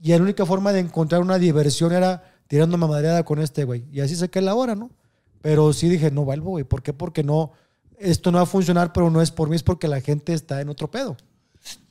Y 0.00 0.10
la 0.10 0.18
única 0.22 0.46
forma 0.46 0.72
de 0.72 0.78
encontrar 0.78 1.20
una 1.20 1.38
diversión 1.38 1.92
era 1.92 2.22
tirando 2.46 2.78
madreada 2.78 3.24
con 3.24 3.40
este, 3.40 3.64
güey. 3.64 3.86
Y 3.90 3.98
así 4.00 4.14
saqué 4.14 4.40
la 4.40 4.54
hora, 4.54 4.76
¿no? 4.76 4.90
Pero 5.42 5.72
sí 5.72 5.88
dije, 5.88 6.12
no 6.12 6.24
vuelvo, 6.24 6.50
güey. 6.50 6.62
¿Por 6.62 6.80
qué? 6.84 6.92
Porque 6.92 7.24
no, 7.24 7.50
esto 7.98 8.30
no 8.30 8.38
va 8.38 8.44
a 8.44 8.46
funcionar, 8.46 8.92
pero 8.92 9.10
no 9.10 9.20
es 9.20 9.32
por 9.32 9.48
mí, 9.48 9.56
es 9.56 9.64
porque 9.64 9.88
la 9.88 10.00
gente 10.00 10.32
está 10.32 10.60
en 10.60 10.68
otro 10.68 10.88
pedo. 10.88 11.16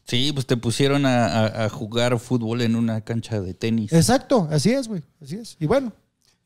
Sí, 0.06 0.32
pues 0.34 0.46
te 0.46 0.56
pusieron 0.56 1.06
a, 1.06 1.26
a- 1.26 1.66
a 1.66 1.70
jugar 1.70 2.18
fútbol 2.20 2.62
en 2.62 2.78
una 2.78 3.02
cancha 3.02 3.42
de 3.42 3.54
tenis. 3.54 3.92
Exacto, 3.92 4.48
así 4.50 4.72
es, 4.72 4.88
güey. 4.88 5.04
Así 5.22 5.36
es. 5.36 5.58
Y 5.60 5.66
bueno, 5.66 5.92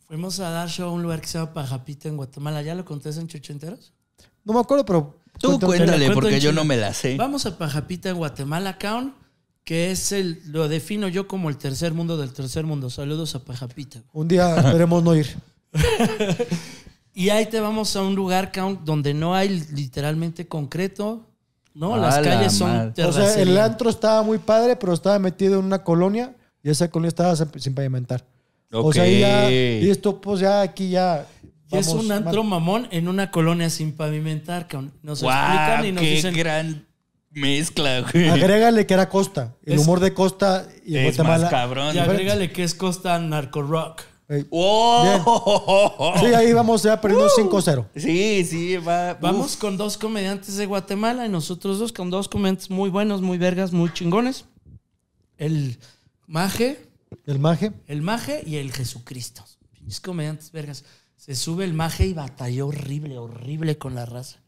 Fuimos 0.08 0.40
a 0.40 0.50
dar 0.50 0.70
show 0.70 0.90
a 0.90 0.92
un 0.92 1.04
lugar 1.04 1.20
que 1.20 1.28
se 1.28 1.38
llama 1.38 1.54
Pajapita 1.54 2.08
en 2.08 2.16
Guatemala. 2.16 2.62
¿Ya 2.62 2.76
lo 2.76 2.86
conté 2.86 3.10
en 3.10 3.28
Chucho 3.28 3.52
Enteros? 3.52 3.94
no 4.46 4.54
me 4.54 4.60
acuerdo, 4.62 4.86
pero 4.86 5.20
Tú 5.38 5.52
la 5.52 5.60
cuéntale, 5.60 6.12
porque 6.12 6.40
yo 6.40 6.54
no 6.54 6.64
me 6.64 6.78
la 6.78 6.94
sé. 6.94 7.18
Vamos 7.18 7.46
a 7.46 7.58
Pajapita 7.58 8.10
en 8.10 8.16
Guatemala, 8.16 8.78
Caun, 8.78 9.14
que 9.66 9.92
es 9.92 10.14
el, 10.14 10.42
lo 10.46 10.70
defino 10.70 11.10
yo 11.10 11.28
como 11.28 11.50
el 11.50 11.58
tercer 11.58 11.94
mundo 11.94 12.18
del 12.18 12.32
tercer 12.32 12.66
mundo. 12.66 12.90
Saludos 12.90 13.36
a 13.36 13.44
Pajapita. 13.44 14.02
Un 14.14 14.30
día 14.30 14.56
esperemos 14.56 15.04
no 15.04 15.16
ir. 15.16 15.28
Y 17.14 17.30
ahí 17.30 17.48
te 17.48 17.60
vamos 17.60 17.96
a 17.96 18.04
un 18.04 18.14
lugar, 18.14 18.52
Caun, 18.52 18.86
donde 18.86 19.16
no 19.16 19.34
hay 19.34 19.50
literalmente 19.72 20.48
concreto, 20.48 21.26
¿no? 21.74 21.96
A 21.96 21.98
Las 21.98 22.18
la 22.18 22.22
calles 22.22 22.54
son 22.54 22.70
madre. 22.70 23.06
O 23.06 23.12
sea, 23.12 23.42
el 23.42 23.58
antro 23.58 23.90
estaba 23.90 24.22
muy 24.22 24.38
padre, 24.38 24.76
pero 24.76 24.94
estaba 24.94 25.18
metido 25.18 25.58
en 25.60 25.66
una 25.66 25.84
colonia 25.84 26.36
y 26.62 26.70
esa 26.70 26.92
colonia 26.92 27.08
estaba 27.08 27.36
sin 27.36 27.50
sin 27.60 27.74
O 28.72 28.92
sea, 28.94 29.08
ya, 29.08 29.50
y 29.52 29.90
esto 29.90 30.20
pues 30.22 30.40
ya 30.42 30.62
aquí 30.62 30.90
ya... 30.90 31.26
Y 31.72 31.78
es 31.78 31.88
un 31.90 32.12
antro 32.12 32.44
mamón 32.44 32.88
en 32.92 33.08
una 33.08 33.30
colonia 33.32 33.70
sin 33.70 33.92
pavimentar, 33.94 34.68
Caun. 34.68 34.94
Nos 35.04 35.22
explican 35.22 35.86
y 35.86 35.92
nos 35.92 36.02
¡Qué 36.04 36.12
dicen... 36.12 36.34
gran 36.36 36.88
mezcla, 37.32 38.02
güey! 38.02 38.30
Agrégale 38.30 38.86
que 38.86 38.94
era 38.94 39.10
Costa. 39.10 39.56
El 39.66 39.74
Es- 39.74 39.82
humor 39.82 40.00
de 40.00 40.14
Costa 40.14 40.66
y 40.86 40.96
Es 40.98 41.04
Guatemala. 41.18 41.44
más 41.44 41.50
cabrón. 41.52 41.96
Y 41.96 42.00
agrégale 42.00 42.52
que 42.52 42.64
es 42.64 42.74
Costa 42.74 43.20
Narco 43.20 43.62
Rock. 43.62 44.02
Ey. 44.30 44.46
¡Oh! 44.50 46.14
Sí, 46.20 46.26
ahí 46.28 46.52
vamos 46.52 46.84
ya 46.84 47.00
perdiendo 47.00 47.30
5-0. 47.30 47.86
Sí, 47.96 48.44
sí, 48.46 48.76
va. 48.78 49.14
Vamos 49.16 49.54
uf. 49.56 49.60
con 49.62 49.78
dos 49.78 49.98
comediantes 49.98 50.58
de 50.58 50.66
Guatemala 50.66 51.26
y 51.26 51.30
nosotros 51.30 51.80
dos 51.80 51.94
con 51.94 52.10
dos 52.10 52.28
comediantes 52.28 52.70
muy 52.70 52.90
buenos, 52.90 53.22
muy 53.22 53.38
vergas, 53.38 53.72
muy 53.72 53.92
chingones. 53.94 54.46
El 55.38 55.78
Maje, 56.28 56.87
El 57.26 57.40
maje. 57.40 57.72
el 57.88 58.02
Maje 58.02 58.44
y 58.46 58.58
el 58.58 58.72
Jesucristo. 58.72 59.44
Pinches 59.74 60.02
comediantes 60.02 60.52
vergas. 60.52 60.84
Se 61.16 61.36
sube 61.36 61.66
el 61.66 61.74
Maje 61.74 62.06
y 62.06 62.14
batalló 62.14 62.68
horrible, 62.68 63.18
horrible 63.18 63.78
con 63.78 63.96
la 63.96 64.06
raza. 64.06 64.40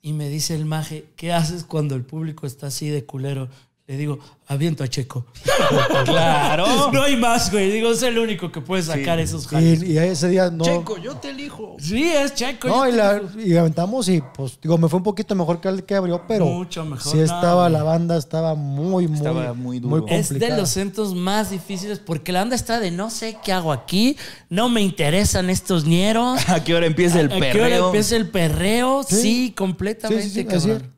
Y 0.00 0.12
me 0.12 0.28
dice 0.28 0.54
el 0.54 0.66
Maje, 0.66 1.06
¿qué 1.16 1.32
haces 1.32 1.64
cuando 1.64 1.94
el 1.94 2.04
público 2.04 2.46
está 2.46 2.68
así 2.68 2.88
de 2.88 3.04
culero? 3.04 3.48
Le 3.86 3.98
digo, 3.98 4.18
aviento 4.46 4.82
a 4.82 4.88
Checo. 4.88 5.26
Claro. 6.04 6.90
No 6.92 7.02
hay 7.02 7.16
más, 7.16 7.50
güey. 7.50 7.70
Digo, 7.70 7.90
es 7.92 8.02
el 8.02 8.18
único 8.18 8.50
que 8.50 8.60
puede 8.60 8.82
sacar 8.82 9.18
esos 9.18 9.46
jales. 9.46 9.82
Y, 9.82 9.92
y 9.92 9.98
ese 9.98 10.28
día 10.28 10.50
no. 10.50 10.64
Checo, 10.64 10.98
yo 10.98 11.16
te 11.16 11.30
elijo. 11.30 11.76
Sí, 11.78 12.02
es 12.04 12.34
Checo. 12.34 12.68
No, 12.68 12.88
y, 12.88 12.92
la, 12.92 13.20
y 13.38 13.56
aventamos 13.56 14.08
y 14.08 14.22
pues 14.34 14.58
digo, 14.62 14.78
me 14.78 14.88
fue 14.88 14.98
un 14.98 15.02
poquito 15.02 15.34
mejor 15.34 15.60
que 15.60 15.68
el 15.68 15.84
que 15.84 15.94
abrió, 15.94 16.24
pero 16.26 16.46
Mucho 16.46 16.84
mejor, 16.84 17.12
sí 17.12 17.18
estaba 17.20 17.68
la 17.68 17.82
banda, 17.82 18.16
estaba 18.16 18.54
muy, 18.54 19.06
muy, 19.06 19.16
Estaba 19.16 19.52
muy 19.54 19.80
duro. 19.80 20.06
Es 20.08 20.28
de 20.30 20.56
los 20.56 20.70
centros 20.70 21.14
más 21.14 21.50
difíciles 21.50 21.98
porque 21.98 22.32
la 22.32 22.40
banda 22.40 22.56
está 22.56 22.80
de 22.80 22.90
no 22.90 23.10
sé 23.10 23.36
qué 23.44 23.52
hago 23.52 23.72
aquí, 23.72 24.16
no 24.48 24.68
me 24.68 24.80
interesan 24.82 25.50
estos 25.50 25.84
ñeros. 25.84 26.40
¿A 26.48 26.62
qué 26.64 26.74
hora 26.74 26.86
empieza 26.86 27.20
el 27.20 27.26
¿A 27.26 27.28
qué 27.30 27.36
hora 27.36 27.52
perreo? 27.52 27.86
empieza 27.86 28.16
el 28.16 28.28
perreo? 28.30 29.02
Sí, 29.02 29.16
Sí. 29.20 29.54
completamente, 29.56 30.22
Sí, 30.24 30.30
sí, 30.30 30.42
sí, 30.42 30.56
así 30.56 30.68
cabrón. 30.68 30.93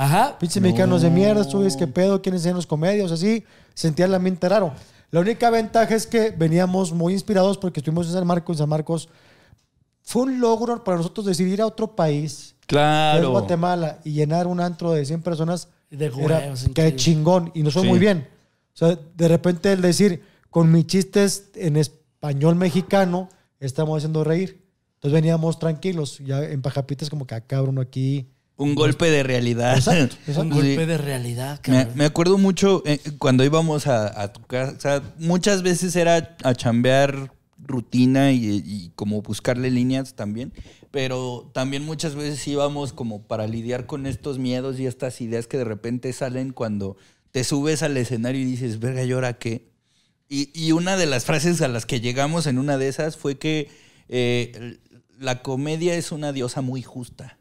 Ajá. 0.00 0.38
Pinches 0.38 0.62
mexicanos 0.62 1.02
de 1.02 1.10
mierda, 1.10 1.44
subes 1.44 1.76
qué 1.76 1.86
pedo, 1.86 2.22
quiénes 2.22 2.44
eran 2.44 2.56
los 2.56 2.66
comedios, 2.66 3.12
así. 3.12 3.44
Sentía 3.74 4.06
el 4.06 4.14
ambiente 4.14 4.48
raro. 4.48 4.72
La 5.10 5.20
única 5.20 5.50
ventaja 5.50 5.94
es 5.94 6.06
que 6.06 6.30
veníamos 6.30 6.92
muy 6.92 7.12
inspirados 7.12 7.58
porque 7.58 7.80
estuvimos 7.80 8.06
en 8.06 8.14
San 8.14 8.26
Marcos. 8.26 8.58
San 8.58 8.68
Marcos 8.68 9.10
fue 10.02 10.22
un 10.22 10.40
logro 10.40 10.82
para 10.82 10.96
nosotros 10.96 11.26
decidir 11.26 11.60
a 11.60 11.66
otro 11.66 11.94
país, 11.94 12.54
Claro. 12.66 13.30
Guatemala, 13.32 13.98
y 14.04 14.12
llenar 14.12 14.46
un 14.46 14.60
antro 14.60 14.92
de 14.92 15.04
100 15.04 15.20
personas. 15.22 15.68
De 15.90 16.06
era 16.06 16.38
huevos, 16.38 16.70
que 16.72 16.94
chingón 16.96 17.50
y 17.52 17.62
nos 17.64 17.74
fue 17.74 17.82
Sí. 17.82 17.88
muy 17.88 17.98
bien. 17.98 18.26
O 18.72 18.76
sea, 18.78 18.96
de 19.16 19.28
repente 19.28 19.70
el 19.72 19.82
decir, 19.82 20.22
con 20.48 20.70
mis 20.72 20.86
chistes 20.86 21.50
en 21.56 21.76
español 21.76 22.54
mexicano, 22.54 23.28
estamos 23.58 23.98
haciendo 23.98 24.22
reír. 24.24 24.64
Entonces 24.94 25.12
veníamos 25.12 25.58
tranquilos. 25.58 26.18
Ya 26.24 26.42
en 26.44 26.62
Pajapitas 26.62 27.10
como 27.10 27.26
que, 27.26 27.34
ah, 27.34 27.40
cabrón, 27.42 27.78
aquí... 27.80 28.28
Un 28.60 28.74
golpe 28.74 29.10
de 29.10 29.22
realidad. 29.22 29.74
Exacto, 29.76 30.16
Un. 30.26 30.52
Sí. 30.52 30.54
golpe 30.54 30.86
de 30.86 30.98
realidad, 30.98 31.60
Me, 31.94 32.04
acuerdo 32.04 32.36
mucho 32.36 32.82
eh, 32.84 33.00
cuando 33.18 33.42
íbamos 33.42 33.86
a, 33.86 34.20
a 34.20 34.32
tu 34.32 34.42
casa, 34.42 35.02
muchas 35.18 35.62
veces 35.62 35.96
era 35.96 36.36
a 36.44 36.54
chambear 36.54 37.32
rutina 37.58 38.32
y, 38.32 38.62
y 38.64 38.92
como 38.96 39.22
buscarle 39.22 39.70
líneas 39.70 40.14
también, 40.14 40.52
pero 40.90 41.50
también 41.54 41.84
muchas 41.84 42.14
veces 42.14 42.46
íbamos 42.46 42.92
como 42.92 43.22
para 43.22 43.46
lidiar 43.46 43.86
con 43.86 44.06
estos 44.06 44.38
miedos 44.38 44.78
y 44.78 44.86
estas 44.86 45.22
ideas 45.22 45.46
que 45.46 45.56
de 45.56 45.64
repente 45.64 46.12
salen 46.12 46.52
cuando 46.52 46.98
te 47.30 47.44
subes 47.44 47.82
al 47.82 47.96
escenario 47.96 48.42
y 48.42 48.44
dices, 48.44 48.78
verga, 48.78 49.04
¿y 49.04 49.12
ahora 49.12 49.38
qué? 49.38 49.70
Y, 50.28 50.50
y 50.52 50.72
una 50.72 50.98
de 50.98 51.06
las 51.06 51.24
frases 51.24 51.62
a 51.62 51.68
las 51.68 51.86
que 51.86 52.00
llegamos 52.00 52.46
en 52.46 52.58
una 52.58 52.76
de 52.76 52.88
esas 52.88 53.16
fue 53.16 53.38
que 53.38 53.70
eh, 54.12 54.78
la 55.20 55.42
comedia 55.42 55.94
es 55.94 56.12
una 56.12 56.32
diosa 56.32 56.62
muy 56.62 56.82
justa 56.82 57.36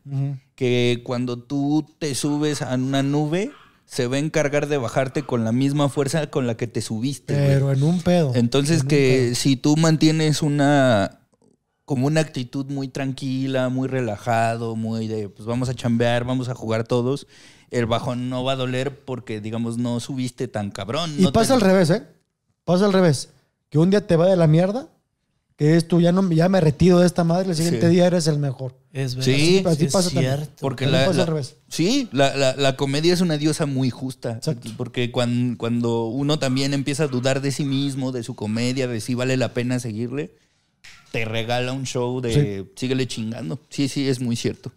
que 0.55 1.01
cuando 1.05 1.39
tú 1.39 1.85
te 1.97 2.13
subes 2.13 2.61
a 2.61 2.75
una 2.75 3.01
nube, 3.03 3.51
se 3.85 4.05
va 4.07 4.17
a 4.17 4.19
encargar 4.19 4.67
de 4.67 4.77
bajarte 4.77 5.23
con 5.23 5.43
la 5.45 5.51
misma 5.51 5.87
fuerza 5.89 6.29
con 6.29 6.45
la 6.45 6.55
que 6.57 6.67
te 6.67 6.81
subiste. 6.81 7.33
güey. 7.33 7.47
Pero 7.47 7.71
en 7.71 7.81
un 7.83 8.01
pedo. 8.01 8.35
Entonces 8.35 8.81
En 8.81 8.87
que 8.87 9.23
pedo. 9.27 9.35
si 9.35 9.55
tú 9.55 9.77
mantienes 9.77 10.41
una 10.41 11.15
como 11.85 12.05
una 12.05 12.19
actitud 12.21 12.67
muy 12.67 12.87
tranquila, 12.87 13.69
muy 13.69 13.87
relajado, 13.87 14.75
muy 14.75 15.07
de 15.07 15.27
pues 15.29 15.47
vamos 15.47 15.69
a 15.69 15.73
chambear, 15.73 16.23
vamos 16.23 16.47
a 16.49 16.53
jugar 16.53 16.83
todos, 16.83 17.25
el 17.71 17.85
bajón 17.87 18.29
no 18.29 18.43
va 18.43 18.51
a 18.51 18.55
doler 18.57 19.03
porque 19.05 19.41
digamos 19.41 19.77
no 19.79 19.99
subiste 19.99 20.47
tan 20.47 20.69
cabrón. 20.69 21.15
Y 21.17 21.23
no 21.23 21.31
pasa 21.33 21.57
te- 21.57 21.63
al 21.63 21.69
revés, 21.71 21.89
¿eh? 21.89 22.03
Pasa 22.65 22.85
al 22.85 22.93
revés. 22.93 23.29
Que 23.69 23.79
un 23.79 23.89
día 23.89 24.05
te 24.05 24.15
va 24.17 24.27
de 24.27 24.35
la 24.35 24.45
mierda, 24.47 24.89
que 25.59 25.75
es 25.75 25.87
tú, 25.89 25.99
ya, 25.99 26.11
no, 26.13 26.27
ya 26.31 26.47
me 26.47 26.61
retiro 26.61 26.99
de 26.99 27.05
esta 27.05 27.23
madre, 27.25 27.49
el 27.49 27.55
siguiente 27.57 27.87
Sí. 27.89 27.93
día 27.95 28.07
eres 28.07 28.25
el 28.27 28.39
mejor. 28.39 28.75
Es 28.93 29.15
verdad. 29.15 29.25
Sí, 29.31 29.63
así 29.67 29.85
es 29.85 29.91
pasa 29.91 30.09
también. 30.09 30.35
cierto. 30.37 30.53
Porque 30.61 30.85
También 30.85 31.01
la, 31.01 31.07
pasa 31.07 31.17
la- 31.17 31.23
al 31.23 31.27
revés. 31.27 31.55
sí, 31.67 32.07
la, 32.13 32.35
la- 32.37 32.55
la 32.55 32.75
comedia 32.77 33.13
es 33.13 33.19
una 33.19 33.37
diosa 33.37 33.65
muy 33.65 33.89
justa. 33.89 34.31
Exacto. 34.37 34.71
Porque 34.77 35.11
cuando, 35.11 35.57
cuando 35.57 36.05
uno 36.05 36.39
también 36.39 36.73
empieza 36.73 37.03
a 37.03 37.07
dudar 37.07 37.41
de 37.41 37.51
sí 37.51 37.65
mismo, 37.65 38.11
de 38.13 38.23
su 38.23 38.35
comedia, 38.35 38.87
de 38.87 39.01
si 39.01 39.13
vale 39.15 39.35
la 39.35 39.53
pena 39.53 39.79
seguirle, 39.81 40.33
te 41.11 41.25
regala 41.25 41.73
un 41.73 41.85
show 41.85 42.21
de 42.21 42.65
síguele 42.77 43.05
chingando. 43.07 43.59
Sí, 43.69 43.89
sí, 43.89 44.07
es 44.07 44.21
muy 44.21 44.37
cierto. 44.37 44.71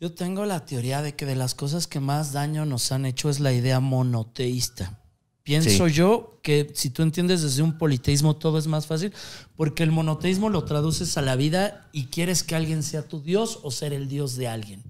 Yo 0.00 0.12
tengo 0.12 0.44
la 0.44 0.64
teoría 0.64 1.02
de 1.02 1.16
que 1.16 1.26
de 1.26 1.34
las 1.34 1.56
cosas 1.56 1.88
que 1.88 1.98
más 1.98 2.32
daño 2.32 2.64
nos 2.66 2.92
han 2.92 3.04
hecho 3.04 3.30
es 3.30 3.40
la 3.40 3.52
idea 3.52 3.80
monoteísta. 3.80 5.00
Pienso 5.48 5.88
Sí. 5.88 5.94
yo 5.94 6.38
que 6.42 6.70
si 6.74 6.90
tú 6.90 7.00
entiendes 7.00 7.40
desde 7.40 7.62
un 7.62 7.78
politeísmo 7.78 8.36
todo 8.36 8.58
es 8.58 8.66
más 8.66 8.86
fácil, 8.86 9.14
porque 9.56 9.82
el 9.82 9.90
monoteísmo 9.90 10.50
lo 10.50 10.64
traduces 10.64 11.16
a 11.16 11.22
la 11.22 11.36
vida 11.36 11.88
y 11.90 12.08
quieres 12.08 12.42
que 12.42 12.54
alguien 12.54 12.82
sea 12.82 13.08
tu 13.08 13.22
Dios 13.22 13.60
o 13.62 13.70
ser 13.70 13.94
el 13.94 14.08
Dios 14.08 14.36
de 14.36 14.46
alguien. 14.46 14.82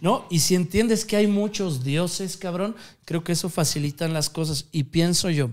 ¿No? 0.00 0.24
Y 0.30 0.38
si 0.38 0.54
entiendes 0.54 1.04
que 1.04 1.16
hay 1.16 1.26
muchos 1.26 1.82
dioses, 1.82 2.36
cabrón, 2.36 2.76
creo 3.04 3.24
que 3.24 3.32
eso 3.32 3.48
facilita 3.48 4.06
las 4.06 4.30
cosas. 4.30 4.66
Y 4.70 4.84
pienso 4.84 5.30
yo 5.30 5.50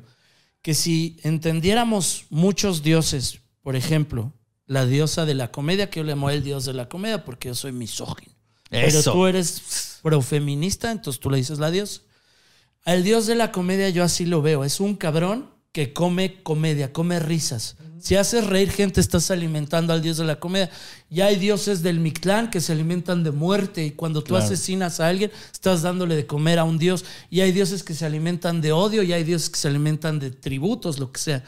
que 0.62 0.76
si 0.76 1.18
entendiéramos 1.24 2.26
muchos 2.30 2.84
dioses, 2.84 3.40
por 3.64 3.76
ejemplo, 3.76 4.32
la 4.68 4.86
diosa 4.86 5.26
de 5.26 5.34
la 5.34 5.52
comedia, 5.52 5.90
que 5.90 6.02
yo 6.02 6.04
le 6.04 6.12
llamo 6.12 6.30
el 6.30 6.44
dios 6.44 6.66
de 6.66 6.74
la 6.74 6.88
comedia 6.88 7.26
porque 7.26 7.48
yo 7.48 7.56
soy 7.56 7.72
misógino. 7.72 8.32
Pero 8.70 9.00
Eso. 9.00 9.12
tú 9.12 9.26
eres 9.26 9.98
profeminista, 10.04 10.92
entonces 10.92 11.20
tú 11.20 11.32
le 11.32 11.38
dices 11.38 11.58
la 11.58 11.72
diosa. 11.72 12.02
Al 12.86 13.04
dios 13.04 13.26
de 13.26 13.36
la 13.36 13.52
comedia 13.52 13.90
yo 13.90 14.04
así 14.04 14.26
lo 14.26 14.42
veo. 14.42 14.64
Es 14.64 14.80
un 14.80 14.96
cabrón 14.96 15.50
que 15.72 15.92
come 15.92 16.42
comedia, 16.44 16.94
come 16.94 17.20
risas. 17.20 17.76
Si 18.00 18.16
haces 18.16 18.46
reír 18.46 18.70
gente, 18.70 19.02
estás 19.02 19.32
alimentando 19.32 19.92
al 19.92 20.02
dios 20.04 20.18
de 20.18 20.26
la 20.26 20.40
comedia. 20.40 20.70
Y 21.10 21.22
hay 21.22 21.38
dioses 21.38 21.82
del 21.82 22.00
Mictlán 22.00 22.52
que 22.52 22.62
se 22.62 22.72
alimentan 22.72 23.24
de 23.24 23.32
muerte. 23.32 23.84
Y 23.84 23.92
cuando 23.92 24.22
tú 24.22 24.30
Claro. 24.36 24.46
asesinas 24.46 25.00
a 25.00 25.08
alguien, 25.08 25.32
estás 25.52 25.82
dándole 25.82 26.16
de 26.16 26.28
comer 26.28 26.60
a 26.60 26.64
un 26.64 26.78
dios. 26.78 27.04
Y 27.32 27.42
hay 27.42 27.52
dioses 27.52 27.84
que 27.84 27.96
se 27.96 28.06
alimentan 28.06 28.62
de 28.62 28.72
odio 28.72 29.02
y 29.02 29.12
hay 29.12 29.24
dioses 29.24 29.50
que 29.50 29.58
se 29.58 29.68
alimentan 29.68 30.20
de 30.20 30.30
tributos, 30.30 31.00
lo 31.00 31.12
que 31.12 31.20
sea. 31.20 31.44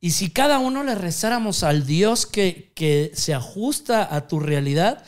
Y 0.00 0.10
si 0.10 0.30
cada 0.30 0.58
uno 0.58 0.82
le 0.82 0.96
rezáramos 0.96 1.62
al 1.62 1.86
dios 1.86 2.26
que, 2.26 2.72
que 2.74 3.12
se 3.14 3.32
ajusta 3.32 4.12
a 4.12 4.26
tu 4.26 4.40
realidad, 4.40 5.04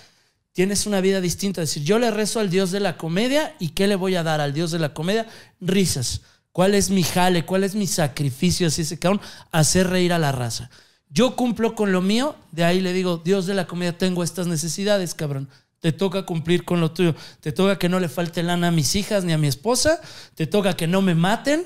tienes 0.55 0.87
una 0.87 1.03
vida 1.03 1.21
distinta. 1.21 1.61
Es 1.61 1.71
decir, 1.71 1.83
yo 1.83 1.99
le 1.99 2.11
rezo 2.11 2.41
al 2.41 2.49
Dios 2.49 2.71
de 2.71 2.81
la 2.81 2.97
comedia 2.97 3.55
y 3.59 3.71
¿qué 3.71 3.87
le 3.87 3.97
voy 3.97 4.15
a 4.15 4.23
dar 4.23 4.41
al 4.41 4.55
Dios 4.55 4.71
de 4.71 4.79
la 4.79 4.95
comedia? 4.95 5.27
Risas. 5.61 6.23
¿Cuál 6.53 6.75
es 6.77 6.89
mi 6.89 7.03
jale? 7.03 7.45
¿Cuál 7.45 7.65
es 7.65 7.75
mi 7.75 7.89
sacrificio? 7.89 8.69
Así 8.69 8.85
se 8.85 8.99
cabrón, 8.99 9.21
hacer 9.51 9.91
reír 9.91 10.13
a 10.13 10.19
la 10.19 10.33
raza. 10.33 10.71
Yo 11.11 11.37
cumplo 11.37 11.75
con 11.75 11.93
lo 11.93 12.01
mío, 12.01 12.37
de 12.53 12.65
ahí 12.65 12.81
le 12.81 12.93
digo, 12.93 13.19
Dios 13.19 13.47
de 13.47 13.55
la 13.55 13.67
comedia, 13.67 13.99
tengo 13.99 14.23
estas 14.23 14.47
necesidades, 14.47 15.15
cabrón. 15.15 15.49
Te 15.81 15.93
toca 15.93 16.25
cumplir 16.25 16.65
con 16.65 16.81
lo 16.81 16.93
tuyo. 16.93 17.15
Te 17.41 17.53
toca 17.53 17.79
que 17.79 17.89
no 17.89 18.01
le 18.01 18.09
falte 18.09 18.43
lana 18.43 18.69
a 18.69 18.71
mis 18.71 18.95
hijas 18.95 19.25
ni 19.25 19.33
a 19.33 19.39
mi 19.39 19.49
esposa. 19.49 20.01
Te 20.35 20.47
toca 20.47 20.75
que 20.75 20.87
no 20.87 21.03
me 21.03 21.15
maten, 21.15 21.65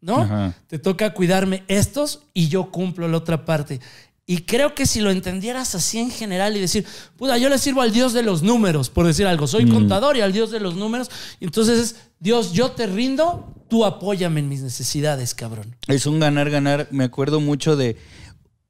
¿no? 0.00 0.22
Ajá. 0.22 0.54
Te 0.66 0.78
toca 0.78 1.12
cuidarme 1.14 1.62
estos 1.68 2.22
y 2.32 2.48
yo 2.48 2.70
cumplo 2.70 3.06
la 3.06 3.18
otra 3.18 3.44
parte. 3.44 3.80
Y 4.26 4.38
creo 4.42 4.74
que 4.74 4.86
si 4.86 5.00
lo 5.00 5.10
entendieras 5.10 5.74
así 5.74 5.98
en 5.98 6.10
general 6.10 6.56
y 6.56 6.60
decir, 6.60 6.86
puta, 7.16 7.36
yo 7.36 7.50
le 7.50 7.58
sirvo 7.58 7.82
al 7.82 7.92
Dios 7.92 8.14
de 8.14 8.22
los 8.22 8.42
números, 8.42 8.88
por 8.88 9.06
decir 9.06 9.26
algo, 9.26 9.46
soy 9.46 9.68
contador 9.68 10.16
y 10.16 10.22
al 10.22 10.32
Dios 10.32 10.50
de 10.50 10.60
los 10.60 10.76
números, 10.76 11.10
entonces 11.40 11.78
es, 11.78 11.96
Dios, 12.20 12.52
yo 12.52 12.70
te 12.70 12.86
rindo, 12.86 13.52
tú 13.68 13.84
apóyame 13.84 14.40
en 14.40 14.48
mis 14.48 14.62
necesidades, 14.62 15.34
cabrón. 15.34 15.76
Es 15.88 16.06
un 16.06 16.20
ganar-ganar. 16.20 16.88
Me 16.90 17.04
acuerdo 17.04 17.40
mucho 17.40 17.76
de. 17.76 17.98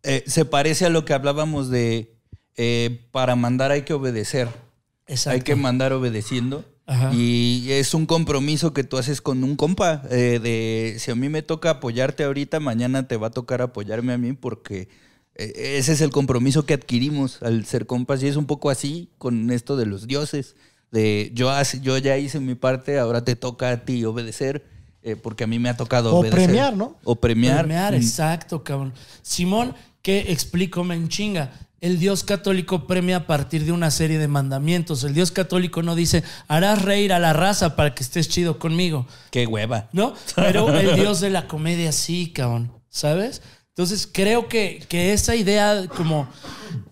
eh, 0.03 0.25
se 0.27 0.45
parece 0.45 0.87
a 0.87 0.91
lo 0.91 1.05
que 1.05 1.13
hablábamos 1.15 1.71
de. 1.71 2.17
eh, 2.57 3.07
para 3.13 3.37
mandar 3.37 3.71
hay 3.71 3.83
que 3.83 3.93
obedecer. 3.95 4.49
Exacto. 5.07 5.35
Hay 5.37 5.43
que 5.43 5.55
mandar 5.55 5.93
obedeciendo. 5.93 6.65
Ajá. 6.87 7.13
Y 7.15 7.67
es 7.71 7.95
un 7.95 8.07
compromiso 8.07 8.75
que 8.75 8.83
tú 8.83 8.99
haces 8.99 9.21
con 9.21 9.45
un 9.45 9.55
compa. 9.55 10.03
eh, 10.11 10.41
de 10.43 10.97
si 10.99 11.13
a 11.13 11.15
mí 11.15 11.29
me 11.29 11.43
toca 11.43 11.71
apoyarte 11.71 12.25
ahorita, 12.25 12.59
mañana 12.59 13.07
te 13.07 13.17
va 13.17 13.29
a 13.29 13.31
tocar 13.31 13.63
apoyarme 13.63 14.13
a 14.15 14.19
mí 14.19 14.33
porque 14.33 14.89
ese 15.37 15.93
es 15.93 16.01
el 16.01 16.11
compromiso 16.11 16.65
que 16.67 16.75
adquirimos 16.75 17.43
al 17.43 17.65
ser 17.67 17.87
compas. 17.87 18.23
Y 18.23 18.29
es 18.29 18.37
un 18.37 18.47
poco 18.47 18.71
así 18.71 19.09
con 19.19 19.51
esto 19.51 19.77
de 19.77 19.87
los 19.87 20.07
dioses. 20.07 20.55
De 20.93 21.33
yo, 21.35 21.51
hace- 21.51 21.81
yo 21.81 21.99
ya 21.99 22.17
hice 22.19 22.39
mi 22.41 22.55
parte, 22.55 22.99
ahora 22.99 23.25
te 23.25 23.35
toca 23.37 23.71
a 23.71 23.85
ti 23.85 24.05
obedecer. 24.05 24.73
eh, 25.07 25.17
porque 25.17 25.45
a 25.45 25.47
mí 25.47 25.59
me 25.59 25.69
ha 25.69 25.77
tocado 25.77 26.15
O 26.15 26.21
obedecer. 26.21 26.45
premiar, 26.47 26.75
¿no? 26.75 26.97
O 27.05 27.15
premiar. 27.17 27.59
Premiar, 27.59 27.93
Mm. 27.93 27.97
exacto, 27.97 28.65
cabrón. 28.65 28.95
Simón, 29.21 29.75
¿qué 30.01 30.33
explico, 30.33 30.83
me 30.83 30.95
en 30.95 31.09
chinga? 31.11 31.53
El 31.83 31.99
Dios 31.99 32.25
católico 32.25 32.87
premia 32.87 33.17
a 33.19 33.27
partir 33.27 33.67
de 33.67 33.73
una 33.73 33.91
serie 33.91 34.19
de 34.19 34.29
mandamientos. 34.29 35.05
El 35.05 35.13
Dios 35.13 35.31
católico 35.31 35.83
no 35.83 35.95
dice, 35.95 36.23
harás 36.49 36.81
reír 36.81 37.13
a 37.13 37.19
la 37.19 37.35
raza 37.35 37.77
para 37.77 37.95
que 37.95 38.03
estés 38.03 38.31
chido 38.31 38.59
conmigo. 38.59 39.07
Qué 39.31 39.47
hueva. 39.47 39.91
¿no? 39.93 40.15
Pero 40.37 40.73
el 40.75 40.95
dios 40.97 41.21
de 41.21 41.29
la 41.29 41.49
comedia 41.49 41.93
sí, 41.93 42.33
cabrón, 42.33 42.73
¿sabes? 42.89 43.43
Entonces 43.75 44.09
creo 44.11 44.47
que, 44.47 44.85
que 44.89 45.13
esa 45.13 45.35
idea 45.35 45.89
como 45.89 46.29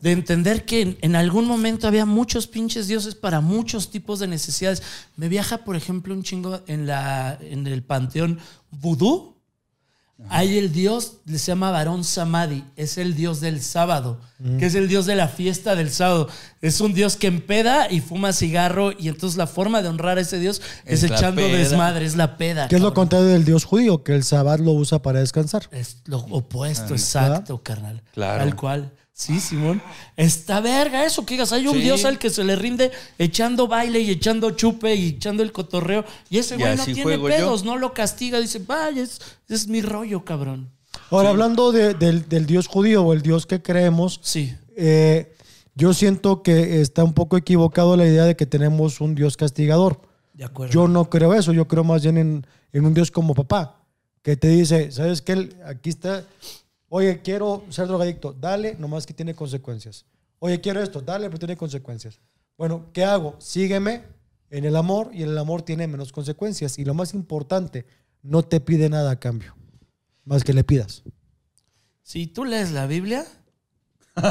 de 0.00 0.10
entender 0.10 0.64
que 0.64 0.80
en, 0.80 0.98
en 1.00 1.14
algún 1.14 1.44
momento 1.44 1.86
había 1.86 2.04
muchos 2.04 2.48
pinches 2.48 2.88
dioses 2.88 3.14
para 3.14 3.40
muchos 3.40 3.88
tipos 3.92 4.18
de 4.18 4.26
necesidades. 4.26 4.82
Me 5.16 5.28
viaja, 5.28 5.58
por 5.58 5.76
ejemplo, 5.76 6.12
un 6.12 6.24
chingo 6.24 6.60
en, 6.66 6.88
la, 6.88 7.38
en 7.40 7.68
el 7.68 7.84
panteón 7.84 8.40
vudú. 8.72 9.31
Hay 10.28 10.58
el 10.58 10.72
dios, 10.72 11.18
le 11.24 11.38
se 11.38 11.52
llama 11.52 11.70
Varón 11.70 12.04
Samadhi, 12.04 12.64
es 12.76 12.98
el 12.98 13.14
dios 13.14 13.40
del 13.40 13.60
sábado, 13.60 14.20
que 14.58 14.66
es 14.66 14.74
el 14.74 14.88
dios 14.88 15.06
de 15.06 15.14
la 15.14 15.28
fiesta 15.28 15.74
del 15.74 15.90
sábado. 15.90 16.28
Es 16.60 16.80
un 16.80 16.94
dios 16.94 17.16
que 17.16 17.26
empeda 17.26 17.90
y 17.90 18.00
fuma 18.00 18.32
cigarro 18.32 18.92
y 18.98 19.08
entonces 19.08 19.36
la 19.36 19.46
forma 19.46 19.82
de 19.82 19.88
honrar 19.88 20.18
a 20.18 20.20
ese 20.20 20.38
dios 20.38 20.62
es, 20.84 21.02
echando 21.02 21.42
peda. 21.42 21.58
desmadre, 21.58 22.04
es 22.04 22.16
la 22.16 22.36
peda. 22.36 22.68
Que 22.68 22.76
es 22.76 22.82
lo 22.82 22.94
contrario 22.94 23.28
del 23.28 23.44
Dios 23.44 23.64
judío, 23.64 24.02
que 24.02 24.14
el 24.14 24.24
sabbat 24.24 24.60
lo 24.60 24.72
usa 24.72 25.02
para 25.02 25.20
descansar. 25.20 25.68
Es 25.70 25.98
lo 26.06 26.18
opuesto, 26.18 26.94
exacto, 26.94 27.62
carnal. 27.62 28.02
Claro. 28.12 28.44
Tal 28.44 28.56
cual. 28.56 28.92
Sí, 29.14 29.38
Simón. 29.40 29.82
Está 30.16 30.60
verga 30.60 31.04
eso, 31.04 31.24
que 31.26 31.34
digas, 31.34 31.52
hay 31.52 31.66
un 31.68 31.74
Sí. 31.74 31.80
dios 31.82 32.04
al 32.04 32.18
que 32.18 32.30
se 32.30 32.44
le 32.44 32.56
rinde 32.56 32.90
echando 33.18 33.68
baile 33.68 34.00
y 34.00 34.10
echando 34.10 34.50
chupe 34.52 34.94
y 34.94 35.08
echando 35.10 35.42
el 35.42 35.52
cotorreo. 35.52 36.04
Y 36.30 36.38
ese 36.38 36.56
güey 36.56 36.76
no 36.76 36.84
tiene 36.84 37.16
yo. 37.18 37.24
pedos, 37.24 37.62
no 37.64 37.76
lo 37.76 37.92
castiga. 37.92 38.40
Dice, 38.40 38.58
vaya, 38.60 39.02
es, 39.02 39.20
es 39.48 39.68
mi 39.68 39.82
rollo, 39.82 40.24
cabrón. 40.24 40.70
Ahora, 41.10 41.28
hablando 41.28 41.72
de- 41.72 41.94
del, 41.94 42.26
del 42.28 42.46
Dios 42.46 42.66
judío 42.66 43.02
o 43.04 43.12
el 43.12 43.20
Dios 43.22 43.44
que 43.46 43.60
creemos, 43.62 44.18
Sí. 44.22 44.54
eh, 44.76 45.34
yo 45.74 45.92
siento 45.92 46.42
que 46.42 46.80
está 46.80 47.04
un 47.04 47.12
poco 47.12 47.36
equivocado 47.36 47.96
la 47.96 48.06
idea 48.06 48.24
de 48.24 48.34
que 48.34 48.46
tenemos 48.46 49.00
un 49.00 49.14
Dios 49.14 49.36
castigador. 49.36 50.00
De 50.32 50.44
acuerdo. 50.44 50.72
Yo 50.72 50.88
no 50.88 51.10
creo 51.10 51.34
eso, 51.34 51.52
yo 51.52 51.68
creo 51.68 51.84
más 51.84 52.02
bien 52.02 52.16
en, 52.16 52.46
en 52.72 52.86
un 52.86 52.94
Dios 52.94 53.10
como 53.10 53.34
papá, 53.34 53.76
que 54.22 54.36
te 54.36 54.48
dice, 54.48 54.90
¿sabes 54.90 55.20
qué? 55.20 55.50
Aquí 55.66 55.90
está, 55.90 56.24
oye, 56.94 57.22
quiero 57.22 57.64
ser 57.70 57.86
drogadicto, 57.86 58.34
dale, 58.38 58.76
nomás 58.78 59.06
que 59.06 59.14
tiene 59.14 59.34
consecuencias. 59.34 60.04
Oye, 60.38 60.60
quiero 60.60 60.82
esto, 60.82 61.00
dale, 61.00 61.28
pero 61.28 61.38
tiene 61.38 61.56
consecuencias. 61.56 62.20
Bueno, 62.58 62.90
¿qué 62.92 63.02
hago? 63.04 63.34
Sígueme 63.38 64.02
en 64.50 64.66
el 64.66 64.76
amor 64.76 65.10
y 65.14 65.22
el 65.22 65.38
amor 65.38 65.62
tiene 65.62 65.86
menos 65.86 66.12
consecuencias. 66.12 66.78
Y 66.78 66.84
lo 66.84 66.92
más 66.92 67.14
importante, 67.14 67.86
no 68.22 68.42
te 68.42 68.60
pide 68.60 68.90
nada 68.90 69.12
a 69.12 69.18
cambio, 69.18 69.54
más 70.26 70.44
que 70.44 70.52
le 70.52 70.64
pidas. 70.64 71.02
Si 72.02 72.26
tú 72.26 72.44
lees 72.44 72.72
la 72.72 72.86
Biblia, 72.86 73.24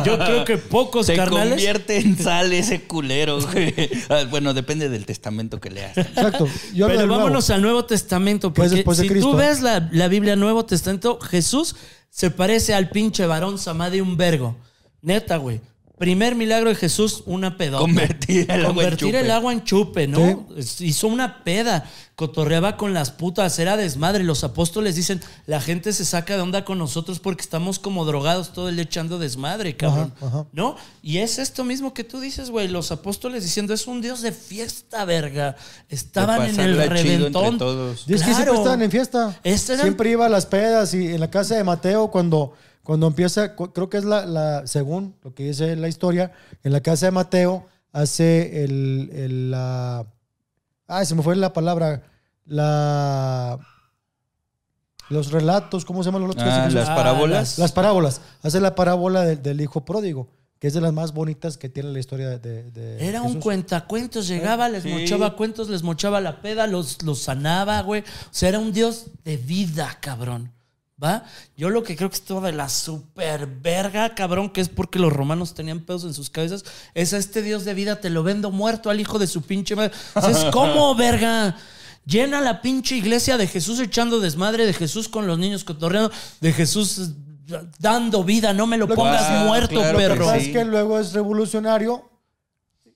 yo 0.05 0.19
creo 0.19 0.45
que 0.45 0.57
pocos 0.59 1.05
Se 1.07 1.15
carnales. 1.15 1.53
convierte 1.53 1.97
en 1.97 2.15
sal 2.15 2.53
ese 2.53 2.83
culero, 2.83 3.39
güey. 3.41 3.73
Ah, 4.09 4.25
Bueno, 4.29 4.53
depende 4.53 4.87
del 4.89 5.07
testamento 5.07 5.59
que 5.59 5.71
leas. 5.71 5.97
Exacto. 5.97 6.45
Yo 6.75 6.85
Pero 6.87 7.07
nuevo. 7.07 7.17
vámonos 7.23 7.49
al 7.49 7.63
Nuevo 7.63 7.85
Testamento. 7.85 8.53
Que 8.53 8.61
es 8.61 8.67
Porque 8.67 8.75
después 8.75 8.97
de 8.99 9.03
si 9.05 9.09
Cristo. 9.09 9.31
tú 9.31 9.37
ves 9.37 9.61
la, 9.61 9.89
la 9.91 10.07
Biblia 10.09 10.35
Nuevo 10.35 10.63
Testamento, 10.65 11.19
Jesús 11.19 11.75
se 12.11 12.29
parece 12.29 12.75
al 12.75 12.89
pinche 12.89 13.25
varón 13.25 13.57
Samadhi 13.57 14.01
un 14.01 14.17
vergo. 14.17 14.55
Neta, 15.01 15.37
güey. 15.37 15.61
Primer 16.01 16.33
milagro 16.33 16.69
de 16.69 16.75
Jesús, 16.75 17.21
una 17.27 17.57
pedota. 17.57 17.79
Convertir 17.81 18.41
el 18.49 18.49
agua 18.51 18.57
en 18.59 18.65
Convertir 18.65 19.07
chupe. 19.09 19.19
el 19.19 19.29
agua 19.31 19.53
en 19.53 19.63
chupe, 19.63 20.07
¿no? 20.07 20.47
Hizo 20.79 21.07
una 21.07 21.43
peda. 21.43 21.85
Cotorreaba 22.15 22.75
con 22.75 22.93
las 22.95 23.11
putas. 23.11 23.57
Era 23.59 23.77
desmadre. 23.77 24.23
Los 24.23 24.43
apóstoles 24.43 24.95
dicen, 24.95 25.21
la 25.45 25.61
gente 25.61 25.93
se 25.93 26.03
saca 26.03 26.35
de 26.35 26.41
onda 26.41 26.65
con 26.65 26.79
nosotros 26.79 27.19
porque 27.19 27.43
estamos 27.43 27.77
como 27.77 28.03
drogados 28.03 28.51
todo 28.51 28.67
el 28.69 28.75
día 28.77 28.83
echando 28.85 29.19
desmadre, 29.19 29.77
cabrón. 29.77 30.11
Ajá, 30.17 30.25
ajá. 30.27 30.45
¿No? 30.53 30.75
Y 31.03 31.19
es 31.19 31.37
esto 31.37 31.63
mismo 31.63 31.93
que 31.93 32.03
tú 32.03 32.19
dices, 32.19 32.49
güey. 32.49 32.67
Los 32.67 32.91
apóstoles 32.91 33.43
diciendo, 33.43 33.71
es 33.73 33.85
un 33.85 34.01
Dios 34.01 34.21
de 34.23 34.31
fiesta, 34.31 35.05
verga. 35.05 35.55
Estaban 35.87 36.49
en 36.49 36.59
el 36.59 36.77
reventón. 36.89 37.59
todos. 37.59 38.05
Es 38.09 38.23
que 38.23 38.33
siempre 38.33 38.55
estaban 38.55 38.81
en 38.81 38.89
fiesta. 38.89 39.39
Este 39.43 39.73
era- 39.73 39.83
Siempre 39.83 40.09
iba 40.09 40.25
a 40.25 40.29
las 40.29 40.47
pedas 40.47 40.95
y 40.95 41.05
en 41.13 41.19
la 41.19 41.29
casa 41.29 41.55
de 41.55 41.63
Mateo 41.63 42.09
cuando, 42.09 42.53
cuando 42.83 43.07
empieza, 43.07 43.55
creo 43.55 43.89
que 43.89 43.97
es 43.97 44.05
la, 44.05 44.25
la- 44.25 44.65
según 44.67 45.15
lo 45.23 45.33
que 45.35 45.43
dice 45.43 45.75
la 45.75 45.87
historia, 45.87 46.31
en 46.63 46.71
la 46.73 46.81
casa 46.81 47.05
de 47.07 47.11
Mateo 47.11 47.65
hace 47.91 48.63
el, 48.63 49.09
el- 49.13 49.51
la... 49.51 50.05
Ay, 50.87 51.05
se 51.05 51.15
me 51.15 51.21
fue 51.23 51.35
la 51.35 51.53
palabra. 51.53 52.03
La... 52.45 53.59
Los 55.09 55.31
relatos, 55.31 55.83
¿cómo 55.83 56.03
se 56.03 56.07
llaman 56.07 56.21
los 56.21 56.31
otros? 56.31 56.47
Ah, 56.49 56.63
que 56.65 56.69
se- 56.71 56.75
las 56.77 56.89
Ah, 56.89 56.95
parábolas. 56.95 57.57
las 57.59 57.71
parábolas. 57.71 58.21
Hace 58.43 58.61
la 58.61 58.75
parábola 58.75 59.23
del, 59.23 59.41
del 59.41 59.59
hijo 59.61 59.83
pródigo, 59.83 60.29
que 60.57 60.67
es 60.67 60.73
de 60.73 60.79
las 60.79 60.93
más 60.93 61.13
bonitas 61.13 61.57
que 61.57 61.67
tiene 61.67 61.89
la 61.91 61.99
historia 61.99 62.37
de... 62.39 62.97
Era 62.99 63.21
un 63.21 63.27
Jesús. 63.29 63.43
cuentacuentos, 63.43 64.27
llegaba, 64.27 64.69
les 64.69 64.83
Sí. 64.83 64.89
mochaba 64.89 65.35
cuentos, 65.35 65.69
les 65.69 65.83
mochaba 65.83 66.21
la 66.21 66.41
peda, 66.41 66.65
los, 66.65 67.03
los 67.03 67.19
sanaba, 67.19 67.81
güey. 67.81 68.01
O 68.01 68.05
sea, 68.31 68.49
era 68.49 68.59
un 68.59 68.71
dios 68.71 69.07
de 69.25 69.35
vida, 69.37 69.97
cabrón. 70.01 70.51
¿Va? 71.03 71.23
Yo 71.57 71.69
lo 71.69 71.81
que 71.83 71.95
creo 71.95 72.09
que 72.09 72.15
es 72.15 72.21
todo 72.21 72.41
de 72.41 72.51
la 72.51 72.69
super 72.69 73.47
verga, 73.47 74.13
cabrón, 74.13 74.49
que 74.51 74.61
es 74.61 74.69
porque 74.69 74.99
los 74.99 75.11
romanos 75.11 75.55
tenían 75.55 75.79
pedos 75.79 76.03
en 76.03 76.13
sus 76.13 76.29
cabezas, 76.29 76.63
es 76.93 77.13
a 77.13 77.17
este 77.17 77.41
dios 77.41 77.65
de 77.65 77.73
vida, 77.73 77.99
te 77.99 78.09
lo 78.11 78.21
vendo 78.21 78.51
muerto 78.51 78.89
al 78.91 78.99
hijo 78.99 79.17
de 79.17 79.25
su 79.27 79.41
pinche 79.41 79.75
madre. 79.75 79.91
Es 80.29 80.45
como, 80.51 80.93
verga. 80.95 81.55
Llena 82.05 82.41
la 82.41 82.61
pinche 82.61 82.95
iglesia 82.95 83.37
de 83.37 83.47
Jesús 83.47 83.79
echando 83.79 84.19
desmadre, 84.19 84.65
de 84.65 84.73
Jesús 84.73 85.07
con 85.07 85.27
los 85.27 85.37
niños 85.39 85.63
cotorreando, 85.63 86.11
de 86.39 86.51
Jesús 86.53 87.11
dando 87.79 88.23
vida, 88.23 88.53
no 88.53 88.65
me 88.67 88.77
lo 88.77 88.85
Lo 88.85 88.89
que 88.89 88.95
pongas 88.95 89.45
muerto, 89.45 89.75
claro, 89.75 89.93
Lo 89.93 89.97
que 89.99 90.07
perro. 90.07 90.25
pasa 90.25 90.39
Sí. 90.39 90.45
es 90.47 90.53
que 90.53 90.65
luego 90.65 90.99
es 90.99 91.13
revolucionario 91.13 92.09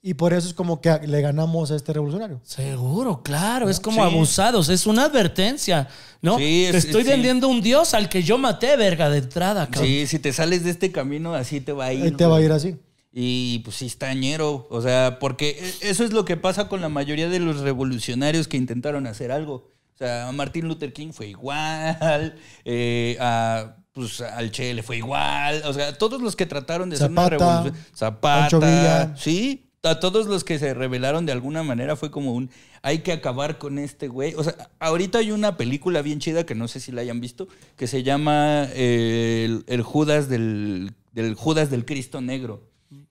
y 0.07 0.13
por 0.13 0.33
eso 0.33 0.47
es 0.47 0.53
como 0.53 0.81
que 0.81 0.99
le 1.07 1.19
ganamos 1.21 1.71
a 1.71 1.75
este 1.75 1.91
revolucionario. 1.91 2.39
Seguro, 2.43 3.23
claro, 3.23 3.69
es 3.71 3.79
como 3.79 4.05
Sí. 4.07 4.13
abusados, 4.13 4.69
es 4.69 4.85
una 4.85 5.05
advertencia, 5.05 5.87
¿no? 6.21 6.37
Sí, 6.37 6.67
te 6.71 6.77
es- 6.77 6.85
estoy 6.85 7.03
sí. 7.03 7.09
vendiendo 7.09 7.47
un 7.47 7.61
dios 7.61 7.95
al 7.95 8.07
que 8.07 8.21
yo 8.21 8.37
maté, 8.37 8.77
verga, 8.77 9.09
de 9.09 9.17
entrada, 9.17 9.65
cabrón. 9.65 9.85
Sí, 9.85 10.05
si 10.05 10.19
te 10.19 10.31
sales 10.31 10.63
de 10.63 10.69
este 10.69 10.91
camino, 10.91 11.33
así 11.33 11.59
te 11.59 11.71
va 11.71 11.85
a 11.85 11.93
ir. 11.93 12.03
Ahí 12.03 12.11
te 12.11 12.25
va 12.27 12.37
a 12.37 12.41
ir 12.41 12.51
así. 12.51 12.75
Y 13.11 13.59
pues 13.63 13.77
sí 13.77 13.87
está 13.87 14.13
ñero. 14.13 14.67
O 14.69 14.81
sea, 14.81 15.17
porque 15.19 15.57
e- 15.81 15.89
eso 15.89 16.03
es 16.03 16.11
lo 16.13 16.23
que 16.23 16.37
pasa 16.37 16.67
con 16.67 16.81
la 16.81 16.89
mayoría 16.89 17.27
de 17.27 17.39
los 17.39 17.61
revolucionarios 17.61 18.47
que 18.47 18.57
intentaron 18.57 19.07
hacer 19.07 19.31
algo. 19.31 19.71
O 19.95 19.97
sea, 19.97 20.27
a 20.27 20.31
Martin 20.33 20.67
Luther 20.67 20.91
King 20.93 21.13
fue 21.13 21.29
igual, 21.29 22.35
eh, 22.65 23.17
a, 23.19 23.77
pues, 23.93 24.19
al 24.21 24.51
Che 24.51 24.73
le 24.73 24.83
fue 24.83 24.97
igual. 24.97 25.61
O 25.65 25.73
sea, 25.73 25.97
todos 25.97 26.21
los 26.21 26.35
que 26.35 26.45
trataron 26.45 26.89
de 26.89 26.97
hacer 26.97 27.09
una 27.09 27.23
Zapata, 27.23 27.37
revolución. 27.63 28.17
Pancho 28.19 28.59
Villa. 28.59 28.99
Zapata. 28.99 29.17
Sí, 29.17 29.64
a 29.89 29.99
todos 29.99 30.27
los 30.27 30.43
que 30.43 30.59
se 30.59 30.73
rebelaron 30.73 31.25
de 31.25 31.31
alguna 31.31 31.63
manera 31.63 31.95
fue 31.95 32.11
como 32.11 32.33
un 32.33 32.49
hay 32.81 32.99
que 32.99 33.11
acabar 33.11 33.57
con 33.57 33.79
este 33.79 34.07
güey. 34.07 34.35
O 34.35 34.43
sea, 34.43 34.69
ahorita 34.79 35.17
hay 35.17 35.31
una 35.31 35.57
película 35.57 36.01
bien 36.01 36.19
chida 36.19 36.45
que 36.45 36.53
no 36.53 36.67
sé 36.67 36.79
si 36.79 36.91
la 36.91 37.01
hayan 37.01 37.19
visto, 37.19 37.47
que 37.75 37.87
se 37.87 38.03
llama 38.03 38.67
eh, 38.73 39.61
el, 39.65 39.81
Judas 39.81 40.29
del, 40.29 40.93
del 41.11 41.33
Judas 41.33 41.71
del 41.71 41.85
Cristo 41.85 42.21
Negro, 42.21 42.61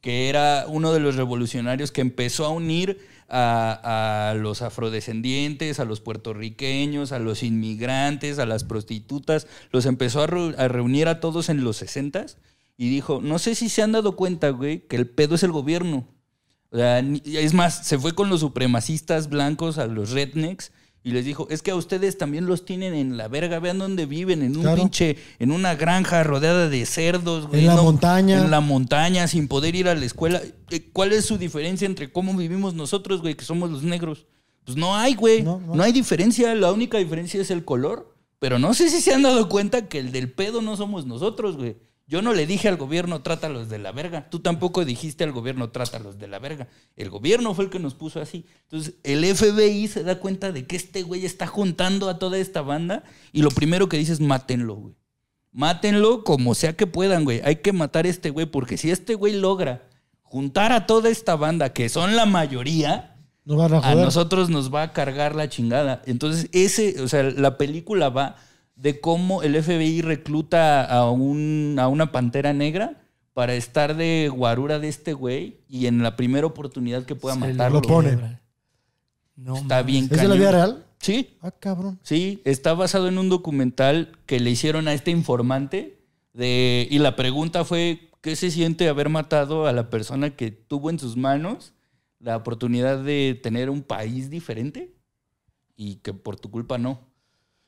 que 0.01 0.29
era 0.29 0.67
uno 0.69 0.93
de 0.93 1.01
los 1.01 1.17
revolucionarios 1.17 1.91
que 1.91 2.03
empezó 2.03 2.45
a 2.45 2.51
unir 2.51 3.01
a, 3.29 4.31
a 4.31 4.35
los 4.35 4.63
afrodescendientes, 4.63 5.81
a 5.81 5.85
los 5.85 6.01
puertorriqueños, 6.01 7.11
a 7.11 7.19
los 7.19 7.43
inmigrantes, 7.43 8.39
a 8.39 8.47
las 8.47 8.63
prostitutas, 8.63 9.49
los 9.73 9.87
empezó 9.87 10.21
a, 10.21 10.25
a 10.25 10.69
reunir 10.69 11.09
a 11.09 11.19
todos 11.19 11.49
en 11.49 11.65
los 11.65 11.79
60 11.79 12.27
y 12.77 12.91
dijo, 12.91 13.21
no 13.23 13.39
sé 13.39 13.55
si 13.55 13.69
se 13.69 13.83
han 13.83 13.93
dado 13.93 14.17
cuenta, 14.17 14.51
güey, 14.51 14.87
que 14.87 14.97
el 14.97 15.09
pedo 15.09 15.35
es 15.35 15.43
el 15.43 15.53
gobierno. 15.53 16.07
O 16.75 16.77
sea, 16.77 16.99
es 16.99 17.55
más, 17.55 17.87
se 17.87 17.97
fue 17.99 18.13
con 18.17 18.29
los 18.29 18.41
supremacistas 18.41 19.29
blancos, 19.29 19.79
a 19.79 19.87
los 19.87 20.11
rednecks, 20.11 20.73
y 21.05 21.13
les 21.13 21.25
dijo, 21.25 21.47
es 21.51 21.63
que 21.63 21.71
a 21.71 21.77
ustedes 21.77 22.19
también 22.19 22.47
los 22.47 22.65
tienen 22.65 22.95
en 22.95 23.17
la 23.17 23.29
verga, 23.29 23.61
vean 23.61 23.79
dónde 23.79 24.07
viven, 24.07 24.43
en 24.43 24.57
un 24.57 24.63
Claro. 24.63 24.79
pinche, 24.83 25.17
en 25.39 25.53
una 25.53 25.77
granja 25.77 26.25
rodeada 26.25 26.69
de 26.69 26.85
cerdos, 26.85 27.47
güey. 27.47 27.61
En 27.61 27.67
la 27.69 27.81
montaña. 27.81 28.41
En 28.43 28.51
la 28.51 28.61
montaña, 28.61 29.29
sin 29.29 29.47
poder 29.47 29.77
ir 29.77 29.87
a 29.89 29.95
la 29.95 30.05
escuela. 30.05 30.43
Eh, 30.71 30.89
¿Cuál 30.93 31.13
es 31.13 31.27
su 31.27 31.39
diferencia 31.39 31.87
entre 31.87 32.11
cómo 32.11 32.35
vivimos 32.37 32.75
nosotros, 32.75 33.21
güey, 33.21 33.35
que 33.37 33.45
somos 33.45 33.71
los 33.71 33.85
negros? 33.85 34.27
Pues 34.65 34.77
no 34.77 34.97
hay, 34.97 35.15
güey. 35.15 35.43
No, 35.43 35.61
No, 35.65 35.77
no. 35.77 35.83
hay 35.83 35.93
diferencia, 35.93 36.53
la 36.57 36.73
única 36.73 36.99
diferencia 36.99 37.41
es 37.41 37.51
el 37.53 37.65
color. 37.65 38.13
Pero 38.41 38.59
no 38.59 38.75
sé 38.75 38.89
si 38.91 39.01
se 39.01 39.15
han 39.15 39.23
dado 39.23 39.49
cuenta 39.49 39.89
que 39.89 39.99
el 40.01 40.11
del 40.11 40.31
pedo 40.33 40.61
no 40.61 40.77
somos 40.77 41.07
nosotros, 41.07 41.57
güey. 41.57 41.77
Yo 42.07 42.21
no 42.21 42.35
le 42.35 42.47
dije 42.47 42.69
al 42.69 42.77
gobierno, 42.77 43.23
trátalos 43.23 43.71
de 43.71 43.79
la 43.79 43.91
verga. 43.91 44.29
Tú 44.29 44.41
tampoco 44.41 44.85
dijiste 44.85 45.25
al 45.25 45.33
gobierno, 45.33 45.71
trátalos 45.71 46.19
de 46.19 46.29
la 46.29 46.39
verga. 46.39 46.69
El 46.97 47.09
gobierno 47.09 47.55
fue 47.55 47.65
el 47.65 47.71
que 47.71 47.79
nos 47.79 47.95
puso 47.95 48.21
así. 48.21 48.45
Entonces, 48.65 48.95
el 49.05 49.25
FBI 49.25 49.89
se 49.89 50.03
da 50.03 50.21
cuenta 50.21 50.53
de 50.53 50.67
que 50.67 50.77
este 50.77 51.03
güey 51.03 51.25
está 51.25 51.47
juntando 51.47 52.11
a 52.11 52.19
toda 52.19 52.37
esta 52.37 52.61
banda 52.61 53.05
y 53.33 53.41
lo 53.41 53.51
primero 53.51 53.89
que 53.89 53.97
dice 53.97 54.13
es 54.13 54.21
mátenlo, 54.21 54.75
güey. 54.75 54.95
Mátenlo 55.51 56.25
como 56.25 56.55
sea 56.55 56.77
que 56.77 56.87
puedan, 56.87 57.25
güey. 57.25 57.41
Hay 57.43 57.57
que 57.57 57.73
matar 57.73 58.05
a 58.05 58.09
este 58.09 58.29
güey 58.29 58.45
porque 58.47 58.77
si 58.77 58.91
este 58.91 59.15
güey 59.15 59.33
logra 59.35 59.89
juntar 60.21 60.73
a 60.73 60.85
toda 60.85 61.09
esta 61.09 61.37
banda, 61.37 61.73
que 61.73 61.89
son 61.89 62.17
la 62.17 62.27
mayoría, 62.27 63.17
Nos 63.45 63.57
van 63.57 63.73
a 63.73 63.79
a 63.89 63.95
nosotros 63.95 64.51
nos 64.51 64.75
va 64.75 64.83
a 64.83 64.93
cargar 64.93 65.35
la 65.35 65.49
chingada. 65.49 66.03
Entonces, 66.07 66.49
ese, 66.53 67.01
o 67.01 67.09
sea, 67.09 67.23
la 67.23 67.57
película 67.57 68.11
va 68.11 68.37
de 68.77 69.01
cómo 69.01 69.43
el 69.43 69.61
FBI 69.63 70.03
recluta 70.03 70.85
a, 70.85 71.11
un, 71.11 71.77
a 71.79 71.89
una 71.89 72.11
pantera 72.13 72.53
negra 72.53 73.01
para 73.33 73.55
estar 73.55 73.97
de 73.97 74.31
guarura 74.35 74.79
de 74.79 74.89
este 74.89 75.13
güey 75.13 75.59
y 75.69 75.87
en 75.87 76.03
la 76.03 76.17
primera 76.17 76.47
oportunidad 76.47 77.05
que 77.05 77.15
pueda 77.15 77.35
Se 77.35 77.41
matarlo. 77.41 77.81
Lo 77.81 77.83
pone. 77.89 78.41
No, 79.37 79.57
Está 79.57 79.83
bien 79.83 80.05
¿Es 80.05 80.11
de 80.11 80.17
la 80.17 80.23
cañón. 80.23 80.39
vida 80.39 80.51
real? 80.53 80.85
Sí, 81.01 81.37
Ah, 81.41 81.51
cabrón. 81.51 81.99
sí. 82.03 82.41
Está 82.45 82.73
basado 82.75 83.09
en 83.09 83.19
un 83.19 83.29
documental 83.29 84.13
que 84.27 84.41
le 84.41 84.51
hicieron 84.51 84.89
a 84.89 84.95
este 84.95 85.11
informante 85.11 85.99
de, 86.33 86.87
y 86.91 86.99
la 86.99 87.15
pregunta 87.17 87.65
fue, 87.65 88.11
¿qué 88.21 88.37
se 88.37 88.51
siente 88.51 88.89
haber 88.89 89.09
matado 89.09 89.67
a 89.67 89.73
la 89.73 89.91
persona 89.91 90.31
que 90.31 90.51
tuvo 90.51 90.91
en 90.91 90.99
sus 90.99 91.17
manos 91.17 91.75
la 92.21 92.37
oportunidad 92.37 92.99
de 93.03 93.39
tener 93.43 93.69
un 93.71 93.83
país 93.83 94.31
diferente 94.31 94.95
y 95.77 95.97
que 95.97 96.15
por 96.15 96.37
tu 96.37 96.51
culpa 96.51 96.79
no? 96.79 97.01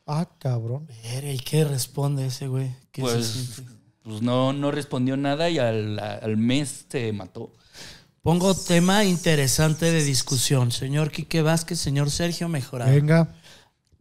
Ah, 0.06 0.28
cabrón. 0.38 0.88
¿Y 1.22 1.38
qué 1.38 1.64
responde 1.64 2.26
ese 2.26 2.46
güey? 2.48 2.70
¿Qué 2.92 3.02
Pues, 3.02 3.62
pues 4.02 4.22
no, 4.22 4.52
no 4.52 4.70
respondió 4.70 5.16
nada 5.16 5.50
y 5.50 5.58
al, 5.58 5.98
al 5.98 6.36
mes 6.36 6.86
se 6.88 7.12
mató. 7.12 7.52
Pongo 8.22 8.54
tema 8.54 9.04
interesante 9.04 9.86
de 9.90 10.02
discusión. 10.02 10.72
Señor 10.72 11.10
Quique 11.10 11.42
Vázquez, 11.42 11.78
señor 11.78 12.10
Sergio 12.10 12.48
Mejorado. 12.48 12.90
Venga. 12.92 13.34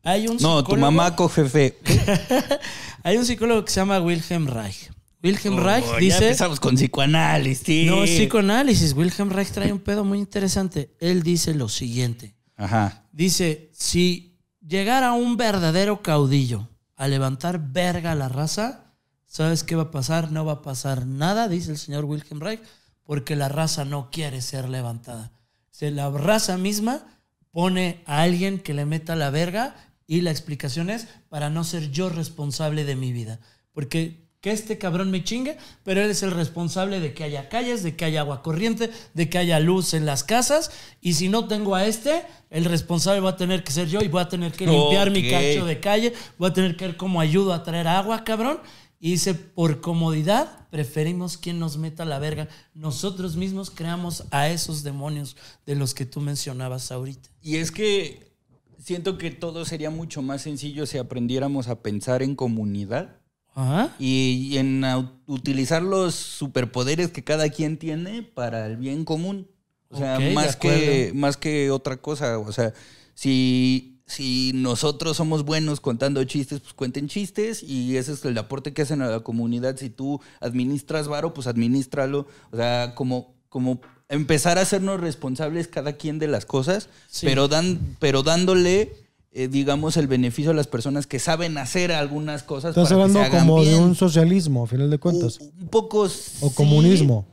Hay 0.04 0.28
un 0.28 0.38
No, 0.38 0.64
tu 0.64 0.72
psicólogo- 0.72 0.80
mamá 0.80 1.16
coge 1.16 1.46
fe. 1.50 1.78
Hay 3.04 3.18
un 3.18 3.26
psicólogo 3.26 3.66
que 3.66 3.72
se 3.72 3.80
llama 3.80 4.00
Wilhelm 4.00 4.48
Reich. 4.48 4.92
Wilhelm 5.24 5.58
Reich 5.64 5.86
Oh, 5.88 5.94
ya 5.94 6.00
dice... 6.00 6.18
empezamos 6.26 6.60
con 6.60 6.76
psicoanálisis. 6.76 7.88
No, 7.90 8.04
es 8.04 8.12
psicoanálisis. 8.12 8.94
Wilhelm 8.94 9.30
Reich 9.32 9.50
trae 9.50 9.72
un 9.74 9.80
pedo 9.80 10.04
muy 10.06 10.20
interesante. 10.20 10.96
Él 11.00 11.24
dice 11.24 11.54
lo 11.56 11.68
siguiente. 11.70 12.36
Ajá. 12.58 13.08
Dice, 13.12 13.72
si 13.74 14.35
llegara 14.68 15.14
un 15.14 15.38
verdadero 15.38 16.02
caudillo 16.02 16.68
a 16.96 17.08
levantar 17.08 17.72
verga 17.72 18.14
a 18.14 18.16
la 18.16 18.30
raza, 18.30 18.94
¿sabes 19.26 19.64
qué 19.64 19.76
va 19.76 19.84
a 19.84 19.92
pasar? 19.92 20.32
No 20.32 20.46
va 20.46 20.54
a 20.54 20.62
pasar 20.62 21.06
nada, 21.06 21.48
dice 21.48 21.72
el 21.72 21.78
señor 21.78 22.06
Wilhelm 22.06 22.40
Reich, 22.40 22.62
porque 23.04 23.36
la 23.36 23.50
raza 23.50 23.86
no 23.86 24.10
quiere 24.12 24.42
ser 24.42 24.70
levantada. 24.70 25.32
Si 25.70 25.90
la 25.92 26.10
raza 26.10 26.58
misma 26.58 27.06
pone 27.52 28.04
a 28.06 28.22
alguien 28.22 28.60
que 28.60 28.74
le 28.74 28.86
meta 28.86 29.16
la 29.16 29.30
verga 29.30 29.76
y 30.08 30.22
la 30.22 30.32
explicación 30.32 30.90
es 30.90 31.08
para 31.30 31.50
no 31.50 31.64
ser 31.64 31.92
yo 31.92 32.10
responsable 32.10 32.86
de 32.86 32.96
mi 32.96 33.12
vida. 33.12 33.40
Porque 33.72 34.25
que 34.46 34.52
este 34.52 34.78
cabrón 34.78 35.10
me 35.10 35.24
chingue, 35.24 35.58
pero 35.84 36.04
él 36.04 36.12
es 36.12 36.22
el 36.22 36.30
responsable 36.30 37.00
de 37.00 37.16
que 37.16 37.24
haya 37.24 37.50
calles, 37.50 37.82
de 37.82 37.96
que 37.96 38.06
haya 38.06 38.20
agua 38.20 38.44
corriente, 38.44 38.92
de 39.16 39.28
que 39.28 39.40
haya 39.40 39.60
luz 39.60 39.96
en 39.96 40.06
las 40.06 40.24
casas. 40.24 40.70
Y 41.02 41.14
si 41.14 41.30
no 41.30 41.48
tengo 41.48 41.74
a 41.74 41.88
este, 41.88 42.22
el 42.52 42.66
responsable 42.66 43.22
va 43.22 43.32
a 43.32 43.38
tener 43.38 43.64
que 43.64 43.72
ser 43.72 43.88
yo 43.88 44.02
y 44.02 44.08
voy 44.08 44.22
a 44.22 44.30
tener 44.30 44.52
que 44.52 44.68
limpiar 44.68 45.10
mi 45.10 45.28
cacho 45.28 45.66
de 45.66 45.80
calle, 45.80 46.14
voy 46.38 46.52
a 46.52 46.54
tener 46.54 46.78
que 46.78 46.86
ver 46.86 46.96
cómo 46.96 47.22
ayudo 47.22 47.54
a 47.54 47.64
traer 47.64 47.88
agua, 47.88 48.24
cabrón. 48.24 48.60
Y 49.00 49.14
dice, 49.14 49.34
por 49.34 49.82
comodidad, 49.82 50.68
preferimos 50.70 51.40
quien 51.40 51.58
nos 51.58 51.78
meta 51.78 52.06
la 52.06 52.20
verga. 52.20 52.48
Nosotros 52.76 53.38
mismos 53.38 53.72
creamos 53.72 54.26
a 54.30 54.50
esos 54.50 54.84
demonios 54.84 55.38
de 55.66 55.76
los 55.76 55.96
que 55.96 56.06
tú 56.06 56.22
mencionabas 56.22 56.92
ahorita. 56.92 57.32
Y 57.42 57.56
es 57.56 57.72
que 57.72 58.32
siento 58.78 59.18
que 59.18 59.32
todo 59.32 59.66
sería 59.66 59.90
mucho 59.90 60.22
más 60.22 60.44
sencillo 60.44 60.86
si 60.86 61.00
aprendiéramos 61.00 61.68
a 61.68 61.82
pensar 61.82 62.22
en 62.22 62.36
comunidad 62.36 63.25
Ajá. 63.56 63.96
y, 64.00 64.50
y 64.52 64.58
en 64.58 64.84
utilizar 65.28 65.82
los 65.82 66.14
superpoderes 66.14 67.10
que 67.10 67.24
cada 67.24 67.50
quien 67.50 67.78
tiene 67.78 68.22
para 68.22 68.68
el 68.68 68.78
bien 68.78 69.06
común. 69.06 69.48
O 69.90 69.98
sea, 69.98 70.20
más, 70.34 70.56
que, 70.58 71.12
más 71.16 71.38
que 71.38 71.72
otra 71.72 71.98
cosa. 71.98 72.38
O 72.40 72.52
sea, 72.52 72.74
si, 73.14 74.02
si 74.06 74.52
nosotros 74.54 75.16
somos 75.16 75.46
buenos 75.46 75.80
contando 75.80 76.22
chistes, 76.26 76.60
pues 76.60 76.74
cuenten 76.74 77.08
chistes 77.08 77.64
y 77.64 77.96
ese 77.96 78.12
es 78.12 78.26
el 78.26 78.38
aporte 78.38 78.74
que 78.74 78.82
hacen 78.82 79.02
a 79.02 79.08
la 79.10 79.22
comunidad. 79.22 79.78
Si 79.78 79.90
tú 79.90 80.20
administras 80.42 81.08
varo, 81.08 81.34
pues 81.34 81.48
administralo. 81.48 82.28
O 82.52 82.58
sea, 82.58 82.94
como, 82.96 83.36
como 83.48 83.80
empezar 84.10 84.58
a 84.58 84.62
hacernos 84.62 85.00
responsables 85.00 85.68
cada 85.70 85.94
quien 85.94 86.20
de 86.20 86.28
las 86.28 86.46
cosas, 86.46 86.90
Sí. 87.08 87.26
pero, 87.26 87.48
dan, 87.48 87.80
pero 88.00 88.22
dándole... 88.22 89.05
eh, 89.38 89.50
digamos 89.50 89.98
el 89.98 90.08
beneficio 90.08 90.52
a 90.52 90.54
las 90.54 90.68
personas 90.68 91.08
que 91.08 91.20
saben 91.20 91.58
hacer 91.58 91.92
algunas 91.92 92.42
cosas 92.42 92.70
Estás 92.70 92.88
para 92.90 93.06
que 93.06 93.12
se 93.12 93.20
hablando 93.20 93.20
hagan 93.20 93.48
como 93.48 93.62
de 93.62 93.70
bien. 93.72 93.84
un 93.84 93.94
socialismo, 93.94 94.64
a 94.64 94.68
final 94.68 94.90
de 94.90 94.98
cuentas. 94.98 95.42
Un, 95.42 95.52
un 95.64 95.68
poco 95.68 96.04
o 96.04 96.08
sí. 96.08 96.56
comunismo. 96.56 97.28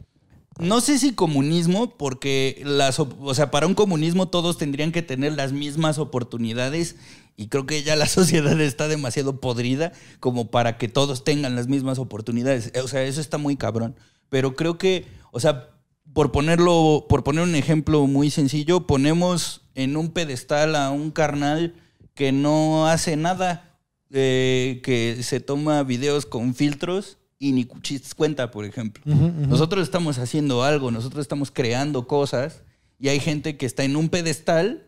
No 0.59 0.81
sé 0.81 0.99
si 0.99 1.13
comunismo, 1.15 1.97
porque 1.97 2.61
las, 2.65 2.99
o 2.99 3.35
sea, 3.35 3.53
para 3.53 3.69
un 3.69 3.75
comunismo 3.75 4.27
todos 4.29 4.59
tendrían 4.59 4.91
que 4.91 5.03
tener 5.03 5.35
las 5.35 5.53
mismas 5.53 5.99
oportunidades 5.99 6.97
y 7.37 7.47
creo 7.47 7.67
que 7.67 7.85
ya 7.85 7.95
la 7.95 8.07
sociedad 8.09 8.61
está 8.61 8.89
demasiado 8.89 9.41
podrida 9.41 9.93
como 10.19 10.51
para 10.51 10.79
que 10.79 10.89
todos 10.89 11.23
tengan 11.23 11.55
las 11.55 11.69
mismas 11.69 12.01
oportunidades. 12.01 12.73
O 12.83 12.89
sea, 12.89 13.05
eso 13.05 13.21
está 13.21 13.39
muy 13.39 13.55
cabrón. 13.55 13.95
Pero 14.29 14.57
creo 14.57 14.77
que, 14.77 15.07
o 15.31 15.39
sea, 15.39 15.69
por 16.13 16.33
ponerlo, 16.33 17.07
por 17.09 17.23
poner 17.23 17.45
un 17.45 17.55
ejemplo 17.55 18.09
muy 18.09 18.29
sencillo, 18.31 18.89
ponemos 18.89 19.63
en 19.77 19.97
un 19.97 20.11
pedestal 20.11 20.75
a 20.75 20.91
un 20.91 21.13
carnal 21.13 21.77
que 22.15 22.33
no 22.33 22.87
hace 22.87 23.17
nada, 23.17 23.79
eh, 24.11 24.81
que 24.85 25.23
se 25.23 25.41
toma 25.41 25.83
videos 25.83 26.27
con 26.27 26.55
filtros 26.55 27.19
y 27.39 27.53
ni 27.53 27.65
cuchis 27.65 28.15
cuenta, 28.15 28.51
por 28.51 28.65
ejemplo. 28.65 29.03
Nosotros 29.05 29.83
estamos 29.83 30.19
haciendo 30.19 30.63
algo, 30.63 30.91
nosotros 30.91 31.23
estamos 31.23 31.51
creando 31.51 32.07
cosas 32.07 32.63
y 32.99 33.09
hay 33.09 33.19
gente 33.19 33.57
que 33.57 33.67
está 33.67 33.85
en 33.85 33.97
un 33.97 34.09
pedestal 34.09 34.87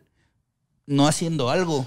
no 0.87 1.09
haciendo 1.09 1.51
algo. 1.51 1.87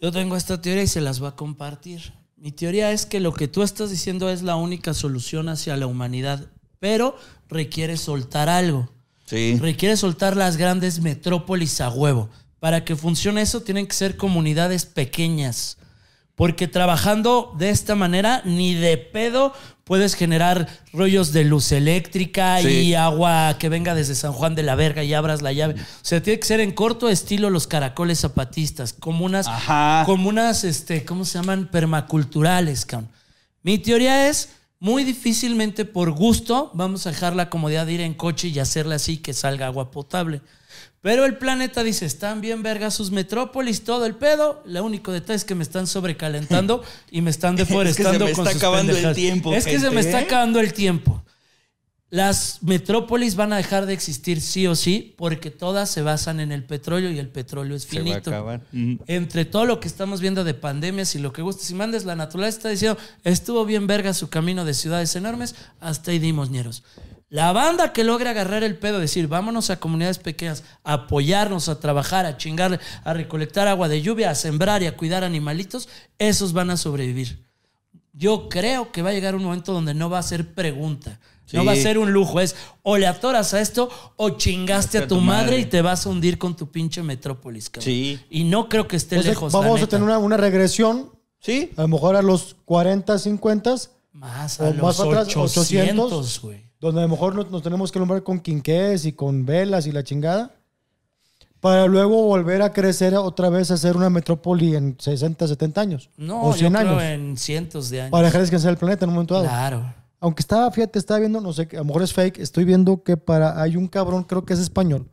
Yo 0.00 0.12
tengo 0.12 0.36
esta 0.36 0.60
teoría 0.60 0.82
y 0.82 0.86
se 0.86 1.00
las 1.00 1.18
voy 1.18 1.28
a 1.28 1.36
compartir. 1.36 2.12
Mi 2.36 2.52
teoría 2.52 2.92
es 2.92 3.06
que 3.06 3.20
lo 3.20 3.32
que 3.32 3.48
tú 3.48 3.62
estás 3.62 3.90
diciendo 3.90 4.28
es 4.28 4.42
la 4.42 4.56
única 4.56 4.92
solución 4.92 5.48
hacia 5.48 5.76
la 5.76 5.86
humanidad, 5.86 6.50
pero 6.78 7.16
requiere 7.48 7.96
soltar 7.96 8.48
algo. 8.48 8.90
Sí. 9.24 9.58
Requiere 9.58 9.96
soltar 9.96 10.36
las 10.36 10.56
grandes 10.56 11.00
metrópolis 11.00 11.80
a 11.80 11.90
huevo. 11.90 12.28
Para 12.64 12.82
que 12.82 12.96
funcione 12.96 13.42
eso 13.42 13.60
tienen 13.60 13.86
que 13.86 13.92
ser 13.92 14.16
comunidades 14.16 14.86
pequeñas. 14.86 15.76
Porque 16.34 16.66
trabajando 16.66 17.52
de 17.58 17.68
esta 17.68 17.94
manera, 17.94 18.40
ni 18.46 18.72
de 18.72 18.96
pedo 18.96 19.52
puedes 19.84 20.14
generar 20.14 20.66
rollos 20.90 21.34
de 21.34 21.44
luz 21.44 21.72
eléctrica 21.72 22.62
Sí. 22.62 22.68
y 22.68 22.94
agua 22.94 23.56
que 23.58 23.68
venga 23.68 23.94
desde 23.94 24.14
San 24.14 24.32
Juan 24.32 24.54
de 24.54 24.62
la 24.62 24.76
Verga 24.76 25.04
y 25.04 25.12
abras 25.12 25.42
la 25.42 25.52
llave. 25.52 25.74
O 25.74 25.84
sea, 26.00 26.22
tiene 26.22 26.40
que 26.40 26.46
ser 26.46 26.60
en 26.60 26.72
corto 26.72 27.10
estilo 27.10 27.50
los 27.50 27.66
caracoles 27.66 28.20
zapatistas, 28.20 28.94
como 28.94 29.26
unas, 29.26 29.46
Ajá. 29.46 30.04
como 30.06 30.30
unas 30.30 30.64
este, 30.64 31.04
¿cómo 31.04 31.26
se 31.26 31.36
llaman? 31.38 31.68
Permaculturales, 31.70 32.86
cabrón. 32.86 33.10
Mi 33.62 33.76
teoría 33.76 34.26
es, 34.30 34.48
muy 34.80 35.04
difícilmente 35.04 35.84
por 35.84 36.12
gusto 36.12 36.70
vamos 36.72 37.06
a 37.06 37.10
dejar 37.10 37.36
la 37.36 37.50
comodidad 37.50 37.84
de 37.84 37.92
ir 37.92 38.00
en 38.00 38.14
coche 38.14 38.48
y 38.48 38.58
hacerle 38.58 38.94
así 38.94 39.18
que 39.18 39.34
salga 39.34 39.66
agua 39.66 39.90
potable. 39.90 40.40
Pero 41.04 41.26
el 41.26 41.36
planeta 41.36 41.82
dice, 41.82 42.06
están 42.06 42.40
bien 42.40 42.62
vergas 42.62 42.94
sus 42.94 43.10
metrópolis, 43.10 43.84
todo 43.84 44.06
el 44.06 44.14
pedo. 44.14 44.62
Lo 44.64 44.82
único 44.82 45.12
detalle 45.12 45.36
es 45.36 45.44
que 45.44 45.54
me 45.54 45.62
están 45.62 45.86
sobrecalentando 45.86 46.82
y 47.10 47.20
me 47.20 47.28
están 47.28 47.58
Es 47.58 47.66
que 47.66 47.66
se 47.66 47.72
deforestando 47.74 48.24
me 48.24 48.32
con 48.32 48.46
está 48.46 48.52
sus 48.54 48.62
acabando 48.62 48.96
el 48.96 49.14
tiempo, 49.14 49.52
Es 49.52 49.66
que 49.66 49.78
se 49.78 49.90
me 49.90 50.00
está 50.00 50.22
¿eh? 50.22 50.24
acabando 50.24 50.60
el 50.60 50.72
tiempo. 50.72 51.22
Las 52.08 52.62
metrópolis 52.62 53.36
van 53.36 53.52
a 53.52 53.58
dejar 53.58 53.84
de 53.84 53.92
existir 53.92 54.40
sí 54.40 54.66
o 54.66 54.74
sí 54.74 55.14
porque 55.18 55.50
todas 55.50 55.90
se 55.90 56.00
basan 56.00 56.40
en 56.40 56.52
el 56.52 56.64
petróleo 56.64 57.10
y 57.10 57.18
el 57.18 57.28
petróleo 57.28 57.76
es 57.76 57.82
Se 57.82 57.96
va 57.96 58.00
a 58.00 58.04
finito 58.04 58.30
acabar. 58.30 58.62
Entre 59.06 59.44
todo 59.44 59.66
lo 59.66 59.80
que 59.80 59.88
estamos 59.88 60.22
viendo 60.22 60.42
de 60.42 60.54
pandemias 60.54 61.14
y 61.14 61.18
lo 61.18 61.34
que 61.34 61.42
gustes 61.42 61.70
y 61.70 61.74
mandes, 61.74 62.06
la 62.06 62.16
naturaleza 62.16 62.56
está 62.56 62.68
diciendo, 62.70 62.98
estuvo 63.24 63.66
bien 63.66 63.86
verga 63.86 64.14
su 64.14 64.30
camino 64.30 64.64
de 64.64 64.72
ciudades 64.72 65.14
enormes, 65.16 65.54
hasta 65.80 66.12
ahí 66.12 66.18
dimos 66.18 66.48
ñeros. 66.48 66.82
La 67.30 67.52
banda 67.52 67.92
que 67.92 68.04
logra 68.04 68.30
agarrar 68.30 68.62
el 68.62 68.76
pedo, 68.76 69.00
decir, 69.00 69.26
vámonos 69.26 69.70
a 69.70 69.80
comunidades 69.80 70.18
pequeñas, 70.18 70.62
a 70.84 70.92
apoyarnos, 70.92 71.68
a 71.68 71.80
trabajar, 71.80 72.26
a 72.26 72.36
chingarle, 72.36 72.78
a 73.02 73.12
recolectar 73.12 73.66
agua 73.66 73.88
de 73.88 74.02
lluvia, 74.02 74.30
a 74.30 74.34
sembrar 74.34 74.82
y 74.82 74.86
a 74.86 74.96
cuidar 74.96 75.24
animalitos, 75.24 75.88
esos 76.18 76.52
van 76.52 76.70
a 76.70 76.76
sobrevivir. 76.76 77.44
Yo 78.12 78.48
creo 78.48 78.92
que 78.92 79.02
va 79.02 79.10
a 79.10 79.12
llegar 79.12 79.34
un 79.34 79.42
momento 79.42 79.72
donde 79.72 79.94
no 79.94 80.08
va 80.08 80.18
a 80.18 80.22
ser 80.22 80.54
pregunta. 80.54 81.18
No 81.52 81.64
va 81.64 81.72
a 81.72 81.76
ser 81.76 81.98
un 81.98 82.12
lujo, 82.12 82.40
es 82.40 82.56
o 82.82 82.96
le 82.96 83.06
atoras 83.06 83.52
a 83.54 83.60
esto 83.60 83.90
o 84.16 84.30
chingaste 84.30 84.98
a 84.98 85.06
tu 85.06 85.20
madre 85.20 85.58
y 85.58 85.66
te 85.66 85.82
vas 85.82 86.06
a 86.06 86.08
hundir 86.08 86.38
con 86.38 86.56
tu 86.56 86.70
pinche 86.70 87.02
metrópolis, 87.02 87.68
cabrón. 87.68 87.84
Sí. 87.84 88.18
Y 88.30 88.44
no 88.44 88.68
creo 88.68 88.88
que 88.88 88.96
esté 88.96 89.18
O 89.18 89.22
sea, 89.22 89.30
lejos. 89.32 89.52
la 89.52 89.58
vamos 89.60 89.82
a 89.82 89.86
tener 89.86 90.02
una, 90.04 90.18
una 90.18 90.36
regresión, 90.36 91.10
Sí. 91.40 91.70
a 91.76 91.82
lo 91.82 91.88
mejor 91.88 92.16
a 92.16 92.22
los 92.22 92.56
40, 92.64 93.18
50, 93.18 93.74
Más, 94.12 94.58
O 94.60 94.64
a 94.64 94.70
más 94.70 94.76
los 94.78 94.96
para 94.96 95.20
atrás, 95.20 95.36
800, 95.36 96.40
güey. 96.40 96.64
Donde 96.80 97.00
a 97.00 97.04
lo 97.04 97.08
mejor 97.08 97.34
nos, 97.34 97.50
nos 97.50 97.62
tenemos 97.62 97.90
que 97.90 97.98
alumbrar 97.98 98.22
con 98.22 98.40
quinqués 98.40 99.06
y 99.06 99.12
con 99.12 99.46
velas 99.46 99.86
y 99.86 99.92
la 99.92 100.02
chingada, 100.04 100.54
para 101.64 101.86
luego 101.86 102.24
volver 102.24 102.60
a 102.60 102.74
crecer 102.74 103.14
otra 103.16 103.48
vez 103.48 103.70
a 103.70 103.78
ser 103.78 103.96
una 103.96 104.10
metrópoli 104.10 104.76
en 104.76 104.96
60, 104.98 105.48
70 105.48 105.80
años. 105.80 106.10
No, 106.18 106.42
o 106.42 106.50
yo 106.52 106.58
100 106.58 106.72
creo 106.74 106.98
años. 106.98 107.02
en 107.02 107.36
cientos 107.38 107.88
de 107.88 108.02
años. 108.02 108.10
Para 108.10 108.26
dejar 108.26 108.42
descansar 108.42 108.70
el 108.72 108.76
planeta 108.76 109.06
en 109.06 109.08
un 109.08 109.14
momento 109.14 109.32
dado. 109.32 109.46
Claro. 109.46 109.94
Aunque 110.20 110.42
estaba, 110.42 110.70
fíjate, 110.70 110.98
estaba 110.98 111.20
viendo, 111.20 111.40
no 111.40 111.54
sé, 111.54 111.66
a 111.72 111.76
lo 111.76 111.86
mejor 111.86 112.02
es 112.02 112.12
fake, 112.12 112.38
estoy 112.38 112.64
viendo 112.64 113.02
que 113.02 113.16
para, 113.16 113.62
hay 113.62 113.76
un 113.76 113.88
cabrón, 113.88 114.24
creo 114.24 114.44
que 114.44 114.52
es 114.52 114.58
español. 114.58 115.08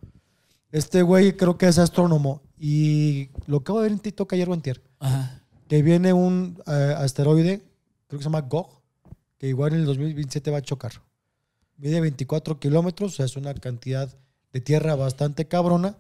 Este 0.74 1.01
güey 1.03 1.38
creo 1.38 1.57
que 1.57 1.68
es 1.68 1.78
astrónomo. 1.78 2.41
Y 2.57 3.30
lo 3.45 3.57
acabo 3.57 3.80
de 3.80 3.84
ver 3.84 3.93
en 3.93 3.99
TikTok 3.99 4.34
ayer 4.34 4.49
o 4.49 4.53
antier. 4.53 4.82
Ajá. 4.99 5.41
Que 5.70 5.82
viene 5.82 6.12
un 6.12 6.62
eh, 6.68 6.95
asteroide, 6.97 7.62
creo 8.07 8.20
que 8.20 8.24
se 8.24 8.30
llama 8.30 8.41
Gog, 8.41 8.82
que 9.38 9.47
igual 9.47 9.72
en 9.72 9.80
el 9.80 9.86
2027 9.86 10.51
va 10.51 10.57
a 10.57 10.62
chocar. 10.62 10.91
Mide 11.82 12.00
24 12.00 12.60
kilómetros, 12.60 13.14
o 13.14 13.16
sea, 13.16 13.26
es 13.26 13.36
una 13.36 13.56
cantidad 13.56 14.16
de 14.54 14.62
tierra 14.62 14.94
bastante 14.94 15.48
cabrona, 15.48 15.98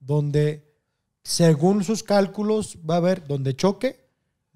donde, 0.00 0.74
según 1.22 1.84
sus 1.84 2.02
cálculos, 2.02 2.78
va 2.78 2.94
a 2.94 2.98
haber, 2.98 3.28
donde 3.28 3.54
choque, 3.54 4.08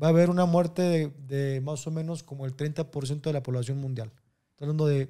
va 0.03 0.09
a 0.09 0.11
haber 0.11 0.31
una 0.31 0.47
muerte 0.47 0.83
de, 0.83 1.13
de 1.29 1.61
más 1.61 1.87
o 1.87 1.93
menos 1.93 2.25
como 2.25 2.45
el 2.45 2.57
30% 2.57 3.21
de 3.21 3.33
la 3.33 3.45
población 3.45 3.79
mundial. 3.79 4.11
Estoy 4.51 4.67
hablando 4.67 4.87
de, 4.87 5.07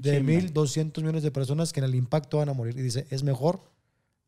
de 0.00 0.20
madre. 0.20 0.48
1.200 0.52 1.00
millones 1.00 1.22
de 1.24 1.32
personas 1.32 1.72
que 1.72 1.80
en 1.80 1.86
el 1.86 1.96
impacto 1.96 2.38
van 2.38 2.48
a 2.48 2.52
morir. 2.52 2.78
Y 2.78 2.82
dice, 2.82 3.08
es 3.10 3.24
mejor 3.24 3.62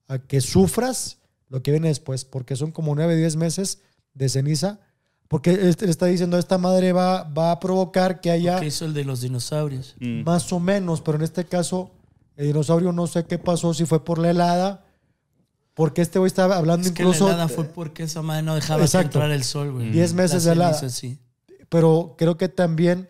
a 0.08 0.18
que 0.18 0.40
sufras 0.40 1.18
lo 1.48 1.62
que 1.62 1.70
viene 1.70 1.88
después, 1.88 2.24
porque 2.24 2.56
son 2.56 2.72
como 2.72 2.96
9, 2.96 3.14
10 3.14 3.36
meses 3.36 3.82
de 4.14 4.28
ceniza. 4.28 4.80
Porque 5.28 5.68
este 5.68 5.86
le 5.86 5.90
está 5.90 6.06
diciendo, 6.06 6.38
esta 6.38 6.56
madre 6.58 6.92
va, 6.92 7.24
va 7.24 7.50
a 7.50 7.58
provocar 7.60 8.20
que 8.20 8.30
haya 8.30 8.60
¿Qué 8.60 8.66
hizo 8.66 8.84
el 8.84 8.94
de 8.94 9.04
los 9.04 9.20
dinosaurios? 9.22 9.96
Mm. 10.00 10.22
más 10.22 10.52
o 10.52 10.60
menos, 10.60 11.00
pero 11.00 11.18
en 11.18 11.24
este 11.24 11.44
caso, 11.44 11.90
el 12.36 12.46
dinosaurio 12.46 12.92
no 12.92 13.06
sé 13.06 13.24
qué 13.24 13.38
pasó, 13.38 13.74
si 13.74 13.86
fue 13.86 14.04
por 14.04 14.18
la 14.18 14.30
helada, 14.30 14.84
porque 15.74 16.00
este 16.00 16.18
güey 16.18 16.28
estaba 16.28 16.56
hablando 16.56 16.86
Es 16.86 16.92
que 16.92 17.02
incluso, 17.02 17.26
la 17.26 17.34
helada 17.34 17.48
fue 17.48 17.64
porque 17.64 18.04
esa 18.04 18.22
madre 18.22 18.42
no 18.42 18.54
dejaba 18.54 18.78
que 18.78 18.84
Exacto. 18.84 19.18
entrar 19.18 19.30
el 19.32 19.42
sol, 19.42 19.72
güey. 19.72 19.90
10 19.90 20.14
meses 20.14 20.44
La 20.44 20.50
de 20.50 20.54
helada. 20.56 20.74
ceniza, 20.74 20.96
sí. 20.96 21.18
pero 21.68 22.14
creo 22.16 22.36
que 22.36 22.48
también 22.48 23.08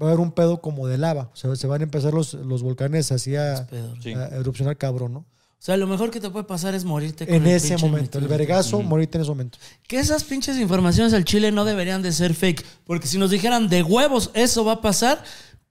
va 0.00 0.06
a 0.06 0.10
haber 0.10 0.20
un 0.20 0.32
pedo 0.32 0.60
como 0.60 0.88
de 0.88 0.98
lava. 0.98 1.30
O 1.32 1.36
sea, 1.36 1.54
se 1.54 1.66
van 1.66 1.80
a 1.80 1.84
empezar 1.84 2.12
los, 2.12 2.34
los 2.34 2.62
volcanes 2.62 3.12
así 3.12 3.36
a, 3.36 3.66
Pedro. 3.70 3.94
Sí. 4.02 4.12
a 4.12 4.26
erupcionar 4.28 4.76
cabrón, 4.76 5.14
¿no? 5.14 5.26
O 5.58 5.62
sea, 5.66 5.76
lo 5.76 5.86
mejor 5.86 6.10
que 6.10 6.20
te 6.20 6.30
puede 6.30 6.44
pasar 6.44 6.74
es 6.74 6.84
morirte 6.84 7.26
con 7.26 7.34
En 7.34 7.42
el 7.46 7.52
ese 7.56 7.76
momento, 7.78 8.18
el 8.18 8.28
vergazo, 8.28 8.82
morirte 8.82 9.18
en 9.18 9.22
ese 9.22 9.30
momento. 9.30 9.58
Que 9.88 9.98
esas 9.98 10.22
pinches 10.22 10.58
informaciones 10.58 11.12
al 11.12 11.24
Chile 11.24 11.50
no 11.50 11.64
deberían 11.64 12.02
de 12.02 12.12
ser 12.12 12.34
fake. 12.34 12.64
Porque 12.84 13.08
si 13.08 13.18
nos 13.18 13.30
dijeran 13.30 13.68
de 13.68 13.82
huevos 13.82 14.30
eso 14.34 14.64
va 14.64 14.72
a 14.74 14.80
pasar, 14.80 15.24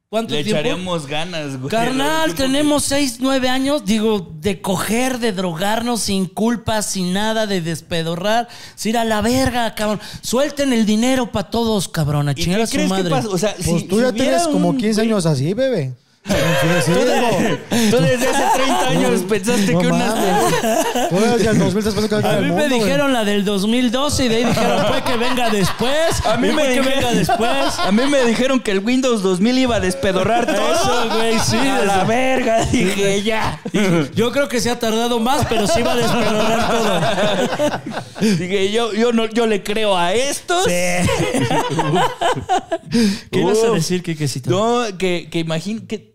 ¿cuánto 0.09 0.33
Le 0.33 0.43
tiempo? 0.43 0.59
echaríamos 0.59 1.07
ganas, 1.07 1.57
güey. 1.57 1.69
Carnal, 1.69 2.33
tenemos 2.36 2.83
6, 2.83 3.17
9 3.21 3.47
años, 3.47 3.86
digo, 3.86 4.33
de 4.41 4.59
coger, 4.59 5.19
de 5.19 5.31
drogarnos 5.31 6.01
sin 6.01 6.25
culpa, 6.25 6.81
sin 6.81 7.13
nada, 7.13 7.47
de 7.47 7.61
despedorrar, 7.61 8.49
sin 8.75 8.89
ir 8.91 8.97
a 8.97 9.05
la 9.05 9.21
verga, 9.21 9.75
cabrón. 9.75 10.01
Suelten 10.21 10.73
el 10.73 10.86
dinero 10.86 11.31
para 11.31 11.49
todos, 11.49 11.88
cabrón, 11.88 12.27
a 12.27 12.33
que- 12.36 12.41
¿Y 12.41 12.43
chingar 12.45 12.59
qué 12.59 12.63
a 12.63 12.67
su 12.67 12.73
crees 12.73 12.88
que 12.91 12.97
madre. 12.97 13.09
pasa? 13.11 13.29
O 13.29 13.38
sea, 13.38 13.53
Pues 13.55 13.65
si, 13.65 13.88
tú 13.88 13.95
si 13.97 14.01
ya 14.01 14.09
hubiera 14.09 14.11
tienes 14.13 14.47
como 14.47 14.69
un 14.69 14.77
15 14.77 15.01
güey- 15.01 15.05
años 15.05 15.25
así, 15.25 15.53
bebé. 15.53 15.93
Sí. 16.26 16.91
Tú 17.91 17.97
desde 17.97 18.28
hace 18.28 18.43
30 18.55 18.89
años 18.89 19.21
pensaste 19.30 19.73
No 19.73 19.80
que 19.80 19.88
una... 19.88 20.05
mames. 20.07 21.09
Tú 21.09 21.19
desde 21.19 21.49
el 21.51 21.59
2000 21.59 21.78
estás 21.78 21.93
pensando 21.93 22.21
que 22.21 22.28
A 22.28 22.39
mí 22.41 22.51
me 22.51 22.67
dijeron 22.67 23.13
la 23.13 23.23
del 23.23 23.45
2012 23.45 24.26
y 24.26 24.28
de 24.30 24.36
ahí 24.38 24.45
dijeron, 24.45 24.86
pues 24.88 25.03
que 25.03 25.17
venga 25.17 25.49
después. 25.51 26.26
A 26.26 26.38
mí 26.38 26.51
me 26.51 26.73
que 26.73 26.82
venga 26.82 27.13
después. 27.13 27.80
A 27.80 27.91
mí 27.91 28.01
me 28.09 28.26
dijeron 28.26 28.59
que 28.59 28.71
el 28.71 28.80
Windows 28.80 29.21
2000 29.21 29.57
iba 29.59 29.76
a 29.76 29.80
despedorrar 29.80 30.47
todo. 30.47 30.73
Eso, 30.73 31.09
güey, 31.15 31.38
sí. 31.39 31.57
A 31.57 31.86
la 31.86 32.03
verga, 32.05 32.65
dije 32.65 33.21
ya. 33.21 33.59
Yo 34.15 34.32
creo 34.32 34.47
que 34.47 34.59
se 34.59 34.71
ha 34.71 34.80
tardado 34.80 35.19
más, 35.19 35.45
pero 35.47 35.67
sí 35.67 35.84
va 35.84 35.91
a 35.91 35.95
despedorrar 35.95 36.71
todo. 36.71 37.01
Dije, 38.21 38.71
yo, 38.71 38.93
yo, 38.93 39.11
no, 39.13 39.26
yo 39.28 39.45
le 39.45 39.61
creo 39.61 39.95
a 39.95 40.13
estos. 40.13 40.65
¿Qué 40.65 41.05
ibas 43.39 43.63
a 43.63 43.71
decir, 43.71 44.01
Kikecito? 44.01 44.49
No, 44.49 44.97
que, 44.97 45.28
que, 45.30 45.45
que, 45.45 45.88
que 45.88 46.14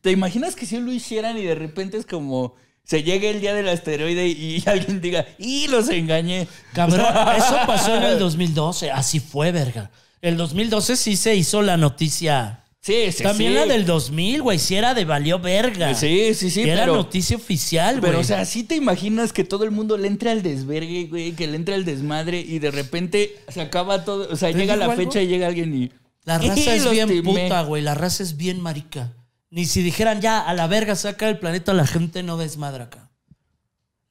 te 0.00 0.10
imaginas 0.10 0.56
que 0.56 0.66
si 0.66 0.78
lo 0.78 0.92
hicieran 0.92 1.36
y 1.38 1.42
de 1.44 1.54
repente 1.54 1.96
es 1.98 2.06
como 2.06 2.54
se 2.84 3.02
llegue 3.02 3.28
el 3.30 3.40
día 3.42 3.52
del 3.54 3.68
asteroide 3.68 4.26
y 4.28 4.62
alguien 4.66 5.00
diga, 5.02 5.26
y 5.38 5.68
los 5.68 5.90
engañé. 5.90 6.48
Cabrón, 6.72 7.00
eso 7.36 7.56
pasó 7.66 7.94
en 7.96 8.02
el 8.04 8.18
2012. 8.18 8.90
Así 8.90 9.20
fue, 9.20 9.52
verga. 9.52 9.90
El 10.22 10.36
2012 10.38 10.96
sí 10.96 11.16
se 11.16 11.34
hizo 11.36 11.60
la 11.60 11.76
noticia. 11.76 12.64
Sí, 12.80 13.12
sí, 13.12 13.22
También 13.24 13.52
sí. 13.52 13.58
la 13.58 13.66
del 13.66 13.84
2000, 13.84 14.40
güey. 14.40 14.58
Sí 14.58 14.74
era 14.74 14.94
de 14.94 15.04
valió 15.04 15.38
verga. 15.38 15.94
Sí, 15.94 16.32
sí, 16.32 16.48
sí, 16.50 16.62
Era 16.62 16.84
pero- 16.84 16.96
noticia 16.96 17.36
oficial, 17.36 18.00
güey. 18.00 18.10
Pero, 18.12 18.20
o 18.20 18.24
sea, 18.24 18.46
¿sí 18.46 18.62
te 18.64 18.76
imaginas 18.76 19.34
que 19.34 19.44
todo 19.44 19.64
el 19.64 19.70
mundo 19.70 19.98
le 19.98 20.08
entre 20.08 20.30
al 20.30 20.42
desvergue, 20.42 21.08
güey? 21.10 21.32
Que 21.32 21.46
le 21.46 21.56
entre 21.56 21.74
al 21.74 21.84
desmadre 21.84 22.40
y 22.40 22.58
de 22.58 22.70
repente 22.70 23.36
se 23.48 23.60
acaba 23.60 24.04
todo. 24.06 24.28
O 24.32 24.36
sea, 24.36 24.50
¿Te 24.50 24.56
llega 24.58 24.76
la 24.76 24.86
algo? 24.86 24.96
fecha 24.96 25.20
y 25.20 25.26
llega 25.26 25.46
alguien 25.48 25.74
y. 25.74 25.90
La 26.24 26.38
raza 26.38 26.56
Y 26.58 26.68
es 26.78 26.90
bien 26.90 27.08
timé. 27.08 27.22
puta, 27.44 27.62
güey. 27.64 27.82
La 27.82 27.94
raza 27.94 28.22
es 28.22 28.38
bien 28.38 28.60
marica. 28.62 29.12
Ni 29.50 29.64
si 29.64 29.82
dijeran 29.82 30.20
ya, 30.20 30.40
a 30.40 30.54
la 30.54 30.66
verga 30.66 30.94
saca 30.94 31.28
el 31.28 31.38
planeta, 31.38 31.72
la 31.72 31.86
gente 31.86 32.22
no 32.22 32.36
desmadra 32.36 32.84
acá. 32.84 33.08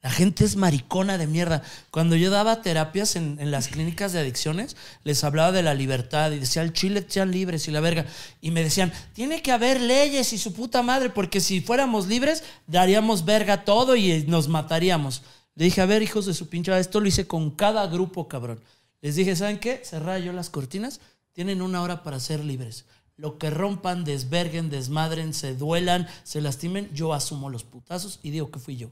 La 0.02 0.12
gente 0.12 0.46
es 0.46 0.56
maricona 0.56 1.18
de 1.18 1.28
mierda. 1.28 1.64
Cuando 1.92 2.16
yo 2.16 2.30
daba 2.30 2.62
terapias 2.62 3.16
en, 3.16 3.38
en 3.40 3.52
las 3.52 3.68
clínicas 3.68 4.14
de 4.14 4.20
adicciones, 4.20 4.78
les 5.04 5.24
hablaba 5.24 5.52
de 5.52 5.64
la 5.64 5.74
libertad 5.74 6.32
y 6.32 6.40
decía, 6.40 6.62
al 6.62 6.72
Chile 6.72 7.06
sean 7.08 7.32
libres 7.32 7.68
y 7.68 7.72
la 7.72 7.82
verga. 7.82 8.06
Y 8.40 8.52
me 8.52 8.64
decían, 8.64 8.94
tiene 9.14 9.42
que 9.42 9.52
haber 9.52 9.82
leyes 9.82 10.34
y 10.34 10.38
su 10.38 10.54
puta 10.54 10.82
madre, 10.82 11.10
porque 11.10 11.42
si 11.42 11.62
fuéramos 11.62 12.08
libres, 12.08 12.44
daríamos 12.68 13.26
verga 13.26 13.66
todo 13.66 13.96
y 13.96 14.24
nos 14.28 14.48
mataríamos. 14.48 15.24
Le 15.56 15.66
dije, 15.66 15.82
a 15.82 15.88
ver, 15.88 16.04
hijos 16.04 16.28
de 16.28 16.36
su 16.36 16.48
pinche, 16.48 16.78
esto 16.80 17.00
lo 17.00 17.08
hice 17.08 17.26
con 17.28 17.52
cada 17.52 17.86
grupo, 17.88 18.28
cabrón. 18.28 18.62
Les 19.02 19.16
dije, 19.16 19.36
¿saben 19.36 19.60
qué? 19.60 19.82
Cerraba 19.84 20.20
yo 20.20 20.32
las 20.32 20.52
cortinas, 20.52 21.02
tienen 21.34 21.62
una 21.62 21.82
hora 21.82 22.04
para 22.04 22.20
ser 22.20 22.46
libres. 22.46 22.86
Lo 23.18 23.38
que 23.39 23.49
rompan, 23.49 24.05
desverguen, 24.05 24.70
desmadren, 24.70 25.34
se 25.34 25.55
duelan, 25.55 26.07
se 26.24 26.39
lastimen, 26.39 26.89
yo 26.93 27.13
asumo 27.13 27.49
los 27.49 27.63
putazos 27.63 28.20
y 28.24 28.30
digo 28.30 28.51
que 28.51 28.59
fui 28.59 28.78
yo. 28.78 28.89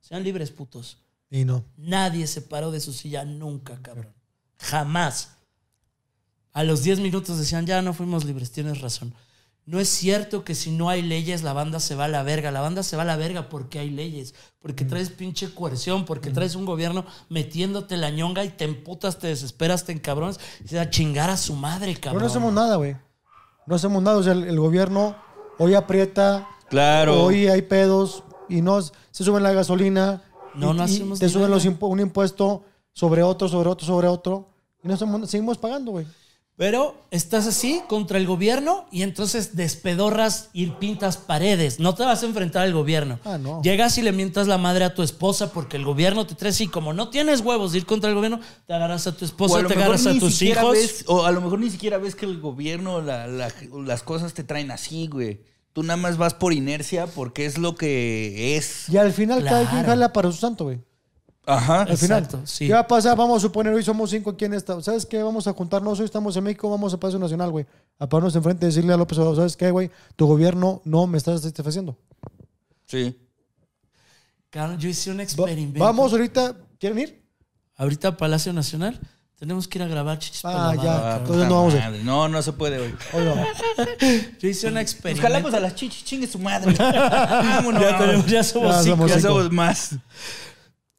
Sean 0.00 0.22
libres, 0.22 0.50
putos. 0.50 0.98
Y 1.30 1.44
no. 1.44 1.64
Nadie 1.76 2.26
se 2.26 2.40
paró 2.40 2.70
de 2.70 2.80
su 2.80 2.92
silla 2.92 3.24
nunca, 3.24 3.82
cabrón. 3.82 4.14
Jamás. 4.58 5.32
A 6.52 6.62
los 6.62 6.82
10 6.82 7.00
minutos 7.00 7.38
decían, 7.38 7.66
ya 7.66 7.82
no 7.82 7.92
fuimos 7.92 8.24
libres, 8.24 8.50
tienes 8.52 8.80
razón. 8.80 9.12
No 9.66 9.78
es 9.80 9.88
cierto 9.90 10.44
que 10.44 10.54
si 10.54 10.70
no 10.70 10.88
hay 10.88 11.02
leyes 11.02 11.42
la 11.42 11.52
banda 11.52 11.78
se 11.78 11.94
va 11.94 12.06
a 12.06 12.08
la 12.08 12.22
verga. 12.22 12.50
La 12.50 12.62
banda 12.62 12.82
se 12.82 12.96
va 12.96 13.02
a 13.02 13.04
la 13.04 13.16
verga 13.16 13.50
porque 13.50 13.78
hay 13.78 13.90
leyes. 13.90 14.34
Porque 14.60 14.86
traes 14.86 15.10
pinche 15.10 15.52
coerción, 15.52 16.06
porque 16.06 16.30
traes 16.30 16.54
un 16.54 16.64
gobierno 16.64 17.04
metiéndote 17.28 17.98
la 17.98 18.08
ñonga 18.08 18.44
y 18.44 18.48
te 18.48 18.64
emputas, 18.64 19.18
te 19.18 19.26
desesperas, 19.26 19.84
te 19.84 19.92
encabrones. 19.92 20.40
Y 20.64 20.68
se 20.68 20.76
va 20.76 20.82
a 20.82 20.90
chingar 20.90 21.28
a 21.28 21.36
su 21.36 21.54
madre, 21.54 21.88
Pero 21.92 22.00
cabrón. 22.00 22.22
no 22.22 22.28
hacemos 22.30 22.52
nada, 22.54 22.76
güey. 22.76 22.96
No 23.68 23.74
hacemos 23.76 24.02
nada. 24.02 24.16
O 24.18 24.22
sea, 24.22 24.32
el, 24.32 24.44
el 24.44 24.58
gobierno 24.58 25.14
hoy 25.58 25.74
aprieta, 25.74 26.48
Claro. 26.68 27.22
hoy 27.24 27.46
hay 27.48 27.62
pedos 27.62 28.24
y 28.48 28.62
no 28.62 28.80
se 28.82 28.92
suben 29.24 29.42
la 29.42 29.52
gasolina. 29.52 30.22
No, 30.54 30.72
y- 30.72 30.76
no 30.76 30.82
y 30.82 30.84
hacemos 30.84 31.18
Te 31.18 31.26
ni 31.26 31.32
suben 31.32 31.50
los 31.50 31.66
impu- 31.66 31.88
un 31.90 32.00
impuesto 32.00 32.62
sobre 32.92 33.22
otro, 33.22 33.48
sobre 33.48 33.68
otro, 33.68 33.86
sobre 33.86 34.08
otro. 34.08 34.48
Y 34.82 34.88
no 34.88 34.94
hacemos- 34.94 35.28
seguimos 35.28 35.58
pagando, 35.58 35.92
güey. 35.92 36.06
Pero 36.58 36.96
estás 37.12 37.46
así 37.46 37.80
contra 37.88 38.18
el 38.18 38.26
gobierno 38.26 38.84
y 38.90 39.02
entonces 39.02 39.54
despedorras 39.54 40.50
y 40.52 40.66
pintas 40.66 41.16
paredes. 41.16 41.78
No 41.78 41.94
te 41.94 42.02
vas 42.02 42.22
a 42.24 42.26
enfrentar 42.26 42.64
al 42.64 42.72
gobierno. 42.72 43.20
Ah, 43.24 43.38
no. 43.38 43.62
Llegas 43.62 43.96
y 43.96 44.02
le 44.02 44.10
mientas 44.10 44.48
la 44.48 44.58
madre 44.58 44.84
a 44.84 44.92
tu 44.92 45.04
esposa 45.04 45.52
porque 45.52 45.76
el 45.76 45.84
gobierno 45.84 46.26
te 46.26 46.34
trae 46.34 46.50
así. 46.50 46.66
Como 46.66 46.92
no 46.92 47.10
tienes 47.10 47.42
huevos 47.42 47.70
de 47.72 47.78
ir 47.78 47.86
contra 47.86 48.10
el 48.10 48.16
gobierno, 48.16 48.40
te 48.66 48.74
agarras 48.74 49.06
a 49.06 49.16
tu 49.16 49.24
esposa, 49.24 49.54
te 49.68 49.74
agarras 49.84 50.00
a 50.06 50.10
tus 50.18 50.32
hijos. 50.60 50.72
ves- 50.72 51.04
o 51.06 51.24
a 51.24 51.30
lo 51.30 51.40
mejor 51.40 51.60
ni 51.60 51.70
siquiera 51.70 51.96
ves 51.98 52.16
que 52.16 52.26
el 52.26 52.40
gobierno, 52.40 53.00
la- 53.00 53.28
la- 53.28 53.52
las 53.86 54.02
cosas 54.02 54.34
te 54.34 54.42
traen 54.42 54.72
así, 54.72 55.06
güey. 55.06 55.40
Tú 55.72 55.84
nada 55.84 55.96
más 55.96 56.16
vas 56.16 56.34
por 56.34 56.52
inercia 56.52 57.06
porque 57.06 57.46
es 57.46 57.56
lo 57.56 57.76
que 57.76 58.56
es. 58.56 58.88
Y 58.88 58.96
al 58.96 59.12
final 59.12 59.44
cada 59.44 59.60
quien 59.70 59.82
jala 59.86 60.12
para 60.12 60.32
su 60.32 60.38
santo, 60.38 60.64
güey. 60.64 60.80
Ajá. 61.48 61.82
Al 61.82 61.96
final. 61.96 62.22
Exacto, 62.24 62.46
sí. 62.46 62.66
¿Qué 62.66 62.72
va 62.74 62.80
a 62.80 62.86
pasar? 62.86 63.16
Vamos 63.16 63.38
a 63.38 63.40
suponer, 63.40 63.72
hoy 63.72 63.82
somos 63.82 64.10
cinco 64.10 64.30
aquí 64.30 64.44
en 64.44 64.54
esta. 64.54 64.80
¿Sabes 64.82 65.06
qué? 65.06 65.22
Vamos 65.22 65.46
a 65.46 65.52
juntarnos. 65.52 65.98
Hoy 65.98 66.04
estamos 66.04 66.36
en 66.36 66.44
México, 66.44 66.68
vamos 66.70 66.92
a 66.92 67.00
Palacio 67.00 67.18
Nacional, 67.18 67.50
güey. 67.50 67.66
A 67.98 68.08
pararnos 68.08 68.36
enfrente 68.36 68.66
y 68.66 68.68
decirle 68.68 68.92
a 68.92 68.96
López 68.96 69.16
Obrador, 69.18 69.36
¿sabes 69.36 69.56
qué, 69.56 69.70
güey? 69.70 69.90
Tu 70.16 70.26
gobierno 70.26 70.82
no 70.84 71.06
me 71.06 71.16
está 71.18 71.36
satisfaciendo. 71.38 71.96
Sí. 72.86 73.16
Carnal, 74.50 74.78
yo 74.78 74.88
hice 74.88 75.10
un 75.10 75.18
Va- 75.18 75.22
experimento. 75.22 75.80
vamos 75.80 76.12
ahorita. 76.12 76.54
¿Quieren 76.78 76.98
ir? 76.98 77.22
Ahorita 77.76 78.08
a 78.08 78.16
Palacio 78.16 78.52
Nacional. 78.52 78.98
Tenemos 79.38 79.68
que 79.68 79.78
ir 79.78 79.84
a 79.84 79.86
grabar 79.86 80.18
chichis 80.18 80.42
por 80.42 80.50
Ah, 80.50 80.74
la 80.74 80.82
ya. 80.82 80.82
cabrón. 80.82 81.18
Entonces 81.20 81.48
no 81.48 81.54
vamos 81.54 81.74
a 81.74 81.76
ir. 81.76 81.82
Madre, 81.84 82.02
No, 82.04 82.28
no 82.28 82.42
se 82.42 82.52
puede, 82.52 82.78
güey. 82.78 82.92
Hoy 83.12 83.24
no. 83.24 83.34
Yo 84.40 84.48
hice 84.48 84.66
un 84.66 84.74
Nos 84.74 84.82
experimento. 84.82 85.22
jalamos 85.28 85.54
a 85.54 85.60
las 85.60 85.74
chichis, 85.76 86.04
chingue 86.04 86.26
su 86.26 86.38
madre. 86.40 86.74
Vámonos. 86.78 87.80
Ya, 87.80 87.98
tenemos- 87.98 88.26
ya 88.26 88.42
somos 88.42 88.74
Ya 88.76 88.82
cinco. 88.82 88.96
somos 88.96 89.10
Ya 89.10 89.16
cinco. 89.20 89.28
somos 89.28 89.52
más. 89.52 89.90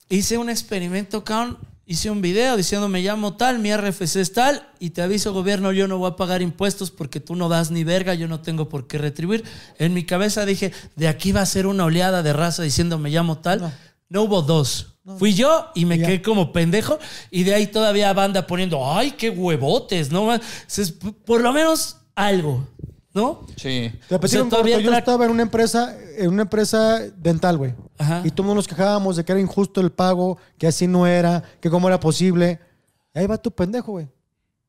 Hice 0.09 0.37
un 0.39 0.49
experimento, 0.49 1.23
cabrón, 1.23 1.59
hice 1.85 2.09
un 2.09 2.19
video 2.21 2.57
diciendo 2.57 2.89
me 2.89 3.01
llamo 3.01 3.35
tal, 3.37 3.59
mi 3.59 3.71
RFC 3.75 4.15
es 4.17 4.33
tal, 4.33 4.67
y 4.79 4.89
te 4.89 5.03
aviso 5.03 5.33
gobierno, 5.33 5.71
yo 5.71 5.87
no 5.87 5.99
voy 5.99 6.09
a 6.09 6.15
pagar 6.15 6.41
impuestos 6.41 6.89
porque 6.89 7.19
tú 7.19 7.35
no 7.35 7.47
das 7.47 7.69
ni 7.69 7.83
verga, 7.83 8.15
yo 8.15 8.27
no 8.27 8.39
tengo 8.41 8.69
por 8.69 8.87
qué 8.87 8.97
retribuir. 8.97 9.43
En 9.77 9.93
mi 9.93 10.05
cabeza 10.05 10.45
dije, 10.45 10.71
de 10.95 11.07
aquí 11.07 11.31
va 11.31 11.41
a 11.41 11.45
ser 11.45 11.67
una 11.67 11.85
oleada 11.85 12.23
de 12.23 12.33
raza 12.33 12.63
diciendo 12.63 12.97
me 12.97 13.11
llamo 13.11 13.37
tal. 13.37 13.71
No, 14.09 14.23
hubo 14.23 14.41
dos. 14.41 14.95
Fui 15.19 15.33
yo 15.35 15.67
y 15.75 15.85
me 15.85 15.99
Ya. 15.99 16.07
quedé 16.07 16.21
como 16.23 16.51
pendejo, 16.51 16.97
y 17.29 17.43
de 17.43 17.53
ahí 17.53 17.67
todavía 17.67 18.11
banda 18.13 18.47
poniendo, 18.47 18.91
ay, 18.91 19.11
qué 19.11 19.29
huevotes, 19.29 20.11
¿no? 20.11 20.27
Por 21.25 21.41
lo 21.41 21.53
menos 21.53 21.97
algo, 22.15 22.67
¿no? 23.13 23.45
Sí. 23.55 23.91
Te 24.07 24.15
O 24.15 24.27
sea, 24.27 24.43
un 24.43 24.49
todavía 24.49 24.75
corto. 24.77 24.91
Yo 24.91 24.97
estaba 24.97 25.25
en 25.25 25.31
una 25.31 25.43
empresa, 25.43 25.95
en 26.17 26.29
una 26.29 26.43
empresa 26.43 26.99
dental, 27.17 27.57
güey. 27.57 27.73
Ajá. 27.99 28.23
Y 28.25 28.31
todos 28.31 28.55
nos 28.55 28.67
quejábamos 28.67 29.15
de 29.17 29.23
que 29.25 29.31
era 29.33 29.39
injusto 29.41 29.79
el 29.81 29.91
pago, 29.91 30.37
que 30.57 30.65
así 30.67 30.87
no 30.87 31.05
era, 31.05 31.43
que 31.61 31.69
cómo 31.69 31.87
era 31.87 31.99
posible. 31.99 32.59
Y 33.13 33.19
ahí 33.19 33.27
va 33.27 33.37
tu 33.37 33.51
pendejo, 33.51 33.91
güey. 33.91 34.07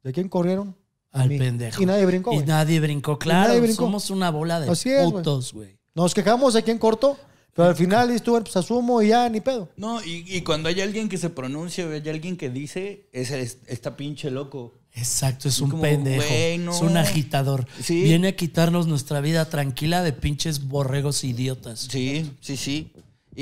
¿De 0.02 0.12
quién 0.12 0.28
corrieron? 0.28 0.76
Al 1.12 1.28
mí. 1.28 1.38
pendejo. 1.38 1.82
Y 1.82 1.86
nadie 1.86 2.06
brincó, 2.06 2.32
Y 2.34 2.38
nadie 2.44 2.78
brincó, 2.80 3.18
claro. 3.18 3.48
nadie 3.48 3.60
brincó. 3.60 3.84
Somos 3.84 4.10
una 4.10 4.30
bola 4.30 4.60
de 4.60 4.70
Así 4.70 4.90
putos, 5.04 5.52
güey. 5.52 5.78
Nos 5.94 6.14
quejamos 6.14 6.54
de 6.54 6.62
quién 6.62 6.78
cortó, 6.78 7.16
pero 7.54 7.68
al 7.68 7.74
final 7.76 8.08
dices 8.08 8.22
tú, 8.22 8.32
pues 8.42 8.56
asumo 8.56 9.02
y 9.02 9.08
ya, 9.08 9.28
ni 9.28 9.40
pedo. 9.40 9.68
No, 9.76 10.02
y, 10.04 10.24
y 10.26 10.42
cuando 10.42 10.68
hay 10.68 10.80
alguien 10.80 11.08
que 11.08 11.18
se 11.18 11.30
pronuncia 11.30 11.84
o 11.86 11.90
hay 11.90 12.08
alguien 12.08 12.36
que 12.36 12.48
dice, 12.50 13.08
es, 13.12 13.30
es- 13.32 13.58
está 13.66 13.96
pinche 13.96 14.30
loco. 14.30 14.76
Exacto, 14.92 15.48
es 15.48 15.60
un 15.60 15.70
como, 15.70 15.82
pendejo. 15.82 16.22
Es 16.22 16.80
un 16.80 16.96
agitador. 16.96 17.66
Sí. 17.82 18.02
Viene 18.02 18.28
a 18.28 18.36
quitarnos 18.36 18.86
nuestra 18.88 19.20
vida 19.20 19.48
tranquila 19.48 20.02
de 20.02 20.12
pinches 20.12 20.66
borregos 20.68 21.22
idiotas. 21.24 21.86
Sí, 21.90 22.30
sí, 22.40 22.56
sí. 22.56 22.92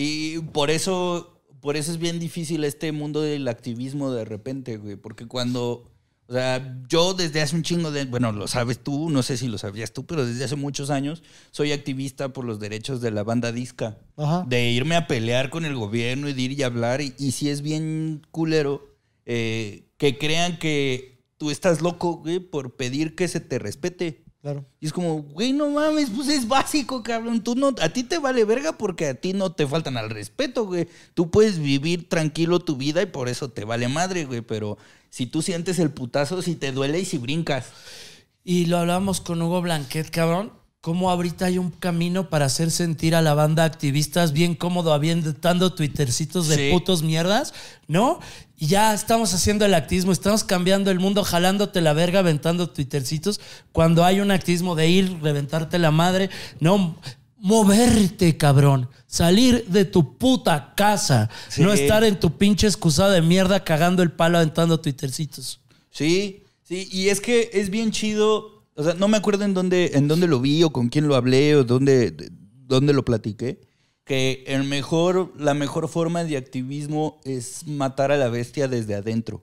Y 0.01 0.39
por 0.53 0.71
eso, 0.71 1.43
por 1.61 1.77
eso 1.77 1.91
es 1.91 1.99
bien 1.99 2.21
difícil 2.21 2.63
este 2.63 2.93
mundo 2.93 3.21
del 3.21 3.49
activismo 3.49 4.13
de 4.13 4.25
repente, 4.25 4.77
güey. 4.77 4.95
Porque 4.95 5.27
cuando, 5.27 5.91
o 6.29 6.33
sea, 6.33 6.81
yo 6.89 7.15
desde 7.15 7.41
hace 7.41 7.57
un 7.57 7.65
chingo 7.65 7.91
de, 7.91 8.05
bueno, 8.05 8.31
lo 8.31 8.47
sabes 8.47 8.79
tú, 8.79 9.11
no 9.11 9.25
sé 9.25 9.37
si 9.37 9.49
lo 9.49 9.59
sabías 9.59 9.93
tú, 9.93 10.07
pero 10.07 10.25
desde 10.25 10.45
hace 10.45 10.55
muchos 10.55 10.91
años 10.91 11.25
soy 11.51 11.73
activista 11.73 12.33
por 12.33 12.45
los 12.45 12.61
derechos 12.61 13.01
de 13.01 13.11
la 13.11 13.25
banda 13.25 13.51
disca. 13.51 13.99
Ajá. 14.17 14.45
De 14.47 14.71
irme 14.71 14.95
a 14.95 15.09
pelear 15.09 15.51
con 15.51 15.65
el 15.65 15.75
gobierno 15.75 16.29
y 16.29 16.33
de 16.33 16.43
ir 16.43 16.53
y 16.53 16.63
hablar. 16.63 17.01
Y, 17.01 17.15
y 17.19 17.33
si 17.33 17.51
es 17.51 17.61
bien 17.63 18.25
culero 18.31 18.95
eh, 19.27 19.89
que 19.97 20.17
crean 20.17 20.61
que 20.61 21.25
tú 21.39 21.51
estás 21.51 21.83
loco, 21.83 22.19
güey, 22.19 22.39
por 22.39 22.77
pedir 22.77 23.17
que 23.17 23.27
se 23.27 23.41
te 23.41 23.59
respete. 23.59 24.23
Claro. 24.41 24.65
Y 24.81 24.87
es 24.87 24.93
como, 24.93 25.23
güey, 25.23 25.53
no 25.53 25.69
mames, 25.69 26.11
pues 26.15 26.29
es 26.29 26.47
básico, 26.47 27.03
cabrón. 27.03 27.43
Tú 27.43 27.57
no, 27.57 27.75
a 27.81 27.89
ti 27.89 28.05
te 28.05 28.19
vale 28.19 28.45
verga 28.45 28.73
porque 28.79 29.09
a 29.09 29.15
ti 29.15 29.33
no 29.33 29.51
te 29.53 29.67
faltan 29.67 29.97
al 29.97 30.11
respeto, 30.11 30.65
güey. 30.67 30.89
Tú 31.15 31.31
puedes 31.31 31.59
vivir 31.59 32.09
tranquilo 32.09 32.61
tu 32.61 32.77
vida 32.77 33.03
y 33.03 33.07
por 33.07 33.29
eso 33.29 33.49
te 33.51 33.65
vale 33.65 33.89
madre, 33.89 34.27
güey. 34.27 34.41
Pero 34.43 34.79
si 35.11 35.27
tú 35.27 35.43
sientes 35.43 35.81
el 35.81 35.91
putazo, 35.91 36.41
si 36.41 36.55
te 36.55 36.71
duele 36.71 37.01
y 37.01 37.05
si 37.05 37.19
brincas. 37.19 37.67
Y 38.45 38.67
lo 38.67 38.79
hablábamos 38.79 39.21
con 39.21 39.43
Hugo 39.43 39.61
Blanquet, 39.61 40.09
cabrón. 40.11 40.53
Cómo 40.81 41.11
ahorita 41.11 41.47
hay 41.47 41.59
un 41.59 41.71
camino 41.73 42.31
para 42.31 42.45
hacer 42.47 42.71
sentir 42.71 43.17
a 43.17 43.21
la 43.23 43.35
banda 43.35 43.65
activistas 43.65 44.33
bien 44.33 44.55
cómodo, 44.55 44.93
aventando 44.93 45.75
twittercitos 45.75 46.47
de 46.47 46.55
Sí. 46.57 46.71
putos 46.73 47.03
mierdas, 47.03 47.53
¿no? 47.89 48.21
Y 48.61 48.67
ya 48.67 48.93
estamos 48.93 49.33
haciendo 49.35 49.65
el 49.65 49.75
activismo, 49.75 50.11
estamos 50.11 50.43
cambiando 50.43 50.91
el 50.91 50.99
mundo, 50.99 51.23
jalándote 51.23 51.81
la 51.81 51.93
verga, 51.93 52.19
aventando 52.19 52.69
twittercitos, 52.69 53.41
cuando 53.71 54.05
hay 54.05 54.19
un 54.19 54.33
activismo 54.33 54.75
de 54.75 54.89
ir, 54.89 55.17
reventarte 55.23 55.79
la 55.79 55.93
madre, 55.93 56.29
¿no? 56.59 56.97
Moverte, 57.41 58.37
cabrón. 58.37 58.89
Salir 59.07 59.65
de 59.69 59.85
tu 59.85 60.19
puta 60.19 60.75
casa. 60.77 61.31
Sí. 61.49 61.63
No 61.63 61.73
estar 61.73 62.03
en 62.03 62.19
tu 62.19 62.37
pinche 62.37 62.67
excusado 62.67 63.13
de 63.13 63.23
mierda 63.23 63.63
cagando 63.63 64.03
el 64.03 64.11
palo 64.11 64.39
aventando 64.39 64.81
twittercitos. 64.81 65.61
Sí, 65.91 66.43
sí. 66.65 66.89
Y 66.91 67.09
es 67.11 67.21
que 67.21 67.51
es 67.53 67.71
bien 67.71 67.93
chido. 67.93 68.65
O 68.75 68.83
sea, 68.83 68.95
no 68.95 69.07
me 69.09 69.17
acuerdo 69.17 69.45
en 69.45 69.55
dónde, 69.55 69.93
en 69.95 70.09
dónde 70.09 70.27
lo 70.27 70.41
vi 70.41 70.65
o 70.65 70.71
con 70.71 70.89
quién 70.89 71.07
lo 71.07 71.15
hablé 71.15 71.55
o 71.57 71.63
dónde, 71.65 72.11
de- 72.11 72.31
dónde 72.67 72.93
lo 72.93 73.05
platiqué. 73.05 73.61
Que 74.09 74.43
el 74.47 74.65
mejor, 74.65 75.33
la 75.37 75.53
mejor 75.53 75.87
forma 75.89 76.25
de 76.25 76.39
activismo 76.39 77.21
es 77.25 77.67
matar 77.67 78.11
a 78.11 78.17
la 78.17 78.29
bestia 78.29 78.67
desde 78.67 78.95
adentro. 78.95 79.43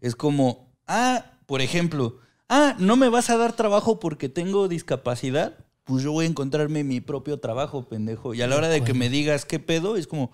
Es 0.00 0.14
como, 0.14 0.72
ah, 0.86 1.32
por 1.46 1.60
ejemplo, 1.60 2.18
ah, 2.48 2.76
no 2.78 2.96
me 2.96 3.08
vas 3.08 3.28
a 3.28 3.36
dar 3.36 3.54
trabajo 3.54 3.98
porque 3.98 4.28
tengo 4.28 4.68
discapacidad, 4.68 5.58
pues 5.82 6.04
yo 6.04 6.12
voy 6.12 6.26
a 6.26 6.28
encontrarme 6.28 6.84
mi 6.84 7.00
propio 7.00 7.40
trabajo, 7.40 7.88
pendejo. 7.88 8.34
Y 8.34 8.42
a 8.42 8.46
la 8.46 8.56
hora 8.56 8.68
de 8.68 8.84
que 8.84 8.94
me 8.94 9.08
digas 9.08 9.44
qué 9.44 9.58
pedo, 9.58 9.96
es 9.96 10.06
como, 10.06 10.30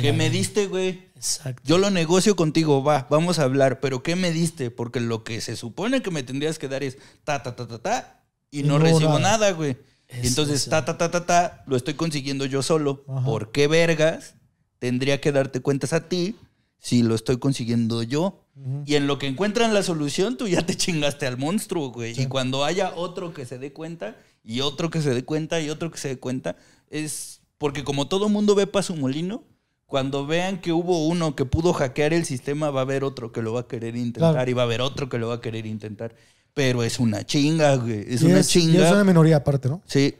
¿qué 0.00 0.12
me 0.12 0.30
diste, 0.30 0.68
güey? 0.68 1.02
Exacto. 1.16 1.60
Yo 1.64 1.78
lo 1.78 1.90
negocio 1.90 2.36
contigo, 2.36 2.84
va, 2.84 3.08
vamos 3.10 3.40
a 3.40 3.42
hablar, 3.42 3.80
pero 3.80 4.04
¿qué 4.04 4.14
me 4.14 4.30
diste? 4.30 4.70
Porque 4.70 5.00
lo 5.00 5.24
que 5.24 5.40
se 5.40 5.56
supone 5.56 6.02
que 6.02 6.12
me 6.12 6.22
tendrías 6.22 6.58
que 6.58 6.68
dar 6.68 6.84
es 6.84 6.98
ta, 7.24 7.42
ta, 7.42 7.56
ta, 7.56 7.66
ta, 7.66 7.78
ta, 7.80 8.24
y 8.52 8.62
no, 8.62 8.78
no 8.78 8.84
recibo 8.84 9.18
nada, 9.18 9.50
güey. 9.50 9.76
Es 10.12 10.24
Y 10.24 10.26
entonces, 10.28 10.62
eso. 10.62 10.70
ta, 10.70 10.84
ta, 10.84 10.96
ta, 10.98 11.10
ta, 11.10 11.26
ta, 11.26 11.64
lo 11.66 11.76
estoy 11.76 11.94
consiguiendo 11.94 12.44
yo 12.46 12.62
solo. 12.62 13.04
Ajá. 13.08 13.24
¿Por 13.24 13.50
qué 13.52 13.66
vergas 13.68 14.34
tendría 14.78 15.20
que 15.20 15.32
darte 15.32 15.60
cuentas 15.60 15.92
a 15.92 16.08
ti 16.08 16.36
si 16.78 17.02
lo 17.02 17.14
estoy 17.14 17.38
consiguiendo 17.38 18.02
yo? 18.02 18.38
Y 18.84 18.96
en 18.96 19.06
lo 19.06 19.18
que 19.18 19.26
encuentran 19.26 19.72
la 19.72 19.82
solución, 19.82 20.36
tú 20.36 20.46
ya 20.46 20.66
te 20.66 20.76
chingaste 20.76 21.26
al 21.26 21.38
monstruo, 21.38 21.90
güey. 21.90 22.20
Y 22.20 22.26
cuando 22.26 22.64
haya 22.64 22.92
otro 22.94 23.32
que 23.32 23.46
se 23.46 23.58
dé 23.58 23.72
cuenta, 23.72 24.16
y 24.44 24.60
otro 24.60 24.90
que 24.90 25.00
se 25.00 25.14
dé 25.14 25.24
cuenta, 25.24 25.60
y 25.60 25.70
otro 25.70 25.90
que 25.90 25.98
se 25.98 26.08
dé 26.08 26.18
cuenta, 26.18 26.56
es 26.90 27.40
porque 27.56 27.82
como 27.84 28.08
todo 28.08 28.28
mundo 28.28 28.54
ve 28.54 28.66
para 28.66 28.82
su 28.82 28.94
molino, 28.96 29.44
cuando 29.86 30.26
vean 30.26 30.60
que 30.60 30.72
hubo 30.72 31.06
uno 31.06 31.34
que 31.36 31.44
pudo 31.46 31.72
hackear 31.72 32.12
el 32.12 32.24
sistema, 32.26 32.70
va 32.70 32.80
a 32.80 32.82
haber 32.82 33.04
otro 33.04 33.30
que 33.32 33.40
lo 33.42 33.52
va 33.54 33.60
a 33.60 33.68
querer 33.68 33.96
intentar, 33.96 34.32
Claro. 34.34 34.50
y 34.50 34.54
va 34.54 34.62
a 34.62 34.64
haber 34.66 34.80
otro 34.82 35.08
que 35.08 35.18
lo 35.18 35.28
va 35.28 35.36
a 35.36 35.40
querer 35.40 35.64
intentar. 35.66 36.14
Pero 36.54 36.82
es 36.82 36.98
una 36.98 37.24
chinga, 37.24 37.76
güey. 37.76 38.04
Es 38.08 38.22
y 38.22 38.26
una 38.26 38.40
es, 38.40 38.54
y 38.56 38.60
chinga. 38.60 38.86
es 38.86 38.92
una 38.92 39.04
minoría 39.04 39.36
aparte, 39.36 39.68
¿no? 39.68 39.80
Sí, 39.86 40.14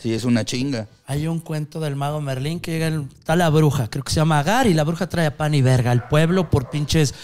sí, 0.00 0.14
es 0.14 0.24
una 0.24 0.44
chinga. 0.44 0.86
Hay 1.06 1.26
un 1.26 1.40
cuento 1.40 1.78
del 1.80 1.94
mago 1.94 2.20
Merlín 2.20 2.58
que 2.60 2.70
llega, 2.72 2.86
el- 2.86 3.06
está 3.18 3.36
la 3.36 3.50
bruja, 3.50 3.88
creo 3.90 4.02
que 4.02 4.10
se 4.10 4.16
llama 4.16 4.38
Agar, 4.38 4.66
y 4.66 4.72
la 4.74 4.84
bruja 4.84 5.08
trae 5.08 5.26
a 5.26 5.36
pan 5.36 5.54
y 5.54 5.60
verga 5.62 5.90
al 5.90 6.08
pueblo 6.08 6.48
por 6.48 6.70
pinches. 6.70 7.14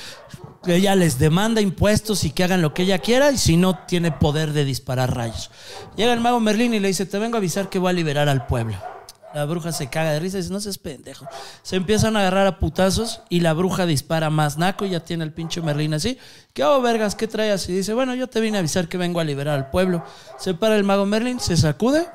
Ella 0.66 0.94
les 0.94 1.18
demanda 1.18 1.60
impuestos 1.60 2.24
y 2.24 2.30
que 2.30 2.44
hagan 2.44 2.62
lo 2.62 2.72
que 2.74 2.82
ella 2.82 2.98
quiera, 2.98 3.30
y 3.32 3.38
si 3.38 3.56
no, 3.56 3.78
tiene 3.86 4.12
poder 4.12 4.52
de 4.52 4.64
disparar 4.64 5.14
rayos. 5.14 5.50
Llega 5.96 6.12
el 6.12 6.20
mago 6.20 6.40
Merlín 6.40 6.74
y 6.74 6.80
le 6.80 6.88
dice: 6.88 7.06
Te 7.06 7.18
vengo 7.18 7.36
a 7.36 7.38
avisar 7.38 7.68
que 7.70 7.78
voy 7.78 7.90
a 7.90 7.92
liberar 7.94 8.28
al 8.28 8.46
pueblo. 8.46 8.76
La 9.34 9.44
bruja 9.46 9.72
se 9.72 9.90
caga 9.90 10.12
de 10.12 10.20
risa 10.20 10.38
y 10.38 10.42
dice: 10.42 10.52
No 10.52 10.60
seas 10.60 10.78
pendejo. 10.78 11.26
Se 11.62 11.76
empiezan 11.76 12.16
a 12.16 12.20
agarrar 12.20 12.46
a 12.46 12.58
putazos 12.58 13.22
y 13.28 13.40
la 13.40 13.52
bruja 13.52 13.84
dispara 13.84 14.30
más 14.30 14.58
naco 14.58 14.86
y 14.86 14.90
ya 14.90 15.00
tiene 15.00 15.24
el 15.24 15.32
pinche 15.32 15.60
Merlín 15.60 15.92
así. 15.92 16.18
¿Qué 16.52 16.62
hago, 16.62 16.80
vergas? 16.80 17.14
¿Qué 17.16 17.26
traes? 17.26 17.68
Y 17.68 17.72
dice: 17.72 17.94
Bueno, 17.94 18.14
yo 18.14 18.28
te 18.28 18.40
vine 18.40 18.58
a 18.58 18.60
avisar 18.60 18.88
que 18.88 18.96
vengo 18.96 19.18
a 19.18 19.24
liberar 19.24 19.56
al 19.58 19.70
pueblo. 19.70 20.04
Se 20.38 20.54
para 20.54 20.76
el 20.76 20.84
mago 20.84 21.04
Merlín, 21.04 21.40
se 21.40 21.56
sacude 21.56 22.06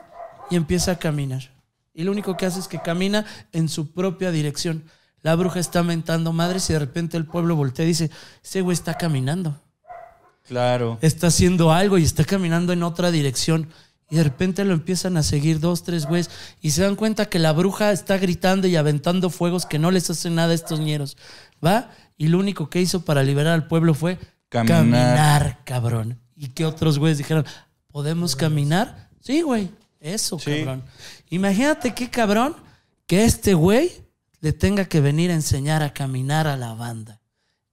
y 0.49 0.55
empieza 0.55 0.93
a 0.93 0.95
caminar. 0.97 1.51
Y 1.93 2.03
lo 2.03 2.11
único 2.11 2.37
que 2.37 2.45
hace 2.45 2.59
es 2.59 2.69
que 2.69 2.79
camina 2.79 3.25
en 3.51 3.67
su 3.67 3.91
propia 3.91 4.31
dirección. 4.31 4.85
La 5.21 5.35
bruja 5.35 5.59
está 5.59 5.83
mentando 5.83 6.31
madres 6.31 6.69
y 6.69 6.73
de 6.73 6.79
repente 6.79 7.17
el 7.17 7.25
pueblo 7.25 7.55
voltea 7.55 7.83
y 7.83 7.89
dice, 7.89 8.09
ese 8.41 8.61
güey 8.61 8.73
está 8.73 8.93
caminando. 8.93 9.59
Claro. 10.47 10.97
Está 11.01 11.27
haciendo 11.27 11.71
algo 11.71 11.97
y 11.97 12.03
está 12.03 12.23
caminando 12.23 12.71
en 12.71 12.83
otra 12.83 13.11
dirección. 13.11 13.69
Y 14.11 14.15
de 14.15 14.23
repente 14.23 14.65
lo 14.65 14.73
empiezan 14.73 15.17
a 15.17 15.23
seguir 15.23 15.59
dos, 15.59 15.83
tres 15.83 16.05
güeyes. 16.07 16.29
Y 16.61 16.71
se 16.71 16.81
dan 16.81 16.95
cuenta 16.95 17.27
que 17.29 17.37
la 17.39 17.51
bruja 17.51 17.91
está 17.91 18.17
gritando 18.17 18.67
y 18.67 18.75
aventando 18.75 19.29
fuegos 19.29 19.65
que 19.65 19.77
no 19.79 19.91
les 19.91 20.09
hacen 20.09 20.35
nada 20.35 20.51
a 20.51 20.55
estos 20.55 20.79
ñeros. 20.79 21.15
¿Va? 21.63 21.91
Y 22.17 22.27
lo 22.27 22.39
único 22.39 22.69
que 22.69 22.81
hizo 22.81 23.05
para 23.05 23.21
liberar 23.23 23.53
al 23.53 23.67
pueblo 23.67 23.93
fue 23.93 24.17
Caminar. 24.49 24.77
caminar, 24.79 25.59
cabrón. 25.63 26.19
Y 26.35 26.47
que 26.47 26.65
otros 26.65 26.97
güeyes 26.97 27.17
dijeron, 27.19 27.45
¿podemos 27.87 28.35
caminar? 28.35 29.09
Sí, 29.21 29.41
güey. 29.41 29.69
Eso, 29.99 30.39
Sí. 30.39 30.51
cabrón. 30.59 30.83
Imagínate 31.29 31.93
qué 31.93 32.09
cabrón 32.09 32.55
que 33.05 33.25
este 33.25 33.53
güey 33.53 33.91
le 34.41 34.53
tenga 34.53 34.85
que 34.85 35.01
venir 35.01 35.29
a 35.31 35.33
enseñar 35.35 35.83
a 35.83 35.93
caminar 35.93 36.47
a 36.47 36.55
la 36.57 36.73
banda. 36.73 37.19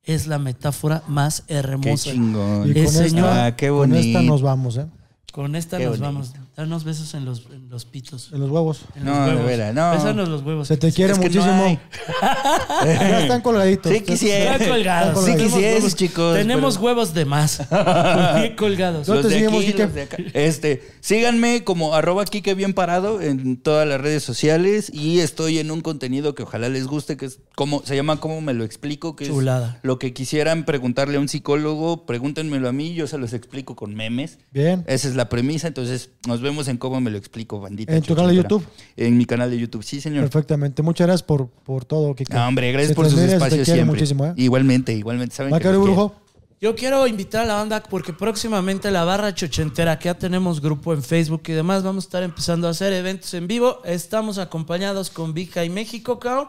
Es 0.03 0.26
la 0.26 0.39
metáfora 0.39 1.03
más 1.09 1.43
Qué 1.47 1.55
hermosa. 1.55 2.11
chingón. 2.11 2.68
Y 2.68 2.78
El 2.78 2.84
con 2.84 2.93
señor- 2.95 3.30
esta, 3.30 3.47
Ah, 3.47 3.57
qué 3.57 3.68
con 3.68 3.95
esta 3.95 4.18
bonito. 4.18 4.32
nos 4.32 4.43
vamos, 4.43 4.76
¿eh? 4.76 4.87
Con 5.33 5.55
esta 5.55 5.79
Qué 5.79 5.85
nos 5.85 5.99
bonito. 6.01 6.05
vamos. 6.05 6.35
Danos 6.57 6.85
besos 6.85 7.13
en 7.13 7.27
los, 7.27 7.45
en 7.53 7.69
los 7.69 7.85
pitos. 7.85 8.31
En 8.33 8.41
los 8.41 8.49
huevos. 8.51 8.81
En 8.95 9.05
No, 9.05 9.27
los 9.27 9.47
de 9.47 9.57
huevos. 9.57 9.75
no. 9.75 9.91
Bésanos 9.91 10.29
los 10.31 10.43
huevos. 10.43 10.69
Se 10.69 10.79
te 10.79 10.91
quiere 10.91 11.13
Es 11.13 11.19
que 11.19 11.29
no 11.29 11.43
muchísimo. 11.43 11.65
hay. 11.67 11.79
ya 12.87 13.21
están 13.21 13.41
colgaditos. 13.43 13.93
Sí 13.93 14.01
quisiera. 14.01 14.53
Están 14.55 14.69
colgados. 14.71 15.25
Sí 15.25 15.33
Tenemos 15.33 15.53
quisieras, 15.53 15.83
huevos- 15.83 15.95
chicos, 15.97 16.37
Tenemos 16.37 16.75
pero- 16.77 16.87
huevos 16.87 17.13
de 17.15 17.25
más. 17.27 17.59
Bien 18.37 18.57
colgados. 18.57 19.07
No 19.07 19.15
Los 19.17 19.23
te 19.25 19.29
de 19.29 19.35
seguimos, 19.35 19.57
aquí, 19.63 19.67
Quique. 19.73 19.83
los 19.85 19.95
de 19.95 20.03
acá. 20.03 20.17
Este, 20.33 20.83
síganme 21.01 21.63
como 21.63 21.95
arroba 21.95 22.25
Quique 22.25 22.55
bien 22.55 22.73
parado 22.73 23.21
en 23.21 23.59
todas 23.61 23.87
las 23.87 24.01
redes 24.01 24.23
sociales 24.23 24.91
y 24.95 25.21
estoy 25.21 25.59
en 25.59 25.71
un 25.71 25.83
contenido 25.83 26.35
que 26.35 26.43
ojalá 26.45 26.71
les 26.71 26.87
guste, 26.87 27.19
que 27.19 27.27
es 27.27 27.41
como, 27.55 27.83
se 27.85 27.97
llama 27.97 28.19
¿Cómo 28.19 28.41
me 28.41 28.55
lo 28.55 28.65
explico? 28.65 29.15
Que 29.15 29.27
Chulada. 29.27 29.75
es 29.77 29.81
lo 29.85 29.99
que 29.99 30.15
quisieran 30.15 30.65
preguntarle 30.65 31.19
a 31.19 31.21
un 31.21 31.29
psicólogo, 31.29 32.07
pregúntenmelo 32.07 32.67
a 32.67 32.73
mí, 32.73 32.95
yo 32.95 33.07
se 33.07 33.19
los 33.19 33.35
explico 33.35 33.77
con 33.77 33.95
memes. 33.95 34.39
Bien. 34.53 34.85
Esa 34.87 35.09
es 35.09 35.17
la 35.17 35.29
premisa. 35.29 35.69
Entonces, 35.69 36.11
nos 36.27 36.41
vemos 36.47 36.68
en 36.68 36.78
cómo 36.78 37.01
me 37.01 37.11
lo 37.11 37.18
explico, 37.18 37.61
bandita. 37.61 37.94
¿En 37.94 38.03
tu 38.03 38.14
canal 38.14 38.30
de. 38.30 38.36
YouTube? 38.36 38.66
En 38.97 39.16
mi 39.18 39.26
canal 39.26 39.51
de 39.51 39.59
YouTube, 39.59 39.82
sí, 39.82 40.01
señor. 40.01 40.24
Perfectamente. 40.24 40.82
Muchas 40.82 41.07
gracias 41.07 41.22
por, 41.22 41.49
por 41.49 41.84
todo, 41.84 42.14
Kike. 42.14 42.32
No, 42.32 42.47
hombre, 42.47 42.72
gracias 42.72 42.94
por 42.94 43.09
sus 43.09 43.20
espacios 43.20 43.64
siempre. 43.64 43.84
muchísimo, 43.84 44.26
¿eh? 44.26 44.32
Igualmente, 44.36 44.92
igualmente. 44.92 45.34
¿Saben 45.34 45.53
que 45.53 45.61
quiero? 45.61 45.82
Brujo. 45.82 46.14
Yo 46.59 46.74
quiero 46.74 47.07
invitar 47.07 47.42
a 47.42 47.44
la 47.44 47.55
banda 47.55 47.82
porque 47.82 48.14
próximamente 48.14 48.90
la 48.90 49.05
barra 49.05 49.34
chochentera, 49.34 49.99
que 49.99 50.07
ya 50.07 50.14
tenemos 50.14 50.62
grupo 50.62 50.94
en 50.94 51.03
Facebook 51.03 51.42
y 51.49 51.53
demás, 51.53 51.82
vamos 51.82 52.05
a 52.05 52.07
estar 52.07 52.22
empezando 52.22 52.66
a 52.66 52.70
hacer 52.70 52.94
eventos 52.94 53.34
en 53.34 53.47
vivo. 53.47 53.82
Estamos 53.84 54.38
acompañados 54.38 55.11
con 55.11 55.34
Vika 55.34 55.66
y 55.66 55.70
México, 55.70 56.18
cao, 56.18 56.49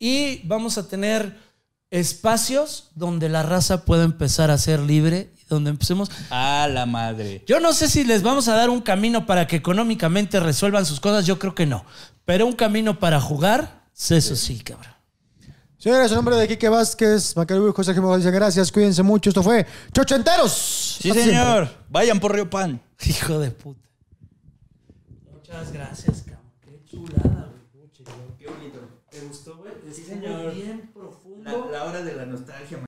y 0.00 0.40
vamos 0.48 0.76
a 0.76 0.88
tener 0.88 1.38
espacios 1.94 2.90
donde 2.96 3.28
la 3.28 3.42
raza 3.44 3.84
pueda 3.84 4.02
empezar 4.04 4.50
a 4.50 4.58
ser 4.58 4.80
libre, 4.80 5.30
donde 5.48 5.70
empecemos. 5.70 6.10
A 6.30 6.68
la 6.68 6.86
madre. 6.86 7.44
Yo 7.46 7.60
no 7.60 7.72
sé 7.72 7.88
si 7.88 8.02
les 8.04 8.22
vamos 8.22 8.48
a 8.48 8.56
dar 8.56 8.68
un 8.68 8.80
camino 8.80 9.26
para 9.26 9.46
que 9.46 9.56
económicamente 9.56 10.40
resuelvan 10.40 10.86
sus 10.86 10.98
cosas, 10.98 11.24
yo 11.24 11.38
creo 11.38 11.54
que 11.54 11.66
no. 11.66 11.84
Pero 12.24 12.46
un 12.46 12.54
camino 12.54 12.98
para 12.98 13.20
jugar, 13.20 13.84
eso 13.94 14.34
sí, 14.34 14.58
cabrón. 14.58 14.92
Señores, 15.78 16.10
en 16.10 16.16
nombre 16.16 16.34
de 16.36 16.48
Kike 16.48 16.68
Vázquez, 16.68 17.36
Macario 17.36 17.62
Brujo, 17.62 17.76
José 17.76 17.94
Jiménez, 17.94 18.16
dice 18.18 18.30
gracias, 18.30 18.72
cuídense 18.72 19.02
mucho. 19.02 19.30
Esto 19.30 19.42
fue 19.42 19.66
Chochenteros. 19.92 20.98
Sí, 21.00 21.10
Hasta 21.10 21.22
siempre. 21.22 21.44
señor. 21.44 21.68
Vayan 21.90 22.18
por 22.18 22.34
Río 22.34 22.48
Pan. 22.50 22.80
Hijo 23.06 23.38
de 23.38 23.50
puta. 23.50 23.86
Muchas 25.32 25.72
gracias, 25.72 26.22
cabrón. 26.22 26.50
Qué 26.62 26.80
chulada, 26.90 27.50
güey. 27.74 27.90
Qué 28.38 28.46
bonito. 28.48 28.78
¿Te 29.10 29.20
gustó, 29.20 29.58
güey? 29.58 29.72
Estuvo 29.86 30.50
bien 30.52 30.90
profundo. 30.94 31.23
La, 31.44 31.84
hora 31.84 32.02
de 32.02 32.14
la 32.14 32.24
nostalgia. 32.24 32.78